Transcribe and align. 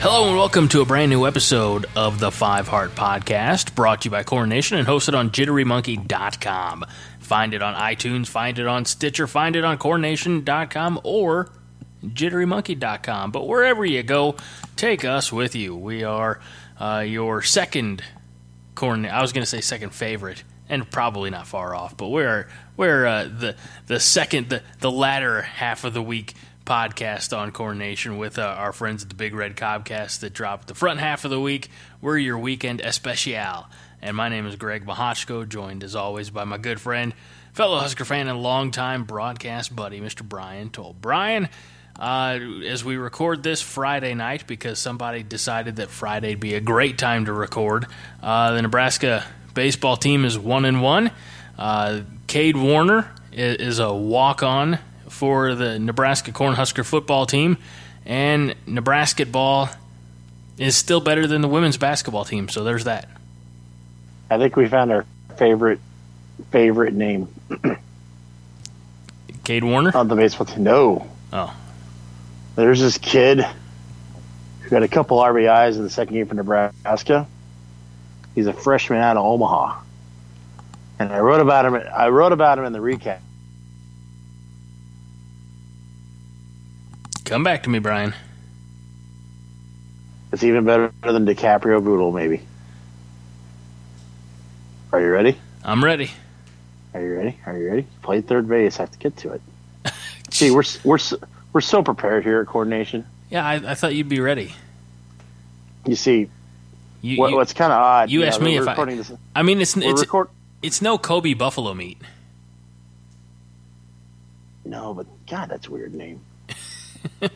Hello 0.00 0.28
and 0.28 0.36
welcome 0.36 0.68
to 0.68 0.80
a 0.80 0.84
brand 0.84 1.10
new 1.10 1.26
episode 1.26 1.86
of 1.96 2.20
the 2.20 2.30
Five 2.30 2.68
Heart 2.68 2.94
Podcast, 2.94 3.74
brought 3.74 4.02
to 4.02 4.06
you 4.06 4.10
by 4.12 4.22
Corn 4.22 4.48
Nation 4.48 4.78
and 4.78 4.86
hosted 4.86 5.12
on 5.18 5.30
JitteryMonkey.com. 5.30 6.84
Find 7.18 7.52
it 7.52 7.62
on 7.62 7.74
iTunes, 7.74 8.28
find 8.28 8.60
it 8.60 8.66
on 8.68 8.84
Stitcher, 8.84 9.26
find 9.26 9.56
it 9.56 9.64
on 9.64 9.76
CornNation.com 9.76 11.00
or 11.02 11.50
JitteryMonkey.com. 12.04 13.32
But 13.32 13.48
wherever 13.48 13.84
you 13.84 14.04
go, 14.04 14.36
take 14.76 15.04
us 15.04 15.32
with 15.32 15.56
you. 15.56 15.74
We 15.74 16.04
are 16.04 16.38
uh, 16.78 17.04
your 17.06 17.42
second 17.42 18.02
corn. 18.76 19.04
I 19.04 19.20
was 19.20 19.32
going 19.32 19.42
to 19.42 19.50
say 19.50 19.60
second 19.60 19.90
favorite, 19.90 20.44
and 20.68 20.88
probably 20.88 21.30
not 21.30 21.48
far 21.48 21.74
off. 21.74 21.96
But 21.96 22.08
we're 22.08 22.46
we're 22.76 23.04
uh, 23.04 23.24
the 23.24 23.56
the 23.88 23.98
second 23.98 24.48
the 24.48 24.62
the 24.78 24.92
latter 24.92 25.42
half 25.42 25.82
of 25.82 25.92
the 25.92 26.02
week 26.02 26.34
podcast 26.68 27.34
on 27.34 27.50
Corn 27.50 27.78
Nation 27.78 28.18
with 28.18 28.38
uh, 28.38 28.42
our 28.42 28.74
friends 28.74 29.02
at 29.02 29.08
the 29.08 29.14
Big 29.14 29.34
Red 29.34 29.56
Cobcast 29.56 30.20
that 30.20 30.34
dropped 30.34 30.68
the 30.68 30.74
front 30.74 31.00
half 31.00 31.24
of 31.24 31.30
the 31.30 31.40
week. 31.40 31.70
We're 32.02 32.18
your 32.18 32.36
weekend 32.36 32.82
especial. 32.82 33.66
And 34.02 34.14
my 34.14 34.28
name 34.28 34.46
is 34.46 34.54
Greg 34.56 34.84
Mahochko, 34.84 35.48
joined 35.48 35.82
as 35.82 35.96
always 35.96 36.28
by 36.28 36.44
my 36.44 36.58
good 36.58 36.78
friend, 36.78 37.14
fellow 37.54 37.78
Husker 37.78 38.04
fan, 38.04 38.28
and 38.28 38.42
longtime 38.42 39.04
broadcast 39.04 39.74
buddy, 39.74 39.98
Mr. 39.98 40.22
Brian 40.22 40.68
Toll. 40.68 40.94
Brian, 41.00 41.48
uh, 41.98 42.38
as 42.66 42.84
we 42.84 42.98
record 42.98 43.42
this 43.42 43.62
Friday 43.62 44.12
night, 44.12 44.46
because 44.46 44.78
somebody 44.78 45.22
decided 45.22 45.76
that 45.76 45.88
Friday'd 45.88 46.38
be 46.38 46.54
a 46.54 46.60
great 46.60 46.98
time 46.98 47.24
to 47.24 47.32
record, 47.32 47.86
uh, 48.22 48.52
the 48.52 48.60
Nebraska 48.60 49.24
baseball 49.54 49.96
team 49.96 50.26
is 50.26 50.38
one 50.38 50.66
and 50.66 50.82
one. 50.82 51.12
Uh, 51.56 52.00
Cade 52.26 52.58
Warner 52.58 53.10
is 53.32 53.78
a 53.78 53.90
walk 53.90 54.42
on 54.42 54.78
for 55.08 55.54
the 55.54 55.78
Nebraska 55.78 56.32
Cornhusker 56.32 56.84
football 56.84 57.26
team, 57.26 57.56
and 58.06 58.54
Nebraska 58.66 59.26
ball 59.26 59.68
is 60.58 60.76
still 60.76 61.00
better 61.00 61.26
than 61.26 61.40
the 61.40 61.48
women's 61.48 61.76
basketball 61.76 62.24
team. 62.24 62.48
So 62.48 62.64
there's 62.64 62.84
that. 62.84 63.08
I 64.30 64.38
think 64.38 64.56
we 64.56 64.68
found 64.68 64.90
our 64.92 65.04
favorite 65.36 65.80
favorite 66.50 66.94
name 66.94 67.28
Kade 69.44 69.64
Warner. 69.64 69.96
on 69.96 70.08
the 70.08 70.16
baseball 70.16 70.46
team. 70.46 70.62
No, 70.64 71.06
Oh, 71.32 71.54
there's 72.56 72.80
this 72.80 72.98
kid 72.98 73.44
who 74.60 74.70
got 74.70 74.82
a 74.82 74.88
couple 74.88 75.18
RBIs 75.18 75.76
in 75.76 75.82
the 75.82 75.90
second 75.90 76.14
game 76.14 76.26
for 76.26 76.34
Nebraska. 76.34 77.26
He's 78.34 78.46
a 78.46 78.52
freshman 78.52 78.98
out 79.00 79.16
of 79.16 79.24
Omaha, 79.24 79.80
and 80.98 81.12
I 81.12 81.18
wrote 81.20 81.40
about 81.40 81.66
him. 81.66 81.74
I 81.94 82.08
wrote 82.08 82.32
about 82.32 82.58
him 82.58 82.64
in 82.64 82.72
the 82.72 82.78
recap. 82.78 83.20
Come 87.28 87.44
back 87.44 87.64
to 87.64 87.70
me, 87.70 87.78
Brian. 87.78 88.14
It's 90.32 90.42
even 90.42 90.64
better 90.64 90.92
than 91.02 91.26
DiCaprio 91.26 91.82
Boodle, 91.82 92.12
maybe. 92.12 92.40
Are 94.92 95.00
you 95.00 95.10
ready? 95.10 95.36
I'm 95.62 95.84
ready. 95.84 96.10
Are 96.94 97.02
you 97.02 97.14
ready? 97.16 97.36
Are 97.44 97.56
you 97.58 97.68
ready? 97.68 97.86
Play 98.02 98.22
third 98.22 98.48
base. 98.48 98.78
I 98.78 98.82
have 98.84 98.92
to 98.92 98.98
get 98.98 99.16
to 99.18 99.32
it. 99.32 99.42
See, 100.30 100.50
we're 100.50 100.62
we're 100.84 100.98
we're 101.52 101.60
so 101.60 101.82
prepared 101.82 102.24
here 102.24 102.40
at 102.40 102.46
Corn 102.46 102.70
Nation. 102.70 103.04
Yeah, 103.30 103.46
I, 103.46 103.54
I 103.56 103.74
thought 103.74 103.94
you'd 103.94 104.08
be 104.08 104.20
ready. 104.20 104.54
You 105.86 105.96
see, 105.96 106.30
You, 107.02 107.18
what, 107.18 107.30
you- 107.30 107.36
what's 107.36 107.52
kind 107.52 107.72
of 107.72 107.78
odd. 107.78 108.10
you 108.10 108.24
asked 108.24 108.40
me 108.40 108.56
if 108.56 108.66
I- 108.66 108.70
recording 108.72 108.96
This, 108.96 109.12
I 109.36 109.42
mean, 109.42 109.60
it's 109.60 109.76
it's 109.76 110.00
record- 110.00 110.28
it's 110.62 110.80
no 110.80 110.96
Kobe 110.96 111.34
Buffalo 111.34 111.74
meat. 111.74 111.98
No, 114.64 114.94
but 114.94 115.06
God, 115.26 115.48
that's 115.50 115.66
a 115.66 115.70
weird 115.70 115.94
name. 115.94 116.20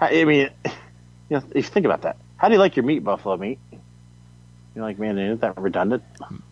I 0.00 0.24
mean, 0.24 0.50
you 0.64 0.70
know, 1.30 1.42
if 1.50 1.56
you 1.56 1.62
think 1.62 1.86
about 1.86 2.02
that, 2.02 2.16
how 2.36 2.48
do 2.48 2.54
you 2.54 2.60
like 2.60 2.76
your 2.76 2.84
meat, 2.84 3.00
buffalo 3.00 3.36
meat? 3.36 3.58
You're 4.74 4.84
like, 4.84 4.98
man, 4.98 5.18
isn't 5.18 5.40
that 5.40 5.56
redundant? 5.56 6.02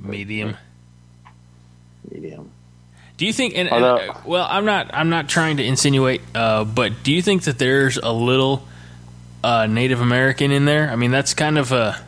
Medium. 0.00 0.56
Medium. 2.10 2.50
Do 3.16 3.26
you 3.26 3.32
think? 3.32 3.54
And, 3.56 3.68
and, 3.70 3.84
Although- 3.84 4.10
uh, 4.12 4.20
well, 4.26 4.46
I'm 4.48 4.64
not. 4.64 4.90
I'm 4.92 5.10
not 5.10 5.28
trying 5.28 5.58
to 5.58 5.64
insinuate. 5.64 6.22
Uh, 6.34 6.64
but 6.64 7.02
do 7.02 7.12
you 7.12 7.22
think 7.22 7.42
that 7.44 7.58
there's 7.58 7.96
a 7.96 8.10
little 8.12 8.66
uh, 9.44 9.66
Native 9.66 10.00
American 10.00 10.50
in 10.50 10.64
there? 10.64 10.90
I 10.90 10.96
mean, 10.96 11.10
that's 11.10 11.34
kind 11.34 11.58
of 11.58 11.70
a. 11.70 12.00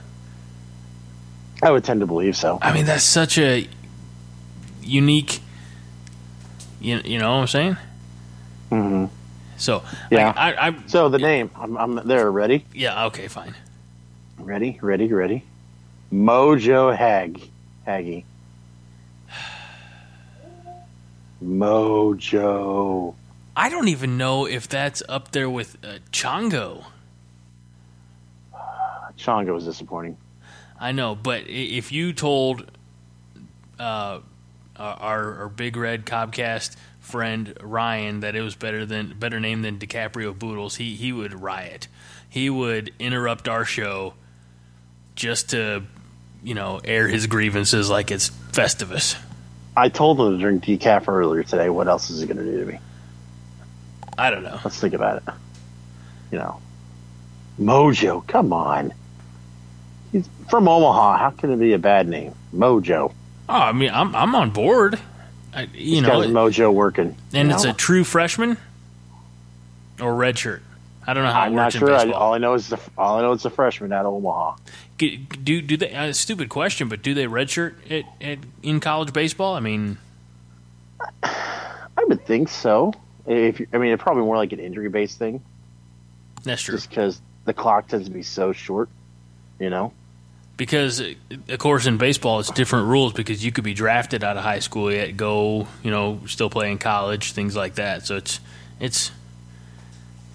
I 1.62 1.70
would 1.70 1.84
tend 1.84 2.00
to 2.00 2.06
believe 2.06 2.36
so. 2.36 2.58
I 2.60 2.72
mean, 2.72 2.86
that's 2.86 3.04
such 3.04 3.38
a 3.38 3.68
unique. 4.82 5.40
You, 6.80 7.00
you 7.04 7.18
know 7.18 7.30
what 7.34 7.40
I'm 7.40 7.46
saying? 7.46 7.76
hmm 8.70 9.04
So 9.56 9.82
Yeah. 10.10 10.32
I, 10.36 10.52
I, 10.52 10.68
I 10.68 10.76
So 10.86 11.08
the 11.08 11.18
name, 11.18 11.50
I'm, 11.56 11.76
I'm 11.76 12.06
there. 12.06 12.30
Ready? 12.30 12.64
yeah 12.74 13.06
okay 13.06 13.28
fine. 13.28 13.54
Ready? 14.38 14.78
Ready? 14.82 15.12
Ready? 15.12 15.42
Mojo 16.12 16.94
Hag, 16.96 17.40
Haggy. 17.86 18.24
Mojo. 21.42 23.14
I 23.56 23.68
don't 23.70 23.88
even 23.88 24.18
know 24.18 24.46
if 24.46 24.68
that's 24.68 25.02
up 25.08 25.32
there 25.32 25.48
with 25.48 25.76
uh, 25.84 25.98
Chongo. 26.12 26.84
Chongo 29.18 29.54
was 29.54 29.64
disappointing. 29.64 30.16
I 30.78 30.92
know, 30.92 31.14
but 31.14 31.44
if 31.48 31.90
you 31.90 32.12
told 32.12 32.70
uh, 33.78 34.20
Uh, 34.78 34.96
our, 34.98 35.34
our 35.36 35.48
big 35.48 35.76
red 35.76 36.04
Cobcast 36.04 36.76
friend 37.00 37.56
Ryan 37.62 38.20
that 38.20 38.34
it 38.34 38.42
was 38.42 38.56
better 38.56 38.84
than 38.84 39.14
better 39.18 39.40
name 39.40 39.62
than 39.62 39.78
DiCaprio 39.78 40.36
Boodles, 40.36 40.76
he 40.76 40.94
he 40.96 41.12
would 41.12 41.40
riot. 41.40 41.88
He 42.28 42.50
would 42.50 42.92
interrupt 42.98 43.48
our 43.48 43.64
show 43.64 44.14
just 45.14 45.50
to 45.50 45.84
you 46.42 46.54
know 46.54 46.80
air 46.84 47.08
his 47.08 47.26
grievances 47.26 47.88
like 47.88 48.10
it's 48.10 48.28
Festivus. 48.28 49.16
I 49.76 49.88
told 49.88 50.20
him 50.20 50.32
to 50.32 50.38
drink 50.38 50.64
decaf 50.64 51.06
earlier 51.08 51.42
today. 51.42 51.68
What 51.68 51.86
else 51.86 52.10
is 52.10 52.20
he 52.20 52.26
going 52.26 52.38
to 52.38 52.44
do 52.44 52.60
to 52.60 52.66
me? 52.66 52.78
I 54.16 54.30
don't 54.30 54.42
know. 54.42 54.58
Let's 54.64 54.80
think 54.80 54.94
about 54.94 55.18
it. 55.18 55.34
You 56.32 56.38
know, 56.38 56.60
Mojo. 57.60 58.26
Come 58.26 58.52
on. 58.52 58.92
He's 60.12 60.28
from 60.48 60.66
Omaha. 60.66 61.18
How 61.18 61.30
can 61.30 61.50
it 61.50 61.58
be 61.58 61.74
a 61.74 61.78
bad 61.78 62.08
name? 62.08 62.34
Mojo. 62.54 63.12
Oh, 63.48 63.54
I 63.54 63.72
mean, 63.72 63.90
I'm 63.92 64.14
I'm 64.14 64.34
on 64.34 64.50
board. 64.50 64.98
I, 65.54 65.62
you 65.62 65.68
He's 65.72 66.02
know, 66.02 66.08
got 66.08 66.22
his 66.24 66.32
mojo 66.32 66.72
working. 66.72 67.16
and 67.32 67.50
it's 67.50 67.64
know? 67.64 67.70
a 67.70 67.74
true 67.74 68.04
freshman 68.04 68.58
or 70.00 70.12
redshirt. 70.12 70.60
I 71.06 71.14
don't 71.14 71.22
know 71.24 71.32
how 71.32 71.42
I'm 71.42 71.52
it 71.52 71.56
not 71.56 71.64
works 71.66 71.74
in 71.76 71.80
sure. 71.80 71.94
I, 71.94 72.10
all 72.10 72.34
I 72.34 72.38
know 72.38 72.54
is 72.54 72.68
the 72.68 72.80
all 72.98 73.18
I 73.18 73.22
know 73.22 73.32
is 73.32 73.44
a 73.44 73.50
freshman 73.50 73.92
out 73.92 74.04
of 74.06 74.12
Omaha. 74.12 74.56
Do 74.98 75.60
do 75.62 75.76
they? 75.76 75.94
Uh, 75.94 76.12
stupid 76.12 76.48
question, 76.48 76.88
but 76.88 77.02
do 77.02 77.14
they 77.14 77.26
redshirt 77.26 77.74
at, 77.90 78.04
at 78.20 78.38
in 78.62 78.80
college 78.80 79.12
baseball? 79.12 79.54
I 79.54 79.60
mean, 79.60 79.98
I 81.22 82.04
would 82.08 82.26
think 82.26 82.48
so. 82.48 82.92
If 83.26 83.60
I 83.72 83.78
mean, 83.78 83.92
it's 83.92 84.02
probably 84.02 84.24
more 84.24 84.36
like 84.36 84.52
an 84.52 84.60
injury 84.60 84.88
based 84.88 85.18
thing, 85.18 85.42
that's 86.42 86.62
true 86.62 86.74
just 86.74 86.88
because 86.88 87.20
the 87.44 87.54
clock 87.54 87.88
tends 87.88 88.08
to 88.08 88.12
be 88.12 88.22
so 88.22 88.52
short. 88.52 88.88
You 89.60 89.70
know. 89.70 89.92
Because 90.56 91.00
of 91.00 91.58
course 91.58 91.86
in 91.86 91.98
baseball 91.98 92.40
it's 92.40 92.50
different 92.50 92.86
rules 92.88 93.12
because 93.12 93.44
you 93.44 93.52
could 93.52 93.64
be 93.64 93.74
drafted 93.74 94.24
out 94.24 94.36
of 94.36 94.42
high 94.42 94.60
school 94.60 94.90
yet 94.90 95.16
go 95.16 95.68
you 95.82 95.90
know 95.90 96.20
still 96.26 96.48
play 96.50 96.70
in 96.70 96.78
college 96.78 97.32
things 97.32 97.54
like 97.56 97.74
that. 97.76 98.06
So 98.06 98.16
it's 98.16 98.40
it's 98.80 99.10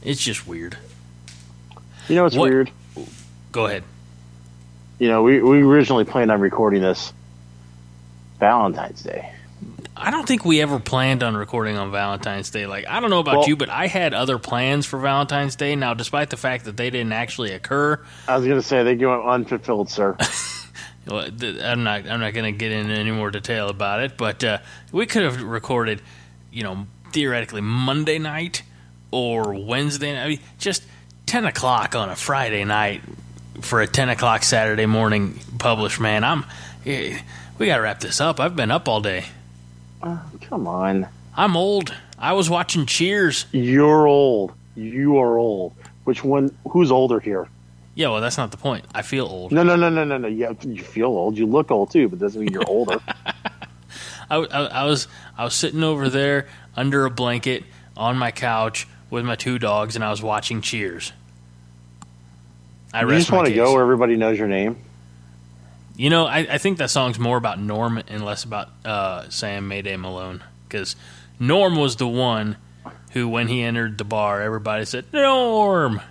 it's 0.04 0.22
just 0.22 0.48
weird. 0.48 0.78
You 2.08 2.16
know 2.16 2.24
what's 2.24 2.36
What- 2.36 2.50
weird? 2.50 2.72
Go 3.52 3.66
ahead. 3.68 3.84
You 5.00 5.08
know, 5.10 5.24
we 5.24 5.42
we 5.42 5.62
originally 5.64 6.04
planned 6.06 6.32
on 6.32 6.40
recording 6.42 6.82
this 6.82 7.12
Valentine's 8.40 9.02
Day. 9.02 9.32
I 10.02 10.10
don't 10.12 10.28
think 10.28 10.44
we 10.46 10.62
ever 10.62 10.80
planned 10.80 11.22
on 11.24 11.38
recording 11.38 11.78
on 11.78 11.92
Valentine's 11.92 12.50
Day. 12.50 12.66
Like, 12.66 12.88
I 12.88 13.00
don't 13.00 13.10
know 13.10 13.20
about 13.20 13.38
Well- 13.40 13.48
you, 13.48 13.56
but 13.56 13.70
I 13.70 13.88
had 13.88 14.14
other 14.14 14.38
plans 14.40 14.86
for 14.86 15.00
Valentine's 15.00 15.56
Day. 15.56 15.76
Now, 15.76 15.94
despite 15.94 16.30
the 16.32 16.38
fact 16.38 16.66
that 16.66 16.76
they 16.78 16.90
didn't 16.90 17.14
actually 17.14 17.52
occur, 17.54 18.00
I 18.28 18.36
was 18.38 18.46
going 18.46 18.60
to 18.60 18.66
say 18.66 18.84
they 18.84 18.96
go 18.96 19.28
unfulfilled, 19.30 19.90
sir. 19.90 20.18
well, 21.08 21.28
I'm 21.64 21.84
not. 21.84 22.08
I'm 22.10 22.20
not 22.20 22.34
going 22.34 22.52
to 22.52 22.58
get 22.58 22.72
into 22.72 22.94
any 22.94 23.12
more 23.12 23.30
detail 23.32 23.70
about 23.70 24.02
it. 24.02 24.18
But 24.18 24.44
uh, 24.44 24.58
we 24.92 25.06
could 25.06 25.24
have 25.24 25.42
recorded, 25.42 26.02
you 26.52 26.64
know, 26.64 26.88
theoretically 27.12 27.62
Monday 27.62 28.18
night 28.18 28.64
or 29.12 29.54
Wednesday. 29.54 30.20
I 30.20 30.28
mean, 30.30 30.40
just 30.58 30.84
ten 31.26 31.46
o'clock 31.46 31.96
on 31.96 32.10
a 32.10 32.16
Friday 32.16 32.64
night 32.66 33.02
for 33.62 33.82
a 33.82 33.88
ten 33.88 34.10
o'clock 34.10 34.44
Saturday 34.44 34.86
morning 34.88 35.40
publish. 35.60 36.00
Man, 36.00 36.24
I'm. 36.24 36.46
eh, 36.86 37.20
We 37.60 37.68
gotta 37.68 37.84
wrap 37.84 38.00
this 38.00 38.20
up. 38.20 38.40
I've 38.40 38.56
been 38.56 38.72
up 38.72 38.88
all 38.88 39.02
day. 39.02 39.26
Oh, 40.04 40.22
come 40.42 40.68
on. 40.68 41.08
I'm 41.36 41.56
old. 41.56 41.94
I 42.18 42.34
was 42.34 42.50
watching 42.50 42.86
Cheers. 42.86 43.46
You're 43.52 44.08
old. 44.08 44.54
You 44.76 45.18
are 45.18 45.38
old. 45.38 45.74
Which 46.04 46.24
one? 46.24 46.56
Who's 46.70 46.92
older 46.92 47.20
here? 47.20 47.48
Yeah, 47.94 48.10
well, 48.10 48.22
that's 48.22 48.38
not 48.38 48.52
the 48.52 48.58
point. 48.58 48.86
I 48.94 49.02
feel 49.02 49.26
old. 49.26 49.52
No, 49.52 49.64
no, 49.64 49.76
no, 49.76 49.90
no, 49.90 50.04
no, 50.04 50.18
no. 50.18 50.28
You, 50.28 50.58
you 50.62 50.82
feel 50.82 51.08
old. 51.08 51.38
You 51.38 51.46
look 51.46 51.72
old 51.72 51.92
too, 51.92 52.08
but 52.08 52.20
doesn't 52.20 52.40
mean 52.40 52.54
you're 52.54 52.68
older. 52.68 53.00
I, 54.30 54.38
I, 54.38 54.66
I 54.66 54.86
was 54.86 55.08
I 55.38 55.44
was 55.44 55.54
sitting 55.54 55.84
over 55.84 56.10
there 56.10 56.48
under 56.76 57.06
a 57.06 57.10
blanket 57.10 57.64
on 57.98 58.18
my 58.18 58.32
couch 58.32 58.88
with 59.10 59.26
my 59.26 59.36
two 59.36 59.60
dogs, 59.60 59.96
and 59.96 60.06
I 60.06 60.10
was 60.10 60.24
watching 60.24 60.62
Cheers. 60.62 61.12
I 62.94 63.02
you 63.04 63.10
just 63.10 63.32
want 63.32 63.48
to 63.48 63.54
go 63.54 63.74
where 63.74 63.84
everybody 63.84 64.16
knows 64.16 64.38
your 64.38 64.48
name. 64.48 64.78
You 66.02 66.10
know, 66.10 66.26
I, 66.26 66.40
I 66.40 66.58
think 66.58 66.80
that 66.80 66.90
song's 66.90 67.20
more 67.20 67.38
about 67.38 67.60
Norm 67.60 68.02
and 68.08 68.26
less 68.26 68.44
about 68.44 68.70
uh, 68.84 69.30
Sam 69.30 69.68
Mayday 69.68 69.98
Malone. 69.98 70.44
Because 70.68 70.96
Norm 71.40 71.76
was 71.76 71.98
the 71.98 72.08
one 72.08 72.58
who, 73.12 73.28
when 73.28 73.48
he 73.48 73.62
entered 73.62 74.00
the 74.00 74.04
bar, 74.04 74.42
everybody 74.42 74.86
said, 74.86 75.06
Norm! 75.14 76.02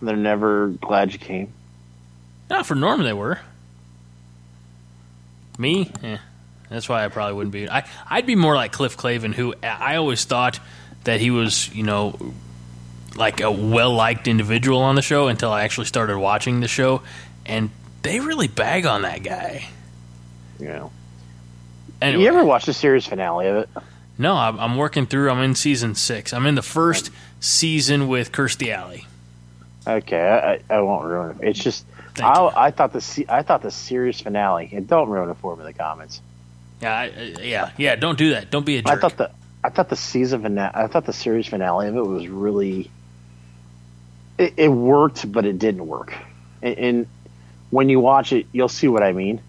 They're 0.00 0.14
never 0.14 0.68
glad 0.68 1.12
you 1.12 1.18
came. 1.18 1.52
Not 2.48 2.66
for 2.66 2.76
Norm, 2.76 3.02
they 3.02 3.12
were. 3.12 3.40
Me? 5.58 5.90
Eh. 6.04 6.18
That's 6.70 6.88
why 6.88 7.04
I 7.04 7.08
probably 7.08 7.34
wouldn't 7.34 7.52
be. 7.52 7.68
I, 7.68 7.84
I'd 8.08 8.26
be 8.26 8.36
more 8.36 8.54
like 8.54 8.70
Cliff 8.70 8.96
Clavin, 8.96 9.34
who 9.34 9.56
I 9.60 9.96
always 9.96 10.24
thought 10.24 10.60
that 11.02 11.18
he 11.18 11.32
was, 11.32 11.68
you 11.74 11.82
know, 11.82 12.32
like 13.16 13.40
a 13.40 13.50
well 13.50 13.92
liked 13.92 14.28
individual 14.28 14.82
on 14.82 14.94
the 14.94 15.02
show 15.02 15.26
until 15.26 15.50
I 15.50 15.64
actually 15.64 15.86
started 15.86 16.16
watching 16.16 16.60
the 16.60 16.68
show. 16.68 17.02
And 17.44 17.70
they 18.06 18.20
really 18.20 18.48
bag 18.48 18.86
on 18.86 19.02
that 19.02 19.22
guy. 19.22 19.68
Know. 20.58 20.90
Anyway. 22.00 22.22
You 22.22 22.28
ever 22.28 22.44
watch 22.44 22.66
the 22.66 22.72
series 22.72 23.06
finale 23.06 23.48
of 23.48 23.56
it? 23.56 23.68
No, 24.18 24.34
I'm, 24.34 24.58
I'm 24.58 24.76
working 24.76 25.06
through. 25.06 25.30
I'm 25.30 25.42
in 25.42 25.54
season 25.54 25.94
six. 25.94 26.32
I'm 26.32 26.46
in 26.46 26.54
the 26.54 26.62
first 26.62 27.10
season 27.40 28.08
with 28.08 28.32
Kirstie 28.32 28.72
Alley. 28.72 29.06
Okay, 29.86 30.60
I, 30.70 30.74
I, 30.74 30.80
won't 30.80 31.04
ruin 31.04 31.38
it. 31.40 31.48
It's 31.48 31.62
just 31.62 31.84
I. 32.20 32.50
I 32.56 32.70
thought 32.70 32.92
the 32.92 33.26
I 33.28 33.42
thought 33.42 33.62
the 33.62 33.70
series 33.70 34.20
finale. 34.20 34.70
And 34.72 34.88
don't 34.88 35.08
ruin 35.08 35.30
it 35.30 35.36
for 35.36 35.54
me 35.54 35.60
in 35.60 35.66
the 35.66 35.72
comments. 35.72 36.20
Yeah, 36.80 36.96
I, 36.96 37.04
I- 37.04 37.42
yeah, 37.42 37.70
yeah. 37.76 37.96
Don't 37.96 38.18
do 38.18 38.30
that. 38.30 38.50
Don't 38.50 38.66
be 38.66 38.78
a 38.78 38.82
jerk. 38.82 38.92
I 38.92 39.00
thought 39.00 39.16
the 39.16 39.30
I 39.62 39.68
thought 39.68 39.88
the 39.88 39.96
season 39.96 40.42
finale. 40.42 40.72
I 40.74 40.86
thought 40.88 41.06
the 41.06 41.12
series 41.12 41.46
finale 41.46 41.88
of 41.88 41.96
it 41.96 42.06
was 42.06 42.26
really. 42.28 42.90
It, 44.38 44.54
it 44.56 44.68
worked, 44.68 45.30
but 45.30 45.46
it 45.46 45.58
didn't 45.58 45.86
work. 45.86 46.14
And, 46.62 46.78
and 46.78 47.06
when 47.76 47.88
you 47.90 48.00
watch 48.00 48.32
it, 48.32 48.46
you'll 48.52 48.68
see 48.70 48.88
what 48.88 49.02
I 49.02 49.12
mean 49.12 49.40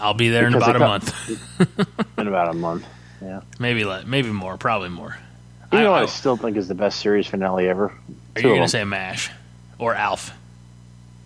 I'll 0.00 0.14
be 0.14 0.28
there 0.30 0.46
in 0.46 0.54
about 0.54 0.76
a 0.76 0.76
it 0.76 0.78
month, 0.78 1.68
in 2.18 2.26
about 2.28 2.48
a 2.48 2.52
month. 2.54 2.86
Yeah. 3.20 3.40
maybe 3.58 3.84
le- 3.84 4.04
maybe 4.06 4.30
more, 4.30 4.56
probably 4.56 4.88
more. 4.90 5.16
You 5.72 5.78
I- 5.78 5.82
know 5.82 5.90
what 5.92 6.00
I- 6.00 6.02
I 6.04 6.06
still 6.06 6.36
think 6.36 6.56
is 6.56 6.68
the 6.68 6.74
best 6.74 7.00
series 7.00 7.26
finale 7.26 7.68
ever? 7.68 7.86
Are 7.86 7.92
Two 8.42 8.48
you 8.48 8.54
going 8.54 8.62
to 8.62 8.68
say 8.68 8.84
Mash 8.84 9.30
or 9.78 9.94
Alf? 9.94 10.30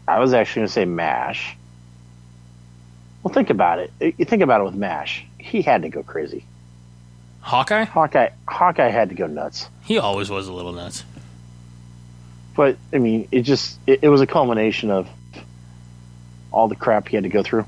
I 0.09 0.19
was 0.21 0.33
actually 0.33 0.61
going 0.61 0.67
to 0.69 0.73
say 0.73 0.85
MASH. 0.87 1.57
Well, 3.23 3.33
think 3.35 3.51
about 3.51 3.79
it. 3.79 3.93
You 4.01 4.25
think 4.25 4.43
about 4.43 4.61
it 4.63 4.65
with 4.65 4.75
MASH. 4.75 5.25
He 5.39 5.63
had 5.63 5.83
to 5.83 5.89
go 5.91 6.03
crazy. 6.03 6.45
Hawkeye? 7.41 7.85
Hawkeye, 7.85 8.31
Hawkeye 8.49 8.89
had 8.89 9.11
to 9.11 9.15
go 9.15 9.27
nuts. 9.27 9.69
He 9.83 9.99
always 9.99 10.31
was 10.31 10.49
a 10.49 10.53
little 10.53 10.73
nuts. 10.73 11.05
But 12.57 12.77
I 12.93 12.99
mean, 12.99 13.29
it 13.33 13.43
just 13.43 13.79
it, 13.87 14.01
it 14.03 14.09
was 14.09 14.21
a 14.21 14.27
culmination 14.27 14.91
of 14.91 15.09
all 16.53 16.69
the 16.69 16.77
crap 16.77 17.09
he 17.09 17.17
had 17.17 17.25
to 17.25 17.29
go 17.31 17.43
through. 17.43 17.65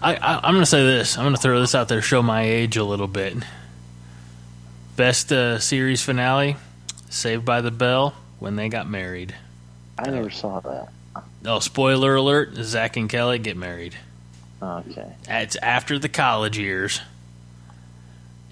I, 0.00 0.14
I, 0.16 0.36
I'm 0.46 0.52
going 0.54 0.62
to 0.62 0.66
say 0.66 0.84
this. 0.84 1.16
I'm 1.18 1.24
going 1.24 1.34
to 1.34 1.40
throw 1.40 1.60
this 1.60 1.74
out 1.74 1.88
there, 1.88 2.00
show 2.02 2.22
my 2.22 2.42
age 2.42 2.76
a 2.76 2.84
little 2.84 3.08
bit. 3.08 3.34
Best 4.96 5.32
uh, 5.32 5.58
series 5.58 6.02
finale: 6.02 6.56
Saved 7.10 7.44
by 7.44 7.60
the 7.60 7.70
Bell 7.70 8.14
when 8.38 8.56
they 8.56 8.68
got 8.68 8.88
married. 8.88 9.34
I 9.98 10.10
never 10.10 10.30
saw 10.30 10.60
that. 10.60 10.88
Oh, 11.44 11.58
spoiler 11.60 12.14
alert! 12.16 12.54
Zach 12.56 12.96
and 12.96 13.08
Kelly 13.08 13.38
get 13.38 13.56
married. 13.56 13.94
Okay. 14.60 15.06
It's 15.28 15.56
after 15.56 15.98
the 16.00 16.08
college 16.08 16.58
years, 16.58 17.00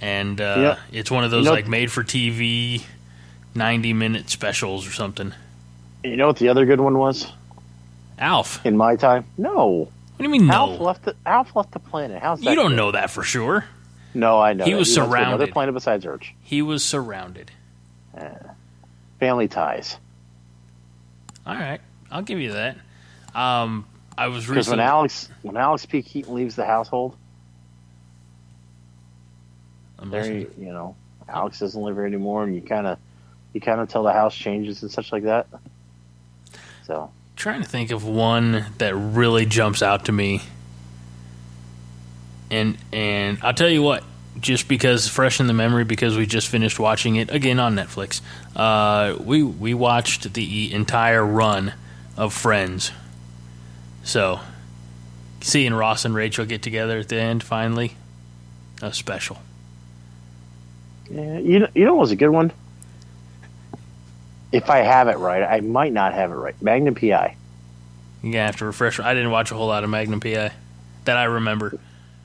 and 0.01 0.41
uh, 0.41 0.55
Yep. 0.59 0.79
it's 0.93 1.11
one 1.11 1.25
of 1.25 1.31
those 1.33 1.45
You 1.45 1.51
know- 1.51 1.55
like 1.57 1.67
made-for-TV, 1.69 2.85
ninety-minute 3.55 4.31
specials 4.31 4.87
or 4.87 4.93
something. 4.93 5.33
You 6.05 6.17
know 6.17 6.29
what 6.29 6.37
the 6.37 6.49
other 6.49 6.65
good 6.65 6.81
one 6.81 6.97
was 6.99 7.27
Alf, 8.19 8.65
in 8.65 8.77
my 8.77 8.97
time? 8.97 9.27
No. 9.37 9.89
what 9.89 10.19
do 10.19 10.25
you 10.25 10.31
mean 10.31 10.51
Alf 10.51 10.79
no? 10.79 10.85
left 10.85 11.05
the 11.05 11.17
Alf 11.25 11.55
left 11.55 11.73
the 11.73 11.79
planet. 11.79 12.23
How's 12.23 12.41
that? 12.41 12.51
You 12.51 12.57
don't 12.57 12.77
know 12.77 12.93
that 12.93 13.11
for 13.11 13.23
sure. 13.23 13.65
No, 14.15 14.41
I 14.41 14.55
know. 14.55 14.65
He 14.65 14.73
that. 14.73 14.79
was 14.79 14.99
went 14.99 15.11
to 15.11 15.23
Another 15.23 15.47
planet 15.47 15.75
besides 15.75 16.07
Earth. 16.07 16.23
He 16.41 16.63
was 16.63 16.83
surrounded. 16.83 17.51
Family 19.21 19.49
ties. 19.49 19.97
All 21.47 21.55
right, 21.55 21.81
I'll 22.11 22.23
give 22.23 22.41
you 22.41 22.53
that. 22.53 22.77
Um, 23.35 23.87
I 24.17 24.29
was 24.29 24.47
Because 24.47 24.69
when. 24.69 24.81
Alex 24.81 25.29
when 25.43 25.57
Alex 25.57 25.85
P. 25.85 26.03
Keaton 26.03 26.35
leaves 26.35 26.57
the 26.57 26.65
household, 26.65 27.17
I'm 29.99 30.11
there 30.11 30.27
you 30.27 30.49
know 30.59 30.97
Alex 31.29 31.59
doesn't 31.59 31.81
live 31.81 31.97
here 31.97 32.07
anymore, 32.07 32.45
and 32.45 32.55
you 32.55 32.63
kind 32.63 32.87
of 32.87 32.99
you 33.53 33.61
kind 33.61 33.81
of 33.81 33.89
tell 33.89 34.03
the 34.03 34.13
house 34.13 34.35
changes 34.35 34.83
and 34.83 34.91
such 34.91 35.13
like 35.13 35.25
that. 35.25 35.47
So 36.85 37.11
trying 37.37 37.63
to 37.63 37.69
think 37.69 37.91
of 37.91 38.05
one 38.05 38.67
that 38.79 38.95
really 38.95 39.47
jumps 39.47 39.83
out 39.83 40.07
to 40.07 40.13
me. 40.13 40.43
And 42.51 42.79
and 42.93 43.39
I'll 43.43 43.55
tell 43.55 43.69
you 43.69 43.83
what, 43.83 44.05
just 44.41 44.69
because 44.69 45.09
fresh 45.09 45.41
in 45.41 45.47
the 45.47 45.53
memory, 45.53 45.85
because 45.85 46.17
we 46.17 46.27
just 46.27 46.49
finished 46.49 46.79
watching 46.79 47.17
it 47.17 47.31
again 47.31 47.59
on 47.59 47.75
Netflix. 47.75 48.21
Uh, 48.55 49.17
we 49.23 49.43
we 49.43 49.75
watched 49.75 50.33
the 50.33 50.73
entire 50.73 51.25
run 51.25 51.75
of 52.17 52.33
Friends. 52.33 52.93
So 54.05 54.41
seeing 55.41 55.75
Ross 55.75 56.05
and 56.05 56.15
Rachel 56.15 56.45
get 56.47 56.63
together 56.63 56.99
at 56.99 57.09
the 57.09 57.17
end 57.17 57.43
finally, 57.43 57.97
that 58.81 58.89
was 58.89 58.97
special. 58.97 59.39
yeah, 61.11 61.39
you 61.39 61.59
know, 61.59 61.69
you 61.75 61.85
know 61.85 61.95
what 61.95 62.03
was 62.03 62.13
a 62.13 62.17
good 62.17 62.31
one. 62.31 62.53
If 64.57 64.71
I 64.71 64.79
have 64.79 65.09
it 65.09 65.19
right, 65.19 65.43
I 65.43 65.61
might 65.61 65.93
not 65.93 66.15
have 66.15 66.31
it 66.31 66.35
right. 66.35 66.55
Magnum 66.63 66.95
PI, 66.95 67.37
You're 68.23 68.33
gonna 68.33 68.47
have 68.47 68.57
to 68.57 68.65
refresh. 68.65 68.99
I 68.99 69.13
didn't 69.13 69.31
watch 69.31 69.51
a 69.51 69.55
whole 69.55 69.67
lot 69.67 69.85
of 69.85 69.91
Magnum 69.91 70.19
PI 70.19 70.51
that 71.05 71.17
I 71.19 71.25
remember. 71.25 71.79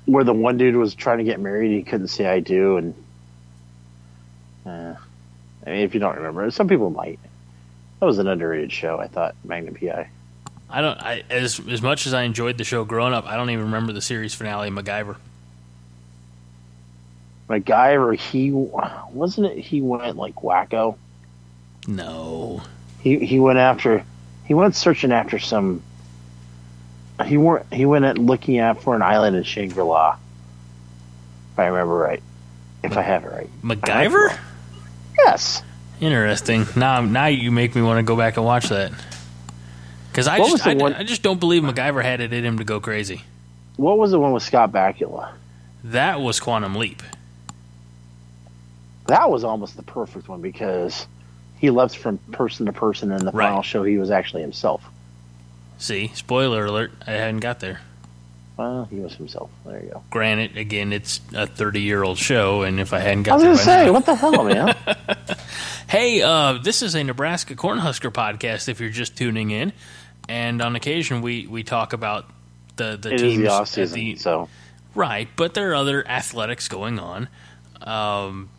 where 0.06 0.24
the 0.24 0.32
one 0.32 0.58
dude 0.58 0.78
was 0.78 0.96
trying 0.96 1.18
to 1.18 1.26
get 1.26 1.42
married, 1.42 1.72
he 1.72 1.84
couldn't 1.84 2.08
say 2.08 2.26
I 2.26 2.40
do, 2.40 2.78
and 2.78 2.94
uh, 4.66 4.96
I 5.66 5.70
mean, 5.70 5.82
if 5.82 5.94
you 5.94 6.00
don't 6.00 6.16
remember, 6.16 6.50
some 6.52 6.70
people 6.70 6.90
might. 6.90 7.20
That 8.00 8.06
was 8.06 8.18
an 8.18 8.28
underrated 8.28 8.72
show. 8.72 8.98
I 8.98 9.08
thought 9.08 9.36
Magnum 9.44 9.76
PI. 9.76 10.10
I 10.70 10.80
don't. 10.82 10.98
I 11.02 11.24
as 11.30 11.60
as 11.68 11.82
much 11.82 12.08
as 12.08 12.14
I 12.14 12.22
enjoyed 12.22 12.58
the 12.58 12.64
show 12.64 12.86
growing 12.86 13.14
up, 13.14 13.26
I 13.28 13.36
don't 13.36 13.50
even 13.50 13.66
remember 13.66 13.92
the 13.92 14.02
series 14.02 14.34
finale 14.34 14.70
of 14.70 14.74
MacGyver. 14.74 15.18
MacGyver, 17.50 18.16
he 18.18 18.52
wasn't 18.54 19.48
it. 19.48 19.58
He 19.58 19.82
went 19.82 20.16
like 20.16 20.36
wacko. 20.36 20.96
No, 21.88 22.62
He 23.00 23.26
he 23.26 23.40
went 23.40 23.58
after. 23.60 24.04
He 24.46 24.54
went 24.54 24.76
searching 24.76 25.12
after 25.12 25.40
some. 25.40 25.82
He 27.26 27.38
went. 27.38 27.72
He 27.74 27.86
went 27.86 28.06
at 28.06 28.18
looking 28.18 28.60
out 28.60 28.82
for 28.82 28.96
an 28.96 29.02
island 29.02 29.36
in 29.36 29.44
Shangri 29.44 29.84
La. 29.84 30.18
If 31.54 31.60
I 31.60 31.68
remember 31.68 31.96
right, 31.96 32.22
if 32.84 32.96
I 32.96 33.02
have 33.02 33.24
it 33.26 33.32
right. 33.32 33.50
MacGyver. 33.64 34.38
Yes. 35.18 35.64
Interesting. 36.00 36.66
Now, 36.76 37.02
now 37.02 37.28
you 37.28 37.52
make 37.52 37.76
me 37.76 37.82
want 37.82 38.00
to 38.00 38.04
go 38.04 38.16
back 38.16 38.38
and 38.38 38.46
watch 38.46 38.70
that. 38.70 38.92
Because 40.12 40.28
I 40.28 40.40
What 40.40 40.52
just, 40.52 40.66
I, 40.68 40.74
one- 40.74 40.94
I 40.94 41.04
just 41.04 41.22
don't 41.22 41.40
believe 41.40 41.62
MacGyver 41.64 42.02
had 42.04 42.22
it 42.22 42.34
in 42.34 42.44
him 42.44 42.58
to 42.58 42.64
go 42.64 42.80
crazy. 42.80 43.22
What 43.78 43.98
was 43.98 44.12
the 44.12 44.20
one 44.20 44.32
with 44.32 44.44
Scott 44.44 44.72
Bakula? 44.72 45.32
That 45.84 46.20
was 46.22 46.40
Quantum 46.40 46.76
Leap. 46.76 47.04
That 49.08 49.30
was 49.30 49.44
almost 49.44 49.76
the 49.76 49.84
perfect 49.84 50.28
one 50.28 50.42
because 50.42 51.06
he 51.62 51.70
leapt 51.70 51.96
from 51.98 52.18
person 52.34 52.66
to 52.66 52.74
person. 52.74 53.12
In 53.12 53.24
the 53.24 53.32
Right. 53.32 53.48
final 53.48 53.62
show, 53.64 53.84
he 53.84 53.98
was 53.98 54.12
actually 54.12 54.42
himself. 54.42 54.84
See, 55.78 56.12
spoiler 56.14 56.66
alert. 56.66 56.92
I 57.08 57.12
hadn't 57.12 57.40
got 57.40 57.60
there. 57.62 57.80
Well, 58.58 58.88
he 58.92 58.98
was 59.00 59.14
himself. 59.16 59.50
There 59.66 59.82
you 59.82 59.90
go. 59.92 60.04
Granted, 60.10 60.58
again, 60.58 60.92
it's 60.92 61.22
a 61.34 61.48
thirty-year-old 61.48 62.18
show, 62.18 62.64
and 62.64 62.80
if 62.80 62.92
I 62.94 63.00
hadn't 63.00 63.24
got 63.24 63.34
I 63.34 63.36
was 63.36 63.44
there 63.44 63.52
gonna 63.54 63.64
say, 63.64 63.86
now- 63.86 63.94
what 63.94 64.06
the 64.06 64.16
hell, 64.16 64.44
man? 64.44 64.76
Hey, 65.88 66.22
uh, 66.22 66.54
this 66.64 66.82
is 66.82 66.96
a 66.96 67.04
Nebraska 67.04 67.54
Cornhusker 67.56 68.12
podcast. 68.12 68.70
If 68.70 68.80
you're 68.80 68.90
just 68.92 69.18
tuning 69.18 69.52
in, 69.52 69.74
and 70.30 70.62
on 70.62 70.76
occasion 70.78 71.22
we 71.22 71.48
we 71.48 71.64
talk 71.64 71.92
about 71.94 72.30
the 72.78 72.98
the 73.02 73.10
it 73.10 73.16
is 73.16 73.22
teams 73.22 73.44
the 73.44 73.48
off 73.52 73.68
season, 73.68 73.96
the- 74.00 74.16
so 74.16 74.48
Right, 74.96 75.28
but 75.36 75.54
there 75.54 75.72
are 75.72 75.76
other 75.76 76.06
athletics 76.08 76.68
going 76.70 76.98
on. 77.00 77.28
Um, 77.82 78.50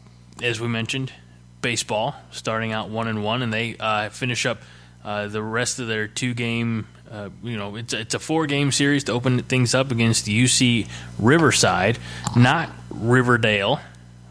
as 0.43 0.61
we 0.61 0.69
mentioned, 0.69 1.13
baseball, 1.63 2.15
starting 2.31 2.73
out 2.73 2.91
one 2.91 3.09
and 3.09 3.25
one, 3.25 3.43
and 3.43 3.53
they 3.53 3.77
uh, 3.79 4.11
finish 4.11 4.45
up 4.45 4.61
uh, 5.05 5.29
the 5.29 5.43
rest 5.43 5.79
of 5.79 5.89
their 5.89 6.07
two 6.09 6.35
game. 6.35 6.87
Uh, 7.11 7.31
you 7.43 7.57
know, 7.57 7.77
it's 7.77 7.93
it's 7.93 8.15
a 8.15 8.19
four 8.19 8.47
game 8.47 8.73
series 8.73 9.05
to 9.05 9.13
open 9.13 9.43
things 9.43 9.75
up 9.75 9.91
against 9.91 10.27
UC 10.27 10.89
Riverside, 11.19 11.99
not 12.37 12.71
Riverdale, 12.91 13.81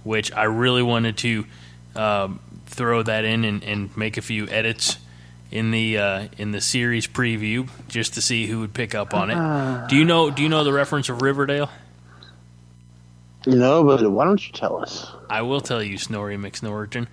which 0.03 0.31
I 0.31 0.43
really 0.43 0.83
wanted 0.83 1.17
to 1.17 1.45
um, 1.95 2.39
throw 2.67 3.03
that 3.03 3.25
in 3.25 3.43
and, 3.45 3.63
and 3.63 3.95
make 3.97 4.17
a 4.17 4.21
few 4.21 4.47
edits 4.47 4.97
in 5.51 5.71
the 5.71 5.97
uh, 5.97 6.27
in 6.37 6.51
the 6.51 6.61
series 6.61 7.07
preview 7.07 7.69
just 7.87 8.13
to 8.15 8.21
see 8.21 8.47
who 8.47 8.61
would 8.61 8.73
pick 8.73 8.95
up 8.95 9.13
on 9.13 9.29
it. 9.29 9.35
Do 9.89 9.95
you 9.95 10.05
know 10.05 10.31
Do 10.31 10.41
you 10.41 10.49
know 10.49 10.63
the 10.63 10.73
reference 10.73 11.09
of 11.09 11.21
Riverdale? 11.21 11.69
No, 13.45 13.83
but 13.83 14.09
why 14.11 14.25
don't 14.25 14.45
you 14.45 14.53
tell 14.53 14.77
us? 14.81 15.09
I 15.29 15.41
will 15.41 15.61
tell 15.61 15.81
you, 15.81 15.97
Snorri 15.97 16.37
McSnorriton. 16.37 17.07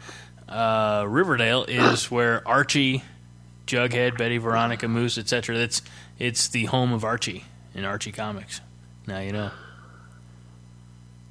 Uh, 0.48 1.04
Riverdale 1.08 1.64
is 1.64 2.10
where 2.10 2.46
Archie, 2.46 3.02
Jughead, 3.66 4.18
Betty, 4.18 4.38
Veronica, 4.38 4.88
Moose, 4.88 5.18
etc. 5.18 5.56
That's 5.56 5.82
it's 6.18 6.48
the 6.48 6.66
home 6.66 6.92
of 6.92 7.04
Archie 7.04 7.44
in 7.74 7.84
Archie 7.84 8.12
comics. 8.12 8.60
Now 9.06 9.20
you 9.20 9.32
know. 9.32 9.50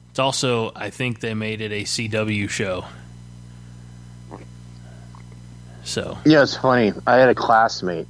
It's 0.09 0.19
also, 0.19 0.71
I 0.75 0.89
think 0.89 1.19
they 1.19 1.35
made 1.35 1.61
it 1.61 1.71
a 1.71 1.83
CW 1.83 2.49
show. 2.49 2.85
So, 5.83 6.17
Yeah, 6.25 6.41
it's 6.43 6.57
funny. 6.57 6.91
I 7.05 7.17
had 7.17 7.29
a 7.29 7.35
classmate 7.35 8.07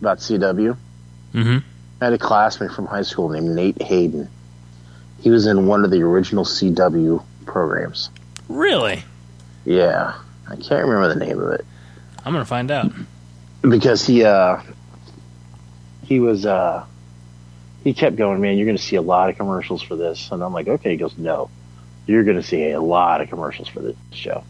about 0.00 0.18
CW. 0.18 0.76
hmm 1.32 1.58
I 2.00 2.04
had 2.04 2.12
a 2.12 2.18
classmate 2.18 2.70
from 2.72 2.86
high 2.86 3.02
school 3.02 3.28
named 3.28 3.54
Nate 3.54 3.80
Haden. 3.82 4.28
He 5.20 5.30
was 5.30 5.46
in 5.46 5.66
one 5.66 5.84
of 5.84 5.90
the 5.90 6.02
original 6.02 6.44
CW 6.44 7.22
programs. 7.46 8.10
really, 8.48 9.02
Yeah, 9.64 10.14
I 10.48 10.56
can't 10.56 10.86
remember 10.86 11.12
the 11.14 11.24
name 11.24 11.40
of 11.40 11.52
it 11.52 11.64
I'm 12.24 12.32
gonna 12.32 12.44
find 12.44 12.70
out. 12.70 12.90
because 13.62 14.06
he 14.06 14.24
uh 14.24 14.60
he 16.04 16.20
was 16.20 16.44
uh 16.46 16.84
he 17.82 17.94
kept 17.94 18.16
going, 18.16 18.40
man. 18.40 18.58
You're 18.58 18.66
going 18.66 18.76
to 18.76 18.82
see 18.82 18.96
a 18.96 19.02
lot 19.02 19.30
of 19.30 19.36
commercials 19.38 19.80
for 19.80 19.96
this, 19.96 20.30
and 20.30 20.42
I'm 20.42 20.52
like, 20.52 20.68
okay. 20.68 20.90
He 20.90 20.96
goes, 20.98 21.16
no, 21.16 21.48
you're 22.06 22.24
going 22.24 22.36
to 22.36 22.42
see 22.42 22.70
a 22.72 22.80
lot 22.80 23.22
of 23.22 23.30
commercials 23.30 23.68
for 23.68 23.80
this 23.80 23.96
show. 24.12 24.44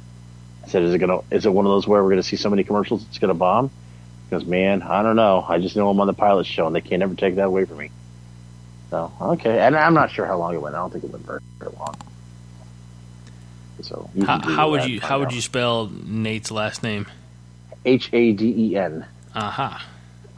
I 0.65 0.69
said, 0.69 0.83
is 0.83 0.93
it 0.93 0.99
gonna 0.99 1.21
is 1.31 1.47
it 1.47 1.53
one 1.53 1.65
of 1.65 1.71
those 1.71 1.87
where 1.87 2.03
we're 2.03 2.11
going 2.11 2.23
to 2.23 2.27
see 2.29 2.37
so 2.37 2.51
many 2.51 2.65
commercials 2.65 3.05
it's 3.09 3.19
going 3.19 3.29
to 3.29 3.35
bomb? 3.35 3.69
He 3.69 4.31
goes, 4.31 4.45
man, 4.45 4.83
I 4.83 5.03
don't 5.03 5.17
know. 5.17 5.45
I 5.49 5.59
just 5.59 5.77
know 5.77 5.89
I'm 5.89 6.01
on 6.01 6.07
the 6.09 6.13
pilot 6.13 6.47
show, 6.47 6.67
and 6.67 6.75
they 6.75 6.81
can't 6.81 7.03
ever 7.03 7.15
take 7.15 7.37
that 7.37 7.47
away 7.47 7.65
from 7.67 7.77
me. 7.79 7.91
So 8.91 9.13
okay, 9.21 9.61
and 9.61 9.77
I'm 9.77 9.95
not 9.95 10.11
sure 10.11 10.27
how 10.27 10.37
long 10.37 10.55
it 10.55 10.61
went. 10.61 10.75
I 10.75 10.79
don't 10.79 10.91
think 10.91 11.05
it 11.05 11.11
went 11.11 11.25
very, 11.25 11.41
very 11.59 11.73
long. 11.79 11.97
So 13.83 14.11
How, 14.27 14.41
how 14.41 14.71
would 14.71 14.85
you 14.85 15.01
How 15.01 15.21
would 15.21 15.33
you 15.33 15.41
spell 15.41 15.89
Nate's 15.89 16.51
last 16.51 16.83
name? 16.83 17.07
H 17.85 18.11
A 18.13 18.33
D 18.33 18.55
E 18.57 18.77
N. 18.77 19.07
Aha. 19.35 19.87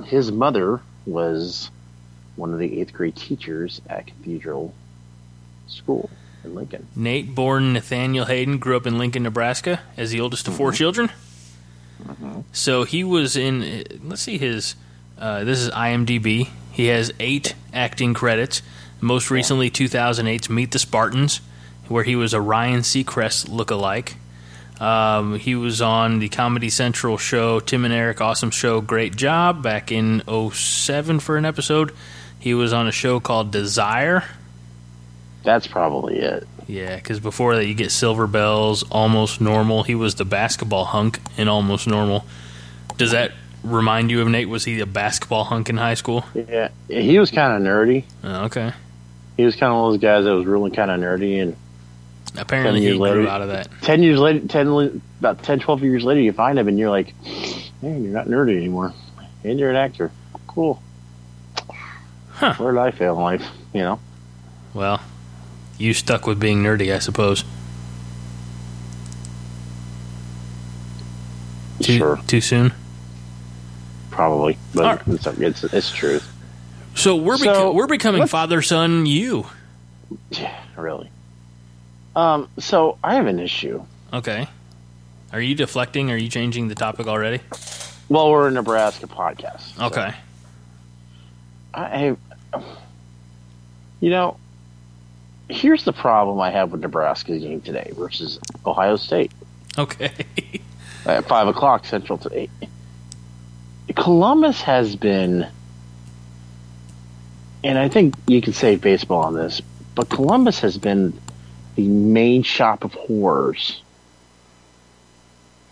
His 0.04 0.30
mother 0.30 0.80
was 1.06 1.70
one 2.36 2.52
of 2.52 2.58
the 2.58 2.80
eighth 2.80 2.92
grade 2.92 3.16
teachers 3.16 3.80
at 3.88 4.06
Cathedral 4.06 4.74
School 5.66 6.10
in 6.44 6.54
Lincoln. 6.54 6.86
Nate, 6.94 7.34
born 7.34 7.72
Nathaniel 7.72 8.26
Haden, 8.26 8.58
grew 8.58 8.76
up 8.76 8.86
in 8.86 8.98
Lincoln, 8.98 9.22
Nebraska, 9.22 9.80
as 9.96 10.10
the 10.10 10.20
oldest 10.20 10.48
of 10.48 10.56
4 10.56 10.68
mm-hmm. 10.68 10.76
children. 10.76 11.10
Mm-hmm. 12.02 12.40
So 12.52 12.84
he 12.84 13.04
was 13.04 13.36
in. 13.36 13.84
Let's 14.02 14.22
see 14.22 14.38
his. 14.38 14.74
Uh, 15.18 15.44
this 15.44 15.60
is 15.60 15.70
IMDb. 15.70 16.48
He 16.72 16.86
has 16.86 17.12
eight 17.20 17.54
acting 17.72 18.14
credits. 18.14 18.62
Most 19.00 19.30
recently, 19.30 19.70
2008's 19.70 20.48
Meet 20.48 20.72
the 20.72 20.78
Spartans, 20.78 21.40
where 21.88 22.04
he 22.04 22.16
was 22.16 22.32
a 22.34 22.40
Ryan 22.40 22.80
Seacrest 22.80 23.48
lookalike. 23.48 24.14
Um, 24.80 25.38
he 25.38 25.54
was 25.54 25.80
on 25.80 26.18
the 26.18 26.28
Comedy 26.28 26.70
Central 26.70 27.16
show 27.18 27.60
Tim 27.60 27.84
and 27.84 27.94
Eric 27.94 28.20
Awesome 28.20 28.50
Show 28.50 28.80
Great 28.80 29.14
Job 29.14 29.62
back 29.62 29.92
in 29.92 30.22
07 30.28 31.20
for 31.20 31.36
an 31.36 31.44
episode. 31.44 31.92
He 32.38 32.54
was 32.54 32.72
on 32.72 32.88
a 32.88 32.92
show 32.92 33.20
called 33.20 33.52
Desire. 33.52 34.24
That's 35.44 35.66
probably 35.66 36.18
it. 36.18 36.48
Yeah, 36.66 36.96
because 36.96 37.20
before 37.20 37.56
that, 37.56 37.66
you 37.66 37.74
get 37.74 37.90
Silver 37.92 38.26
Bells, 38.26 38.82
Almost 38.90 39.40
Normal. 39.40 39.82
He 39.82 39.94
was 39.94 40.14
the 40.14 40.24
basketball 40.24 40.86
hunk 40.86 41.20
in 41.36 41.48
Almost 41.48 41.86
Normal. 41.86 42.24
Does 42.96 43.12
that 43.12 43.32
remind 43.62 44.10
you 44.10 44.20
of 44.22 44.28
Nate? 44.28 44.48
Was 44.48 44.64
he 44.64 44.80
a 44.80 44.86
basketball 44.86 45.44
hunk 45.44 45.68
in 45.70 45.76
high 45.76 45.94
school? 45.94 46.24
Yeah, 46.34 46.68
he 46.88 47.18
was 47.18 47.30
kind 47.30 47.56
of 47.56 47.68
nerdy. 47.72 48.04
Oh, 48.24 48.44
okay. 48.44 48.72
He 49.36 49.44
was 49.44 49.54
kind 49.56 49.72
of 49.72 49.78
one 49.78 49.86
of 49.86 49.92
those 49.92 50.00
guys 50.02 50.24
that 50.24 50.34
was 50.34 50.46
really 50.46 50.70
kind 50.70 50.90
of 50.90 51.00
nerdy. 51.00 51.40
And 51.42 51.56
Apparently, 52.38 52.80
he 52.80 52.86
years 52.86 52.98
grew 52.98 53.06
later- 53.06 53.28
out 53.28 53.42
of 53.42 53.48
that. 53.48 53.68
ten 53.82 54.02
years 54.02 54.18
later, 54.18 54.46
ten 54.48 55.00
about 55.20 55.42
10, 55.42 55.60
12 55.60 55.82
years 55.82 56.04
later, 56.04 56.20
you 56.20 56.32
find 56.32 56.58
him 56.58 56.66
and 56.68 56.78
you're 56.78 56.90
like, 56.90 57.14
man, 57.82 58.02
you're 58.04 58.12
not 58.12 58.26
nerdy 58.26 58.56
anymore, 58.56 58.92
and 59.44 59.58
you're 59.58 59.70
an 59.70 59.76
actor. 59.76 60.10
Cool. 60.46 60.82
Huh. 62.30 62.54
Where 62.54 62.72
did 62.72 62.80
I 62.80 62.90
fail 62.90 63.14
in 63.16 63.22
life? 63.22 63.44
You 63.72 63.80
know. 63.82 64.00
Well, 64.74 65.00
you 65.78 65.94
stuck 65.94 66.26
with 66.26 66.40
being 66.40 66.62
nerdy, 66.62 66.94
I 66.94 66.98
suppose. 66.98 67.44
Too, 71.80 71.98
Sure, 71.98 72.20
Too 72.26 72.40
soon. 72.40 72.72
Probably, 74.12 74.56
but 74.74 75.06
right. 75.06 75.08
it's, 75.08 75.26
it's 75.26 75.64
it's 75.64 75.90
truth. 75.90 76.30
So 76.94 77.16
we're 77.16 77.36
beco- 77.36 77.74
we're 77.74 77.86
becoming 77.88 78.26
father 78.26 78.62
son 78.62 79.06
you. 79.06 79.46
Yeah, 80.30 80.56
really. 80.76 81.10
Um, 82.14 82.48
so 82.58 82.98
I 83.02 83.14
have 83.14 83.26
an 83.26 83.40
issue. 83.40 83.82
Okay. 84.12 84.46
Are 85.32 85.40
you 85.40 85.54
deflecting? 85.54 86.10
Are 86.10 86.16
you 86.16 86.28
changing 86.28 86.68
the 86.68 86.74
topic 86.74 87.06
already? 87.06 87.40
Well, 88.10 88.30
we're 88.30 88.48
a 88.48 88.50
Nebraska 88.50 89.06
podcast. 89.06 89.76
so 89.76 89.86
Okay. 89.86 90.14
I, 91.72 92.14
you 94.00 94.10
know, 94.10 94.36
here's 95.48 95.84
the 95.84 95.94
problem 95.94 96.38
I 96.38 96.50
have 96.50 96.72
with 96.72 96.82
Nebraska's 96.82 97.42
game 97.42 97.62
today 97.62 97.92
versus 97.96 98.38
Ohio 98.66 98.96
State 98.96 99.32
Okay. 99.78 100.12
at 101.06 101.26
five 101.26 101.48
o'clock 101.48 101.86
Central 101.86 102.18
today. 102.18 102.50
Columbus 103.94 104.62
has 104.62 104.96
been, 104.96 105.46
and 107.64 107.78
I 107.78 107.88
think 107.88 108.14
you 108.26 108.40
can 108.40 108.52
say 108.52 108.76
baseball 108.76 109.22
on 109.24 109.34
this, 109.34 109.60
but 109.94 110.08
Columbus 110.08 110.60
has 110.60 110.78
been 110.78 111.18
the 111.74 111.86
main 111.88 112.42
shop 112.42 112.84
of 112.84 112.92
horrors 112.94 113.82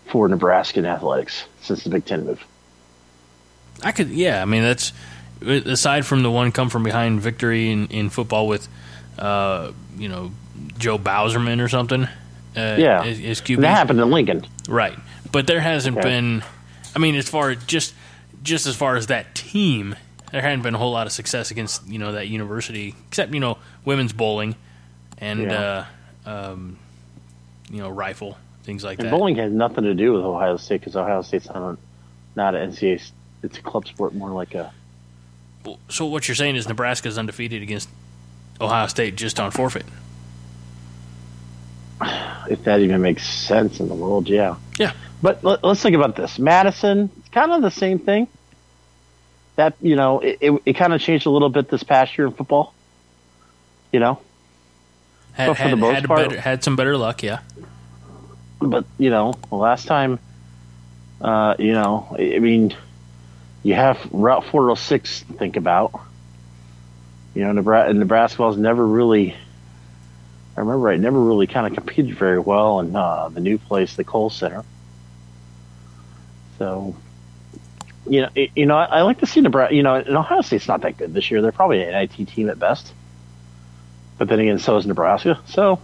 for 0.07 0.27
Nebraskan 0.27 0.85
athletics 0.85 1.45
since 1.61 1.83
the 1.83 1.89
Big 1.89 2.05
Ten 2.05 2.25
move. 2.25 2.43
I 3.83 3.91
could, 3.91 4.09
yeah. 4.09 4.41
I 4.41 4.45
mean, 4.45 4.61
that's 4.61 4.93
aside 5.41 6.05
from 6.05 6.21
the 6.21 6.29
one 6.29 6.51
come 6.51 6.69
from 6.69 6.83
behind 6.83 7.21
victory 7.21 7.71
in, 7.71 7.87
in 7.87 8.09
football 8.09 8.47
with, 8.47 8.67
uh, 9.17 9.71
you 9.97 10.09
know, 10.09 10.31
Joe 10.77 10.97
Bauserman 10.99 11.59
or 11.63 11.69
something. 11.69 12.03
Uh, 12.55 12.75
Yeah. 12.77 13.03
as 13.03 13.41
QB, 13.41 13.61
That 13.61 13.75
happened 13.77 13.99
in 14.01 14.11
Lincoln. 14.11 14.45
right? 14.67 14.97
But 15.31 15.47
there 15.47 15.61
hasn't 15.61 16.01
been. 16.01 16.43
I 16.93 16.99
mean, 16.99 17.15
as 17.15 17.29
far 17.29 17.51
as 17.51 17.63
just 17.63 17.93
just 18.43 18.65
as 18.67 18.75
far 18.75 18.95
as 18.95 19.07
that 19.07 19.35
team, 19.35 19.95
there 20.31 20.41
hadn't 20.41 20.61
been 20.61 20.75
a 20.75 20.77
whole 20.77 20.91
lot 20.91 21.07
of 21.07 21.13
success 21.13 21.51
against 21.51 21.87
you 21.87 21.99
know 21.99 22.13
that 22.13 22.27
university, 22.27 22.95
except 23.07 23.33
you 23.33 23.39
know 23.39 23.57
women's 23.85 24.13
bowling 24.13 24.55
and 25.17 25.41
Yeah. 25.43 25.85
uh, 26.25 26.29
um, 26.29 26.77
you 27.69 27.79
know 27.79 27.89
rifle 27.89 28.37
things 28.63 28.83
like 28.83 28.99
And 28.99 29.07
that. 29.07 29.11
bowling 29.11 29.35
has 29.37 29.51
nothing 29.51 29.83
to 29.85 29.93
do 29.93 30.13
with 30.13 30.23
Ohio 30.23 30.57
State 30.57 30.81
because 30.81 30.95
Ohio 30.95 31.21
State's 31.23 31.47
not 31.47 31.57
a, 31.57 31.77
not 32.35 32.55
an 32.55 32.71
NCAA. 32.71 33.11
It's 33.43 33.57
a 33.57 33.61
club 33.61 33.87
sport, 33.87 34.13
more 34.13 34.29
like 34.29 34.53
a. 34.53 34.71
So 35.89 36.05
what 36.05 36.27
you're 36.27 36.35
saying 36.35 36.55
is 36.55 36.67
Nebraska's 36.67 37.17
undefeated 37.17 37.61
against 37.63 37.89
Ohio 38.59 38.87
State 38.87 39.15
just 39.15 39.39
on 39.39 39.51
forfeit. 39.51 39.85
If 42.49 42.63
that 42.63 42.79
even 42.81 43.01
makes 43.01 43.25
sense 43.27 43.79
in 43.79 43.87
the 43.87 43.93
world, 43.93 44.27
yeah. 44.27 44.55
Yeah. 44.77 44.93
But 45.21 45.43
let, 45.43 45.63
let's 45.63 45.81
think 45.81 45.95
about 45.95 46.15
this. 46.15 46.39
Madison, 46.39 47.09
kind 47.31 47.51
of 47.51 47.61
the 47.61 47.71
same 47.71 47.99
thing. 47.99 48.27
That 49.57 49.75
you 49.81 49.95
know, 49.95 50.19
it, 50.21 50.37
it, 50.41 50.61
it 50.65 50.73
kind 50.73 50.93
of 50.93 51.01
changed 51.01 51.25
a 51.25 51.29
little 51.29 51.49
bit 51.49 51.69
this 51.69 51.83
past 51.83 52.17
year 52.17 52.27
in 52.27 52.33
football. 52.33 52.73
You 53.91 53.99
know, 53.99 54.19
Had, 55.33 55.47
But 55.47 55.57
for 55.57 55.69
the 55.69 55.75
most 55.75 55.95
had, 55.95 56.05
part- 56.05 56.29
better, 56.29 56.41
had 56.41 56.63
some 56.63 56.75
better 56.77 56.95
luck, 56.97 57.21
yeah. 57.23 57.39
but 58.61 58.85
you 58.97 59.09
know, 59.09 59.33
last 59.51 59.85
time, 59.87 60.19
uh, 61.19 61.55
you 61.59 61.73
know, 61.73 62.15
I 62.17 62.39
mean, 62.39 62.73
you 63.63 63.73
have 63.75 63.99
Route 64.11 64.45
406 64.45 65.23
to 65.23 65.33
think 65.33 65.57
about. 65.57 65.91
You 67.33 67.43
know, 67.43 67.51
Nebraska, 67.51 67.93
Nebraska 67.93 68.41
was 68.43 68.57
never 68.57 68.85
really. 68.85 69.35
I 70.55 70.59
remember 70.61 70.89
I 70.89 70.97
never 70.97 71.19
really 71.21 71.47
kind 71.47 71.67
of 71.67 71.73
competed 71.73 72.15
very 72.17 72.39
well 72.39 72.79
in 72.79 72.95
uh, 72.95 73.29
the 73.29 73.39
new 73.41 73.57
place, 73.57 73.95
the 73.95 74.03
Kohl 74.03 74.29
Center. 74.29 74.63
So, 76.59 76.95
you 78.11 78.19
know, 78.19 78.29
it, 78.35 78.51
you 78.57 78.65
know, 78.65 78.75
I, 78.75 78.83
I 78.83 79.01
like 79.03 79.19
to 79.19 79.25
see 79.25 79.39
Nebraska. 79.39 79.73
You 79.73 79.83
know, 79.83 79.95
and 79.95 80.17
Ohio 80.17 80.41
State's 80.41 80.67
not 80.67 80.81
that 80.81 80.97
good 80.97 81.13
this 81.13 81.31
year. 81.31 81.41
They're 81.41 81.53
probably 81.53 81.81
an 81.81 81.95
IT 81.95 82.27
team 82.27 82.49
at 82.49 82.59
best. 82.59 82.93
But 84.17 84.27
then 84.27 84.41
again, 84.41 84.59
so 84.59 84.75
is 84.75 84.85
Nebraska. 84.85 85.39
So, 85.45 85.79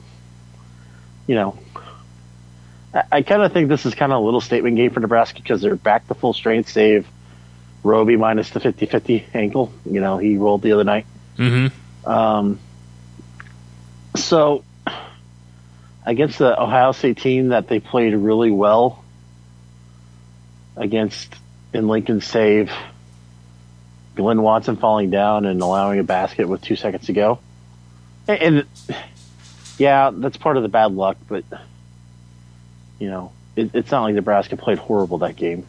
you 1.26 1.36
know, 1.36 1.58
I, 2.94 3.04
I 3.14 3.22
kind 3.22 3.44
of 3.44 3.54
think 3.54 3.70
this 3.70 3.86
is 3.86 3.96
kind 3.96 4.12
of 4.12 4.22
a 4.22 4.26
little 4.26 4.42
statement 4.42 4.76
game 4.76 4.92
for 4.92 5.00
Nebraska 5.00 5.42
because 5.42 5.62
they're 5.62 5.78
back 5.78 6.06
to 6.10 6.16
full 6.16 6.34
strength, 6.34 6.70
save 6.70 7.08
Roby 7.82 8.18
minus 8.18 8.50
the 8.50 8.60
50-50 8.60 9.24
ankle. 9.34 9.72
You 9.86 10.02
know, 10.02 10.18
he 10.18 10.36
rolled 10.36 10.64
the 10.64 10.74
other 10.74 10.84
night. 10.84 11.06
Mm-hmm. 11.38 12.10
Um, 12.10 12.60
so 14.18 14.66
against 16.06 16.40
the 16.40 16.62
Ohio 16.62 16.92
State 16.92 17.20
team 17.20 17.50
that 17.50 17.70
they 17.70 17.80
played 17.80 18.14
really 18.14 18.52
well 18.52 19.02
against 20.76 21.34
in 21.78 21.88
Lincoln 21.88 22.22
save 22.22 22.72
Glynn 24.16 24.42
Watson 24.42 24.78
falling 24.78 25.12
down 25.12 25.46
and 25.46 25.62
allowing 25.62 26.00
a 26.00 26.04
basket 26.04 26.50
with 26.50 26.62
two 26.62 26.76
seconds 26.76 27.06
to 27.06 27.14
go. 27.14 27.40
And, 28.28 28.42
and 28.42 28.94
yeah, 29.78 30.10
that's 30.12 30.38
part 30.38 30.58
of 30.58 30.64
the 30.64 30.70
bad 30.70 30.92
luck, 30.92 31.18
but 31.28 31.44
you 33.00 33.10
know, 33.10 33.32
it, 33.56 33.76
it's 33.76 33.92
not 33.92 34.02
like 34.02 34.16
Nebraska 34.16 34.58
played 34.58 34.80
horrible 34.80 35.20
that 35.20 35.36
game. 35.36 35.68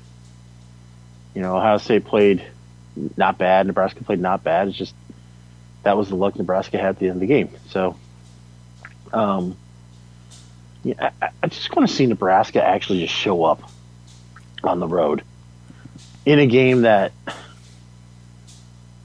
You 1.35 1.43
know, 1.43 1.57
Ohio 1.59 1.77
State 1.77 2.07
played 2.07 2.43
not 3.17 3.37
bad, 3.37 3.67
Nebraska 3.67 4.03
played 4.03 4.19
not 4.19 4.43
bad. 4.43 4.69
It's 4.69 4.79
just 4.79 4.95
that 5.83 5.97
was 5.97 6.09
the 6.09 6.17
luck 6.17 6.37
Nebraska 6.37 6.79
had 6.79 6.89
at 6.89 6.99
the 6.99 7.07
end 7.07 7.17
of 7.17 7.21
the 7.21 7.27
game. 7.27 7.51
So, 7.69 7.97
um, 9.13 9.57
yeah, 10.83 11.11
I, 11.21 11.29
I 11.43 11.47
just 11.49 11.75
want 11.77 11.87
to 11.87 11.95
see 11.95 12.07
Nebraska 12.07 12.67
actually 12.67 13.01
just 13.01 13.15
show 13.15 13.45
up 13.45 13.71
on 14.65 14.81
the 14.81 14.89
road 14.89 15.23
in 16.29 16.39
a 16.39 16.47
game 16.47 16.83
that 16.83 17.13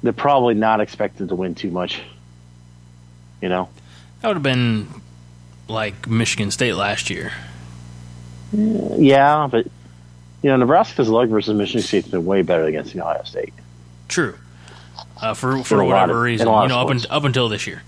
they're 0.03 0.11
probably 0.11 0.53
not 0.53 0.81
expected 0.81 1.29
to 1.29 1.35
win 1.35 1.55
too 1.55 1.71
much. 1.71 2.01
You 3.41 3.47
know, 3.49 3.69
That 4.21 4.27
would 4.27 4.35
have 4.37 4.43
been 4.43 4.87
like 5.67 6.07
Michigan 6.07 6.51
State 6.51 6.73
last 6.73 7.09
year. 7.09 7.31
yeah, 8.51 9.47
but 9.49 9.65
you 10.41 10.49
know, 10.49 10.57
Nebraska's 10.57 11.07
luck 11.09 11.29
versus 11.29 11.55
Michigan 11.55 11.81
State's 11.81 12.07
been 12.09 12.25
way 12.25 12.41
better 12.41 12.65
against 12.65 12.93
the 12.93 13.01
Ohio 13.01 13.23
State. 13.23 13.53
True. 14.09 14.37
Uh, 15.21 15.33
for 15.33 15.63
for 15.63 15.81
whatever 15.83 16.17
of- 16.17 16.23
reason, 16.23 16.47
in 16.47 16.53
you 16.63 16.67
know, 16.67 16.79
up, 16.79 16.89
un- 16.89 16.99
up 17.09 17.23
until 17.23 17.47
this 17.47 17.65
year, 17.65 17.81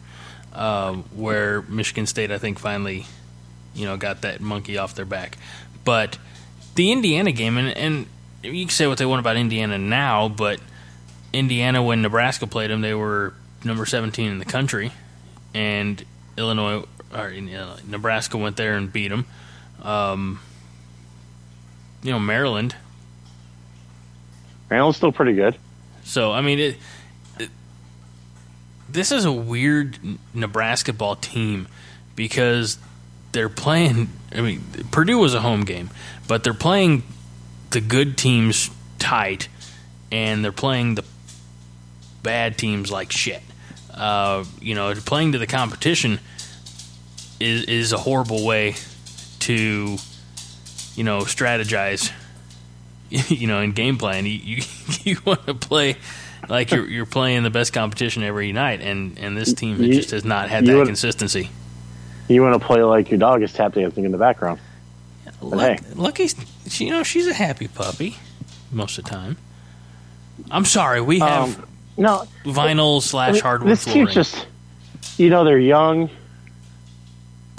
um, 0.53 1.03
where 1.13 1.61
Michigan 1.63 2.05
State, 2.05 2.31
I 2.31 2.37
think, 2.37 2.57
finally, 2.59 3.05
you 3.73 3.85
know, 3.85 3.97
got 3.97 4.21
that 4.21 4.39
monkey 4.39 4.77
off 4.77 4.95
their 4.95 5.03
back. 5.05 5.37
But 5.83 6.17
the 6.75 6.91
Indiana 6.93 7.33
game, 7.33 7.57
and, 7.57 7.67
and 7.77 8.05
you 8.51 8.65
can 8.65 8.71
say 8.71 8.87
what 8.87 8.97
they 8.97 9.05
want 9.05 9.19
about 9.19 9.37
Indiana 9.37 9.77
now, 9.77 10.29
but 10.29 10.59
Indiana, 11.33 11.83
when 11.83 12.01
Nebraska 12.01 12.47
played 12.47 12.69
them, 12.69 12.81
they 12.81 12.93
were 12.93 13.33
number 13.63 13.85
17 13.85 14.31
in 14.31 14.39
the 14.39 14.45
country, 14.45 14.91
and 15.53 16.03
Illinois 16.37 16.83
or 17.13 17.29
Illinois, 17.31 17.79
Nebraska 17.87 18.37
went 18.37 18.57
there 18.57 18.75
and 18.75 18.91
beat 18.91 19.09
them. 19.09 19.25
Um, 19.83 20.39
you 22.03 22.11
know, 22.11 22.19
Maryland 22.19 22.75
Maryland's 24.69 24.97
still 24.97 25.11
pretty 25.11 25.33
good. 25.33 25.55
So 26.03 26.31
I 26.31 26.41
mean, 26.41 26.59
it, 26.59 26.77
it, 27.39 27.49
this 28.89 29.11
is 29.11 29.25
a 29.25 29.31
weird 29.31 29.97
Nebraska 30.33 30.93
ball 30.93 31.15
team 31.15 31.67
because 32.15 32.77
they're 33.31 33.49
playing. 33.49 34.09
I 34.31 34.41
mean, 34.41 34.63
Purdue 34.91 35.17
was 35.17 35.33
a 35.33 35.41
home 35.41 35.61
game, 35.61 35.89
but 36.27 36.43
they're 36.43 36.53
playing 36.53 37.03
the 37.75 37.81
good 37.81 38.17
teams 38.17 38.71
tight, 38.99 39.49
and 40.09 40.43
they're 40.43 40.53
playing 40.53 40.95
the 40.95 41.03
bad 42.23 42.57
teams 42.57 42.89
like 42.89 43.11
shit. 43.11 43.41
Uh, 43.93 44.45
you 44.61 44.75
know, 44.75 44.93
playing 44.95 45.33
to 45.33 45.37
the 45.37 45.45
competition 45.45 46.19
is 47.41 47.65
is 47.65 47.91
a 47.91 47.97
horrible 47.97 48.45
way 48.45 48.75
to 49.39 49.97
you 50.95 51.03
know 51.03 51.19
strategize 51.19 52.11
you 53.09 53.47
know, 53.47 53.59
in 53.59 53.73
game 53.73 53.97
plan, 53.97 54.25
you 54.25 54.31
you, 54.31 54.63
you 55.03 55.17
want 55.25 55.45
to 55.45 55.53
play 55.53 55.97
like 56.47 56.71
you're 56.71 56.87
you're 56.87 57.05
playing 57.05 57.43
the 57.43 57.49
best 57.49 57.73
competition 57.73 58.23
every 58.23 58.53
night, 58.53 58.79
and 58.81 59.19
and 59.19 59.35
this 59.35 59.53
team 59.53 59.81
You- 59.83 59.93
just 59.93 60.11
has 60.11 60.23
not 60.23 60.49
had 60.49 60.65
that 60.65 60.85
consistency. 60.85 61.49
You 62.29 62.41
want 62.41 62.59
to 62.59 62.65
play 62.65 62.81
like 62.83 63.11
your 63.11 63.19
dog 63.19 63.43
is 63.43 63.51
tap 63.53 63.73
dancing 63.73 64.05
in 64.05 64.11
the 64.11 64.17
background. 64.17 64.59
Luck, 65.41 65.79
hey. 65.79 65.93
Lucky, 65.93 66.29
you 66.71 66.89
know, 66.91 67.03
she's 67.03 67.27
a 67.27 67.33
happy 67.33 67.67
puppy 67.67 68.17
most 68.71 68.97
of 68.97 69.05
the 69.05 69.09
time. 69.11 69.37
I'm 70.51 70.65
sorry, 70.65 71.01
we 71.01 71.19
have 71.19 71.57
Um, 71.59 71.67
no, 71.97 72.23
vinyl 72.43 73.01
slash 73.01 73.39
hardwood 73.39 73.71
this 73.71 73.83
flooring. 73.85 74.07
team's 74.07 74.15
just, 74.15 74.47
you 75.17 75.29
know, 75.29 75.43
they're 75.45 75.57
young. 75.59 76.09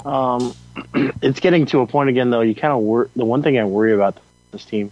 Um, 0.05 0.53
it's 1.21 1.39
getting 1.39 1.65
to 1.67 1.79
a 1.81 1.87
point 1.87 2.09
again, 2.09 2.29
though. 2.29 2.41
You 2.41 2.53
kind 2.55 2.73
of 2.73 2.79
wor- 2.79 3.09
the 3.15 3.25
one 3.25 3.41
thing 3.43 3.57
I 3.57 3.65
worry 3.65 3.93
about 3.93 4.17
this 4.51 4.63
team, 4.65 4.91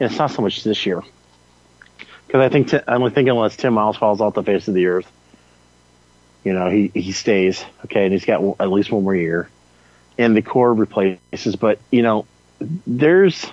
and 0.00 0.10
it's 0.10 0.18
not 0.18 0.30
so 0.30 0.42
much 0.42 0.62
this 0.62 0.86
year, 0.86 1.02
because 2.26 2.40
I 2.40 2.48
think 2.48 2.70
Ti- 2.70 2.80
I'm 2.86 3.02
thinking 3.10 3.30
unless 3.30 3.56
Tim 3.56 3.74
Miles 3.74 3.96
falls 3.96 4.20
off 4.20 4.34
the 4.34 4.42
face 4.44 4.68
of 4.68 4.74
the 4.74 4.86
earth, 4.86 5.10
you 6.44 6.52
know, 6.52 6.68
he 6.70 6.88
he 6.94 7.12
stays 7.12 7.64
okay, 7.86 8.04
and 8.04 8.12
he's 8.12 8.24
got 8.24 8.34
w- 8.36 8.56
at 8.60 8.70
least 8.70 8.92
one 8.92 9.02
more 9.02 9.14
year, 9.16 9.48
and 10.18 10.36
the 10.36 10.42
core 10.42 10.72
replaces. 10.72 11.56
But 11.56 11.78
you 11.90 12.02
know, 12.02 12.26
there's, 12.86 13.46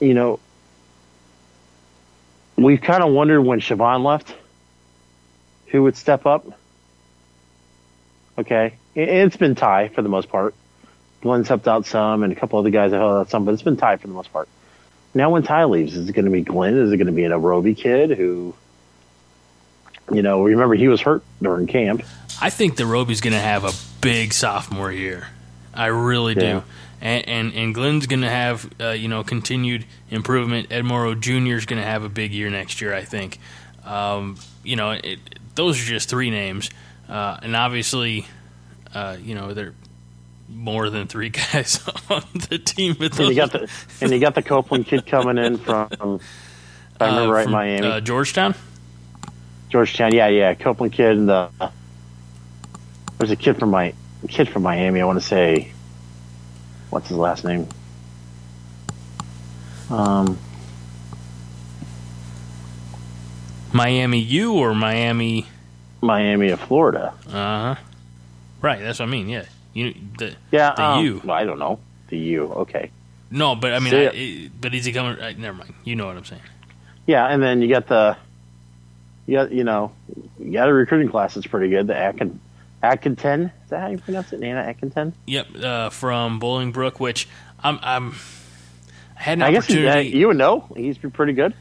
you 0.00 0.14
know, 0.14 0.40
we've 2.56 2.80
kind 2.80 3.02
of 3.02 3.12
wondered 3.12 3.42
when 3.42 3.60
Shavon 3.60 4.04
left 4.04 4.34
who 5.68 5.82
would 5.84 5.96
step 5.96 6.26
up. 6.26 6.46
Okay, 8.38 8.74
It- 8.94 9.08
it's 9.08 9.36
been 9.36 9.54
Tai 9.54 9.88
for 9.88 10.02
the 10.02 10.08
most 10.08 10.28
part. 10.28 10.54
Glynn's 11.22 11.48
helped 11.48 11.66
out 11.68 11.86
some, 11.86 12.22
and 12.22 12.32
a 12.32 12.36
couple 12.36 12.58
other 12.58 12.70
guys 12.70 12.92
have 12.92 13.00
helped 13.00 13.20
out 13.20 13.30
some, 13.30 13.44
but 13.44 13.52
it's 13.54 13.62
been 13.62 13.76
Tai 13.76 13.96
for 13.96 14.06
the 14.06 14.12
most 14.14 14.32
part. 14.32 14.48
Now, 15.14 15.30
when 15.30 15.42
Tai 15.42 15.64
leaves, 15.64 15.96
is 15.96 16.08
it 16.08 16.12
going 16.12 16.24
to 16.26 16.30
be 16.30 16.42
Glynn? 16.42 16.76
Is 16.78 16.92
it 16.92 16.96
going 16.96 17.06
to 17.06 17.12
be 17.12 17.24
an 17.24 17.32
Arobi 17.32 17.76
kid 17.76 18.10
who, 18.16 18.54
you 20.12 20.22
know, 20.22 20.42
remember 20.42 20.74
he 20.74 20.86
was 20.88 21.00
hurt 21.00 21.22
during 21.42 21.66
camp? 21.66 22.02
I 22.40 22.50
think 22.50 22.76
the 22.76 22.86
Roby's 22.86 23.20
going 23.20 23.32
to 23.34 23.40
have 23.40 23.64
a 23.64 23.72
big 24.00 24.32
sophomore 24.32 24.92
year. 24.92 25.26
I 25.74 25.86
really 25.86 26.34
Yeah. 26.34 26.40
do. 26.40 26.62
And, 27.00 27.28
and 27.28 27.54
and 27.54 27.74
Glynn's 27.74 28.06
going 28.06 28.22
to 28.22 28.30
have 28.30 28.68
uh, 28.80 28.88
you 28.90 29.08
know 29.08 29.22
continued 29.22 29.84
improvement. 30.10 30.68
Ed 30.70 30.84
Morrow 30.84 31.14
Jr. 31.14 31.54
is 31.54 31.66
going 31.66 31.80
to 31.80 31.86
have 31.86 32.02
a 32.02 32.08
big 32.08 32.32
year 32.32 32.50
next 32.50 32.80
year. 32.80 32.94
I 32.94 33.04
think. 33.04 33.38
Um, 33.84 34.36
you 34.64 34.76
know, 34.76 34.90
it, 34.90 35.18
those 35.54 35.80
are 35.80 35.84
just 35.84 36.10
three 36.10 36.30
names, 36.30 36.70
uh, 37.08 37.38
and 37.42 37.56
obviously, 37.56 38.26
uh, 38.94 39.16
you 39.20 39.34
know, 39.34 39.54
they're 39.54 39.74
more 40.48 40.90
than 40.90 41.06
three 41.06 41.28
guys 41.52 41.80
on 42.10 42.24
the 42.48 42.58
team. 42.58 42.96
But 42.98 43.18
And 43.18 43.28
you 43.28 43.34
got 43.34 43.52
the 43.52 43.70
and 44.00 44.10
you 44.10 44.18
got 44.18 44.34
the 44.34 44.42
Copeland 44.42 44.86
kid 44.86 45.06
coming 45.06 45.38
in 45.38 45.58
from, 45.58 45.88
if 45.92 47.02
I 47.02 47.06
remember 47.06 47.20
uh, 47.34 47.36
right, 47.36 47.42
from, 47.44 47.52
Miami, 47.52 47.86
uh, 47.86 48.00
Georgetown. 48.00 48.54
Georgetown. 49.70 50.14
Yeah, 50.14 50.28
yeah, 50.28 50.54
Copeland 50.54 50.92
kid, 50.92 51.16
and 51.16 51.28
the 51.28 51.50
there's 53.18 53.30
a 53.30 53.36
kid 53.36 53.58
from 53.58 53.70
my 53.70 53.94
kid 54.28 54.48
from 54.48 54.62
Miami. 54.62 55.00
I 55.00 55.04
want 55.04 55.20
to 55.20 55.26
say, 55.26 55.72
what's 56.90 57.08
his 57.08 57.16
last 57.18 57.44
name? 57.44 57.66
Um, 59.90 60.38
Miami 63.72 64.18
U 64.18 64.54
or 64.54 64.74
Miami? 64.74 65.46
Miami 66.00 66.50
of 66.50 66.60
Florida. 66.60 67.12
Uh 67.26 67.32
huh. 67.32 67.74
Right. 68.62 68.80
That's 68.80 68.98
what 68.98 69.06
I 69.08 69.10
mean. 69.10 69.28
Yeah. 69.28 69.44
You 69.74 69.94
the 70.18 70.34
Yeah, 70.50 70.74
The 70.74 70.82
um, 70.84 71.04
U. 71.04 71.20
Well, 71.24 71.36
I 71.36 71.44
don't 71.44 71.58
know 71.58 71.78
the 72.08 72.18
U. 72.18 72.44
Okay. 72.52 72.90
no, 73.30 73.54
but 73.54 73.72
I 73.74 73.78
mean, 73.80 73.90
So, 73.90 73.98
I, 73.98 74.10
it- 74.14 74.60
but 74.60 74.74
is 74.74 74.84
he 74.84 74.92
coming? 74.92 75.20
Uh, 75.20 75.32
never 75.36 75.56
mind. 75.58 75.74
You 75.84 75.96
know 75.96 76.06
what 76.06 76.16
I'm 76.16 76.24
saying. 76.24 76.42
Yeah, 77.06 77.26
and 77.26 77.42
then 77.42 77.62
you 77.62 77.68
got 77.68 77.86
the, 77.86 78.16
you 79.26 79.34
got 79.36 79.50
you 79.52 79.64
know, 79.64 79.92
you 80.38 80.52
got 80.52 80.68
a 80.68 80.72
recruiting 80.72 81.08
class 81.10 81.34
that's 81.34 81.46
pretty 81.46 81.68
good. 81.70 81.86
The 81.86 81.96
Atkin, 81.96 82.38
Atkinton. 82.82 83.50
Is 83.64 83.70
that 83.70 83.80
how 83.80 83.88
you 83.88 83.98
pronounce 83.98 84.32
it? 84.32 84.40
Nana 84.40 84.60
Atkinton. 84.60 85.12
Yep, 85.26 85.46
uh, 85.62 85.90
from 85.90 86.40
Bolingbrook, 86.40 87.00
which 87.00 87.28
I'm, 87.62 87.78
I'm 87.82 88.14
I 89.16 89.22
had 89.22 89.38
an 89.38 89.42
I 89.42 89.50
guess 89.52 89.64
uh, 89.68 89.74
opportunity. 89.74 90.08
you 90.10 90.28
would 90.28 90.36
know. 90.36 90.66
He's 90.76 90.96
been 90.98 91.10
pretty 91.10 91.32
good. 91.32 91.54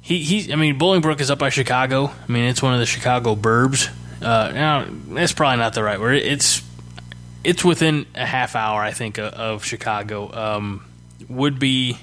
he, 0.00 0.18
he, 0.22 0.52
I 0.52 0.56
mean, 0.56 0.78
Bolingbrook 0.78 1.20
is 1.20 1.30
up 1.30 1.38
by 1.38 1.48
Chicago. 1.48 2.06
I 2.28 2.30
mean, 2.32 2.44
it's 2.44 2.62
one 2.62 2.74
of 2.74 2.80
the 2.80 2.86
Chicago 2.86 3.34
burbs. 3.34 3.88
Uh, 4.20 4.52
now, 4.52 4.86
that's 5.08 5.32
probably 5.32 5.58
not 5.58 5.74
the 5.74 5.82
right 5.82 5.98
word. 5.98 6.16
It's, 6.16 6.62
it's 7.42 7.64
within 7.64 8.06
a 8.14 8.26
half 8.26 8.54
hour, 8.54 8.80
I 8.80 8.92
think, 8.92 9.18
of, 9.18 9.32
of 9.32 9.64
Chicago. 9.64 10.32
Um, 10.32 10.84
would 11.28 11.58
be, 11.58 11.98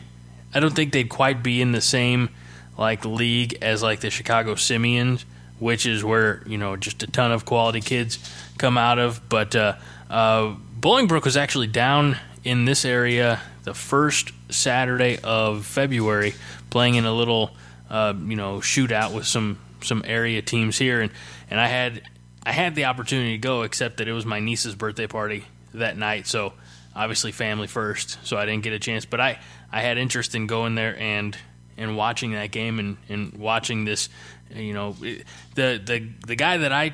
I 0.53 0.59
don't 0.59 0.75
think 0.75 0.91
they'd 0.91 1.07
quite 1.09 1.43
be 1.43 1.61
in 1.61 1.71
the 1.71 1.81
same 1.81 2.29
like 2.77 3.05
league 3.05 3.57
as 3.61 3.83
like 3.83 3.99
the 3.99 4.09
Chicago 4.09 4.55
Simians, 4.55 5.25
which 5.59 5.85
is 5.85 6.03
where 6.03 6.43
you 6.45 6.57
know 6.57 6.75
just 6.75 7.03
a 7.03 7.07
ton 7.07 7.31
of 7.31 7.45
quality 7.45 7.81
kids 7.81 8.19
come 8.57 8.77
out 8.77 8.99
of. 8.99 9.27
But 9.29 9.55
uh, 9.55 9.75
uh, 10.09 10.55
Bolingbrook 10.79 11.25
was 11.25 11.37
actually 11.37 11.67
down 11.67 12.17
in 12.43 12.65
this 12.65 12.85
area 12.85 13.41
the 13.63 13.73
first 13.73 14.31
Saturday 14.49 15.19
of 15.23 15.65
February, 15.65 16.33
playing 16.69 16.95
in 16.95 17.05
a 17.05 17.13
little 17.13 17.51
uh, 17.89 18.13
you 18.17 18.35
know 18.35 18.57
shootout 18.57 19.13
with 19.13 19.25
some 19.25 19.59
some 19.81 20.03
area 20.05 20.41
teams 20.41 20.77
here, 20.77 21.01
and 21.01 21.11
and 21.49 21.59
I 21.59 21.67
had 21.67 22.01
I 22.45 22.51
had 22.51 22.75
the 22.75 22.85
opportunity 22.85 23.33
to 23.33 23.37
go, 23.37 23.63
except 23.63 23.97
that 23.97 24.07
it 24.07 24.13
was 24.13 24.25
my 24.25 24.39
niece's 24.39 24.75
birthday 24.75 25.07
party 25.07 25.45
that 25.73 25.97
night, 25.97 26.25
so 26.25 26.53
obviously 26.95 27.31
family 27.31 27.67
first, 27.67 28.17
so 28.25 28.37
I 28.37 28.45
didn't 28.45 28.63
get 28.63 28.73
a 28.73 28.79
chance. 28.79 29.05
But 29.05 29.21
I, 29.21 29.39
I 29.71 29.81
had 29.81 29.97
interest 29.97 30.35
in 30.35 30.47
going 30.47 30.75
there 30.75 30.97
and 30.97 31.37
and 31.77 31.95
watching 31.95 32.31
that 32.33 32.51
game 32.51 32.77
and, 32.79 32.97
and 33.07 33.33
watching 33.33 33.85
this. 33.85 34.09
You 34.53 34.73
know, 34.73 34.93
the 34.93 35.23
the 35.55 36.09
the 36.25 36.35
guy 36.35 36.57
that 36.57 36.71
I 36.71 36.93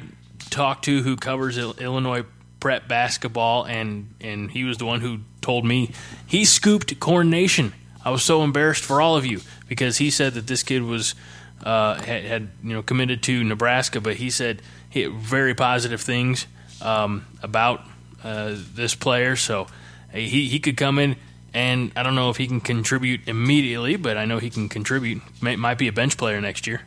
talked 0.50 0.86
to 0.86 1.02
who 1.02 1.16
covers 1.16 1.58
Illinois 1.58 2.26
prep 2.60 2.88
basketball, 2.88 3.66
and 3.66 4.14
and 4.20 4.52
he 4.52 4.64
was 4.64 4.78
the 4.78 4.86
one 4.86 5.02
who 5.02 5.20
told 5.42 5.66
me 5.66 5.92
he 6.26 6.46
scooped 6.46 7.00
Corn 7.00 7.30
Nation. 7.30 7.74
I 8.04 8.12
was 8.12 8.24
so 8.24 8.44
embarrassed 8.44 8.84
for 8.84 9.02
all 9.02 9.16
of 9.18 9.26
you 9.26 9.42
because 9.68 9.98
he 9.98 10.12
said 10.12 10.34
that 10.34 10.48
this 10.48 10.64
kid 10.64 10.84
was 10.84 11.16
uh, 11.64 11.96
had, 12.02 12.24
had, 12.24 12.50
you 12.64 12.74
know 12.74 12.84
committed 12.84 13.24
to 13.24 13.44
Nebraska, 13.44 14.02
but 14.02 14.16
he 14.16 14.30
said 14.30 14.62
he 14.90 15.06
very 15.06 15.54
positive 15.54 16.02
things 16.02 16.48
um, 16.82 17.26
about 17.42 17.82
uh, 18.24 18.56
this 18.74 18.96
player. 18.96 19.36
So 19.36 19.68
he 20.14 20.48
he 20.48 20.60
could 20.60 20.78
come 20.78 21.00
in, 21.00 21.16
and 21.54 21.92
I 21.96 22.04
don't 22.04 22.16
know 22.16 22.30
if 22.30 22.38
he 22.38 22.48
can 22.48 22.62
contribute 22.62 23.28
immediately, 23.28 23.96
but 23.96 24.18
I 24.18 24.26
know 24.26 24.40
he 24.40 24.50
can 24.50 24.70
contribute. 24.70 25.22
May, 25.42 25.56
might 25.56 25.78
be 25.78 25.88
a 25.88 25.94
bench 25.94 26.18
player 26.18 26.40
next 26.42 26.68
year. 26.68 26.82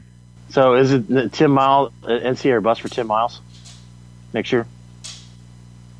So 0.51 0.75
is 0.75 0.93
it 0.93 1.33
Tim 1.33 1.51
Miles 1.51 1.93
uh, 2.03 2.09
NCAA 2.09 2.53
or 2.53 2.61
bust 2.61 2.81
for 2.81 2.89
Tim 2.89 3.07
Miles 3.07 3.41
next 4.33 4.53
year? 4.53 4.67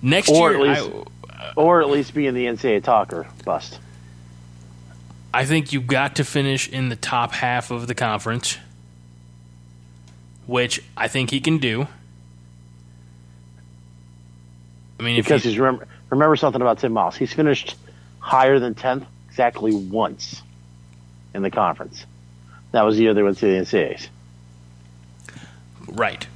Next 0.01 0.31
or 0.31 0.53
year, 0.53 0.61
at 0.61 0.85
least, 0.85 1.07
I, 1.29 1.53
or 1.57 1.81
at 1.81 1.91
least 1.91 2.15
be 2.15 2.27
in 2.27 2.35
the 2.35 2.47
NCAA 2.47 2.83
talker 2.83 3.27
bust. 3.45 3.79
I 5.35 5.45
think 5.45 5.73
you've 5.73 5.87
got 5.87 6.17
to 6.17 6.25
finish 6.25 6.69
in 6.69 6.89
the 6.89 6.97
top 6.97 7.33
half 7.33 7.71
of 7.71 7.87
the 7.87 7.95
conference, 7.95 8.59
which 10.47 10.83
I 10.97 11.09
think 11.09 11.31
he 11.31 11.41
can 11.41 11.59
do. 11.59 11.87
I 14.99 15.03
mean, 15.03 15.17
because 15.17 15.45
he's 15.45 15.59
remember 15.59 15.87
remember 16.11 16.37
something 16.37 16.61
about 16.61 16.79
Tim 16.79 16.93
Miles. 16.93 17.17
He's 17.17 17.33
finished 17.33 17.77
higher 18.19 18.59
than 18.59 18.75
tenth 18.75 19.05
exactly 19.29 19.75
once 19.75 20.43
in 21.35 21.43
the 21.43 21.51
conference. 21.51 22.05
That 22.73 22.83
was 22.83 22.97
the 22.97 23.05
year 23.05 23.15
they 23.15 23.23
went 23.23 23.39
to 23.39 23.47
the 23.47 23.53
NCAAs. 23.65 24.09
Right. 25.89 26.27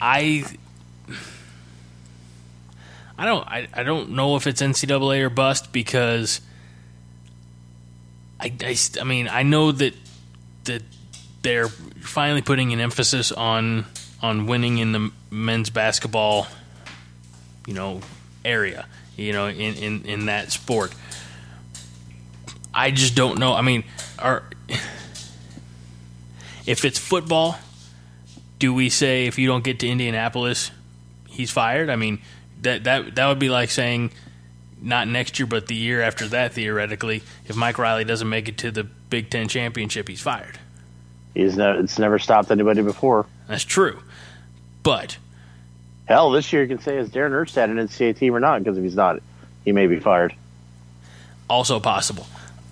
I 0.00 0.44
I 3.16 3.24
don't 3.24 3.46
I, 3.46 3.68
I 3.72 3.82
don't 3.84 4.10
know 4.10 4.36
if 4.36 4.46
it's 4.46 4.60
NCAA 4.60 5.22
or 5.22 5.30
bust 5.30 5.72
because 5.72 6.40
I, 8.40 8.52
I, 8.60 8.76
I 9.00 9.04
mean 9.04 9.28
I 9.28 9.44
know 9.44 9.70
that 9.70 9.94
that 10.64 10.82
they're 11.42 11.68
finally 11.68 12.42
putting 12.42 12.72
an 12.72 12.80
emphasis 12.80 13.30
on 13.30 13.86
on 14.22 14.46
winning 14.46 14.78
in 14.78 14.92
the 14.92 15.12
men's 15.30 15.70
basketball 15.70 16.48
you 17.66 17.74
know 17.74 18.00
area 18.44 18.86
you 19.16 19.32
know 19.32 19.46
in 19.46 19.74
in, 19.74 20.04
in 20.04 20.26
that 20.26 20.50
sport 20.50 20.92
I 22.74 22.90
just 22.90 23.14
don't 23.14 23.38
know 23.38 23.54
I 23.54 23.60
mean 23.62 23.84
are 24.18 24.42
if 26.66 26.84
it's 26.84 26.98
football 26.98 27.56
do 28.62 28.72
we 28.72 28.88
say 28.88 29.26
if 29.26 29.40
you 29.40 29.48
don't 29.48 29.64
get 29.64 29.80
to 29.80 29.88
Indianapolis 29.88 30.70
he's 31.26 31.50
fired 31.50 31.90
I 31.90 31.96
mean 31.96 32.20
that 32.60 32.84
that 32.84 33.16
that 33.16 33.26
would 33.26 33.40
be 33.40 33.50
like 33.50 33.70
saying 33.70 34.12
not 34.82 35.06
next 35.08 35.38
year, 35.38 35.46
but 35.46 35.68
the 35.68 35.74
year 35.74 36.02
after 36.02 36.26
that, 36.28 36.52
theoretically, 36.54 37.22
if 37.46 37.54
Mike 37.54 37.78
Riley 37.78 38.04
doesn't 38.04 38.28
make 38.28 38.48
it 38.48 38.58
to 38.58 38.70
the 38.70 38.82
Big 38.82 39.30
Ten 39.30 39.48
championship, 39.48 40.08
he's 40.08 40.20
fired. 40.20 40.58
He's 41.34 41.56
never, 41.56 41.78
it's 41.78 41.98
never 41.98 42.18
stopped 42.18 42.50
anybody 42.50 42.82
before. 42.82 43.26
That's 43.46 43.64
true, 43.64 44.02
but 44.82 45.16
hell, 46.06 46.30
this 46.30 46.52
year 46.52 46.62
you 46.62 46.68
can 46.68 46.80
say 46.80 46.98
is 46.98 47.10
Darren 47.10 47.30
Erstad 47.30 47.64
an 47.64 47.76
NCAA 47.76 48.16
team 48.16 48.34
or 48.34 48.40
not? 48.40 48.58
Because 48.58 48.76
if 48.76 48.84
he's 48.84 48.96
not, 48.96 49.22
he 49.64 49.72
may 49.72 49.86
be 49.86 50.00
fired. 50.00 50.34
Also 51.48 51.80
possible. 51.80 52.26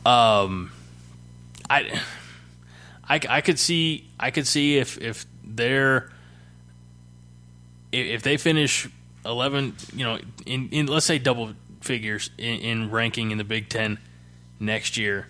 Um, 0.05 0.73
I, 1.69 2.01
I, 3.09 3.21
I 3.29 3.41
could 3.41 3.59
see 3.59 4.09
I 4.19 4.31
could 4.31 4.47
see 4.47 4.79
if 4.79 4.99
if 4.99 5.27
they're 5.57 6.11
if 7.93 8.23
they 8.23 8.37
finish 8.37 8.89
11, 9.25 9.75
you 9.95 10.05
know, 10.05 10.19
in, 10.47 10.69
in 10.71 10.87
let's 10.87 11.07
say 11.07 11.19
double 11.19 11.53
figures 11.81 12.31
in, 12.39 12.61
in 12.61 12.91
ranking 12.91 13.31
in 13.31 13.39
the 13.39 13.45
Big 13.45 13.69
Ten 13.69 13.99
next 14.59 14.97
year, 14.97 15.27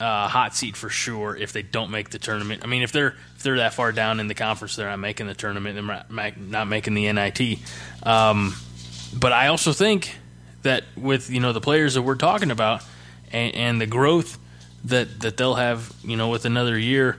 uh, 0.00 0.28
hot 0.28 0.54
seat 0.54 0.76
for 0.76 0.88
sure 0.88 1.36
if 1.36 1.52
they 1.52 1.62
don't 1.62 1.90
make 1.90 2.10
the 2.10 2.18
tournament. 2.18 2.62
I 2.64 2.66
mean, 2.68 2.82
if 2.82 2.92
they're 2.92 3.14
if 3.36 3.42
they're 3.42 3.58
that 3.58 3.74
far 3.74 3.92
down 3.92 4.20
in 4.20 4.28
the 4.28 4.34
conference, 4.34 4.76
they're 4.76 4.88
not 4.88 4.98
making 4.98 5.26
the 5.26 5.34
tournament. 5.34 5.74
They're 5.74 6.34
not 6.38 6.66
making 6.66 6.94
the 6.94 7.12
NIT. 7.12 7.58
Um, 8.02 8.54
but 9.18 9.32
I 9.32 9.48
also 9.48 9.72
think 9.72 10.16
that 10.62 10.84
with 10.96 11.30
you 11.30 11.40
know 11.40 11.52
the 11.52 11.60
players 11.60 11.94
that 11.94 12.02
we're 12.02 12.16
talking 12.16 12.50
about 12.50 12.82
and, 13.32 13.54
and 13.54 13.80
the 13.80 13.86
growth 13.86 14.38
that 14.84 15.20
that 15.20 15.36
they'll 15.36 15.54
have, 15.54 15.92
you 16.04 16.16
know, 16.16 16.28
with 16.28 16.44
another 16.44 16.78
year, 16.78 17.18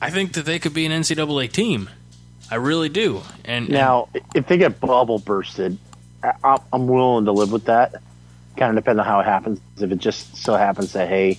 I 0.00 0.10
think 0.10 0.34
that 0.34 0.44
they 0.44 0.58
could 0.58 0.74
be 0.74 0.86
an 0.86 0.92
NCAA 0.92 1.50
team. 1.50 1.90
I 2.50 2.56
really 2.56 2.88
do. 2.88 3.22
And 3.44 3.68
now, 3.68 4.08
and, 4.14 4.22
if 4.34 4.46
they 4.46 4.56
get 4.56 4.80
bubble 4.80 5.18
bursted, 5.18 5.78
I, 6.22 6.58
am 6.72 6.86
willing 6.86 7.26
to 7.26 7.32
live 7.32 7.52
with 7.52 7.66
that. 7.66 7.94
Kind 8.56 8.76
of 8.76 8.82
depends 8.82 9.00
on 9.00 9.06
how 9.06 9.20
it 9.20 9.26
happens. 9.26 9.60
If 9.78 9.92
it 9.92 9.98
just 9.98 10.36
so 10.36 10.54
happens 10.54 10.92
that 10.92 11.08
hey, 11.08 11.38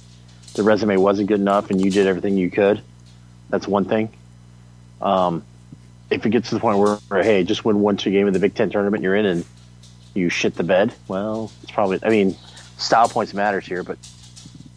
the 0.54 0.64
resume 0.64 0.98
wasn't 0.98 1.28
good 1.28 1.40
enough 1.40 1.70
and 1.70 1.82
you 1.84 1.90
did 1.90 2.08
everything 2.08 2.38
you 2.38 2.50
could, 2.50 2.82
that's 3.50 3.68
one 3.68 3.86
thing. 3.86 4.10
Um, 5.02 5.44
if 6.10 6.26
it 6.26 6.30
gets 6.30 6.50
to 6.50 6.56
the 6.56 6.62
point 6.62 6.80
where, 6.80 6.96
where 7.08 7.24
hey, 7.24 7.44
just 7.44 7.66
win 7.66 7.80
one 7.80 7.98
two 7.98 8.12
game 8.12 8.28
of 8.28 8.34
the 8.34 8.40
Big 8.40 8.56
Ten 8.56 8.70
tournament 8.70 9.04
you're 9.04 9.16
in 9.16 9.26
and 9.26 9.46
you 10.14 10.30
shit 10.30 10.56
the 10.56 10.64
bed, 10.64 10.94
well, 11.08 11.52
it's 11.64 11.72
probably. 11.72 12.00
I 12.04 12.10
mean, 12.10 12.36
style 12.78 13.10
points 13.10 13.34
matters 13.34 13.66
here, 13.66 13.84
but 13.84 13.98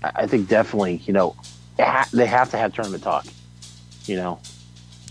I 0.02 0.26
think 0.26 0.48
definitely, 0.48 1.02
you 1.06 1.12
know, 1.12 1.36
they 1.76 2.26
have 2.26 2.50
to 2.50 2.56
have 2.56 2.74
tournament 2.74 3.02
talk. 3.02 3.26
You 4.06 4.16
know, 4.16 4.40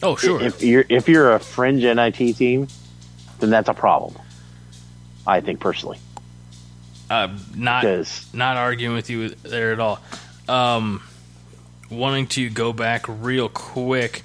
Oh, 0.03 0.15
sure. 0.15 0.41
If 0.41 0.63
you're 0.63 0.85
if 0.89 1.07
you're 1.07 1.33
a 1.33 1.39
fringe 1.39 1.83
NIT 1.83 2.35
team, 2.35 2.67
then 3.39 3.49
that's 3.49 3.69
a 3.69 3.73
problem. 3.73 4.15
I 5.27 5.41
think 5.41 5.59
personally. 5.59 5.99
Uh, 7.09 7.37
not 7.55 7.85
not 8.33 8.57
arguing 8.57 8.95
with 8.95 9.09
you 9.09 9.29
there 9.29 9.73
at 9.73 9.79
all. 9.79 9.99
Um, 10.47 11.03
wanting 11.89 12.27
to 12.27 12.49
go 12.49 12.73
back 12.73 13.05
real 13.07 13.49
quick 13.49 14.23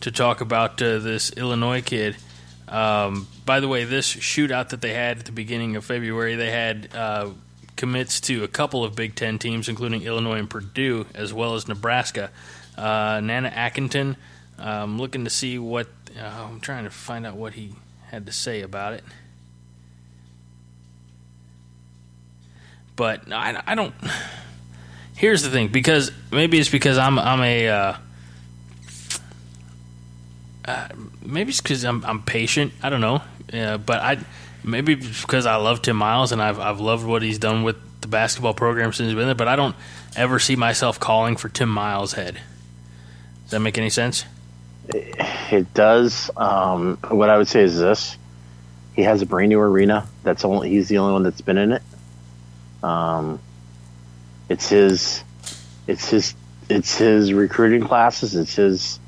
to 0.00 0.10
talk 0.10 0.40
about 0.40 0.80
uh, 0.80 0.98
this 0.98 1.30
Illinois 1.32 1.82
kid. 1.82 2.16
Um, 2.68 3.26
by 3.44 3.60
the 3.60 3.68
way, 3.68 3.84
this 3.84 4.14
shootout 4.14 4.70
that 4.70 4.80
they 4.80 4.94
had 4.94 5.18
at 5.18 5.24
the 5.24 5.32
beginning 5.32 5.76
of 5.76 5.84
February, 5.84 6.36
they 6.36 6.50
had 6.50 6.88
uh, 6.94 7.30
commits 7.76 8.20
to 8.22 8.44
a 8.44 8.48
couple 8.48 8.84
of 8.84 8.94
Big 8.94 9.14
Ten 9.14 9.38
teams, 9.38 9.68
including 9.68 10.02
Illinois 10.02 10.38
and 10.38 10.48
Purdue, 10.48 11.06
as 11.14 11.32
well 11.34 11.54
as 11.54 11.66
Nebraska. 11.66 12.30
Uh, 12.78 13.20
Nana 13.20 13.50
Akenten 13.50 14.16
I'm 14.58 14.98
looking 14.98 15.24
to 15.24 15.30
see 15.30 15.58
what 15.58 15.86
uh, 16.18 16.46
I'm 16.48 16.60
trying 16.60 16.84
to 16.84 16.90
find 16.90 17.26
out 17.26 17.36
what 17.36 17.54
he 17.54 17.72
had 18.08 18.26
to 18.26 18.32
say 18.32 18.62
about 18.62 18.92
it. 18.94 19.04
But 22.96 23.32
I, 23.32 23.62
I 23.66 23.74
don't. 23.74 23.94
Here's 25.16 25.42
the 25.42 25.50
thing, 25.50 25.68
because 25.68 26.10
maybe 26.32 26.58
it's 26.58 26.68
because 26.68 26.98
I'm 26.98 27.18
I'm 27.18 27.40
a. 27.42 27.68
Uh, 27.68 27.94
uh, 30.64 30.88
maybe 31.24 31.50
it's 31.50 31.60
because 31.60 31.84
I'm 31.84 32.04
I'm 32.04 32.22
patient. 32.22 32.72
I 32.82 32.90
don't 32.90 33.00
know, 33.00 33.22
but 33.52 34.00
I 34.00 34.18
maybe 34.64 34.96
because 34.96 35.46
I 35.46 35.56
love 35.56 35.82
Tim 35.82 35.96
Miles 35.96 36.32
and 36.32 36.42
I've 36.42 36.58
I've 36.58 36.80
loved 36.80 37.06
what 37.06 37.22
he's 37.22 37.38
done 37.38 37.62
with 37.62 37.76
the 38.00 38.08
basketball 38.08 38.54
program 38.54 38.92
since 38.92 39.06
he's 39.06 39.14
been 39.14 39.26
there. 39.26 39.34
But 39.36 39.48
I 39.48 39.54
don't 39.54 39.76
ever 40.16 40.40
see 40.40 40.56
myself 40.56 40.98
calling 40.98 41.36
for 41.36 41.48
Tim 41.48 41.68
Miles' 41.68 42.14
head. 42.14 42.40
Does 43.48 43.52
that 43.52 43.60
make 43.60 43.78
any 43.78 43.88
sense? 43.88 44.26
It 44.92 45.72
does. 45.72 46.30
Um, 46.36 46.98
what 47.08 47.30
I 47.30 47.38
would 47.38 47.48
say 47.48 47.62
is 47.62 47.78
this: 47.78 48.18
he 48.94 49.04
has 49.04 49.22
a 49.22 49.26
brand 49.26 49.48
new 49.48 49.58
arena. 49.58 50.06
That's 50.22 50.44
only 50.44 50.68
he's 50.68 50.88
the 50.88 50.98
only 50.98 51.14
one 51.14 51.22
that's 51.22 51.40
been 51.40 51.56
in 51.56 51.72
it. 51.72 51.82
Um, 52.82 53.40
it's 54.50 54.68
his, 54.68 55.24
it's 55.86 56.10
his, 56.10 56.34
it's 56.68 56.98
his 56.98 57.32
recruiting 57.32 57.84
classes. 57.84 58.36
It's 58.36 58.54
his, 58.54 59.00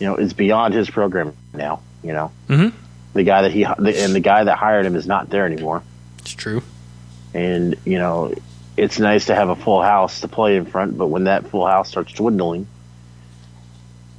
you 0.00 0.06
know, 0.06 0.14
it's 0.14 0.32
beyond 0.32 0.72
his 0.72 0.88
program 0.88 1.36
now. 1.52 1.82
You 2.02 2.14
know, 2.14 2.32
mm-hmm. 2.48 2.74
the 3.12 3.22
guy 3.22 3.42
that 3.42 3.52
he 3.52 3.64
and 3.64 4.14
the 4.14 4.20
guy 4.20 4.44
that 4.44 4.56
hired 4.56 4.86
him 4.86 4.96
is 4.96 5.06
not 5.06 5.28
there 5.28 5.44
anymore. 5.44 5.82
It's 6.20 6.32
true. 6.32 6.62
And 7.34 7.76
you 7.84 7.98
know, 7.98 8.32
it's 8.78 8.98
nice 8.98 9.26
to 9.26 9.34
have 9.34 9.50
a 9.50 9.56
full 9.56 9.82
house 9.82 10.22
to 10.22 10.28
play 10.28 10.56
in 10.56 10.64
front, 10.64 10.96
but 10.96 11.08
when 11.08 11.24
that 11.24 11.48
full 11.48 11.66
house 11.66 11.90
starts 11.90 12.14
dwindling, 12.14 12.66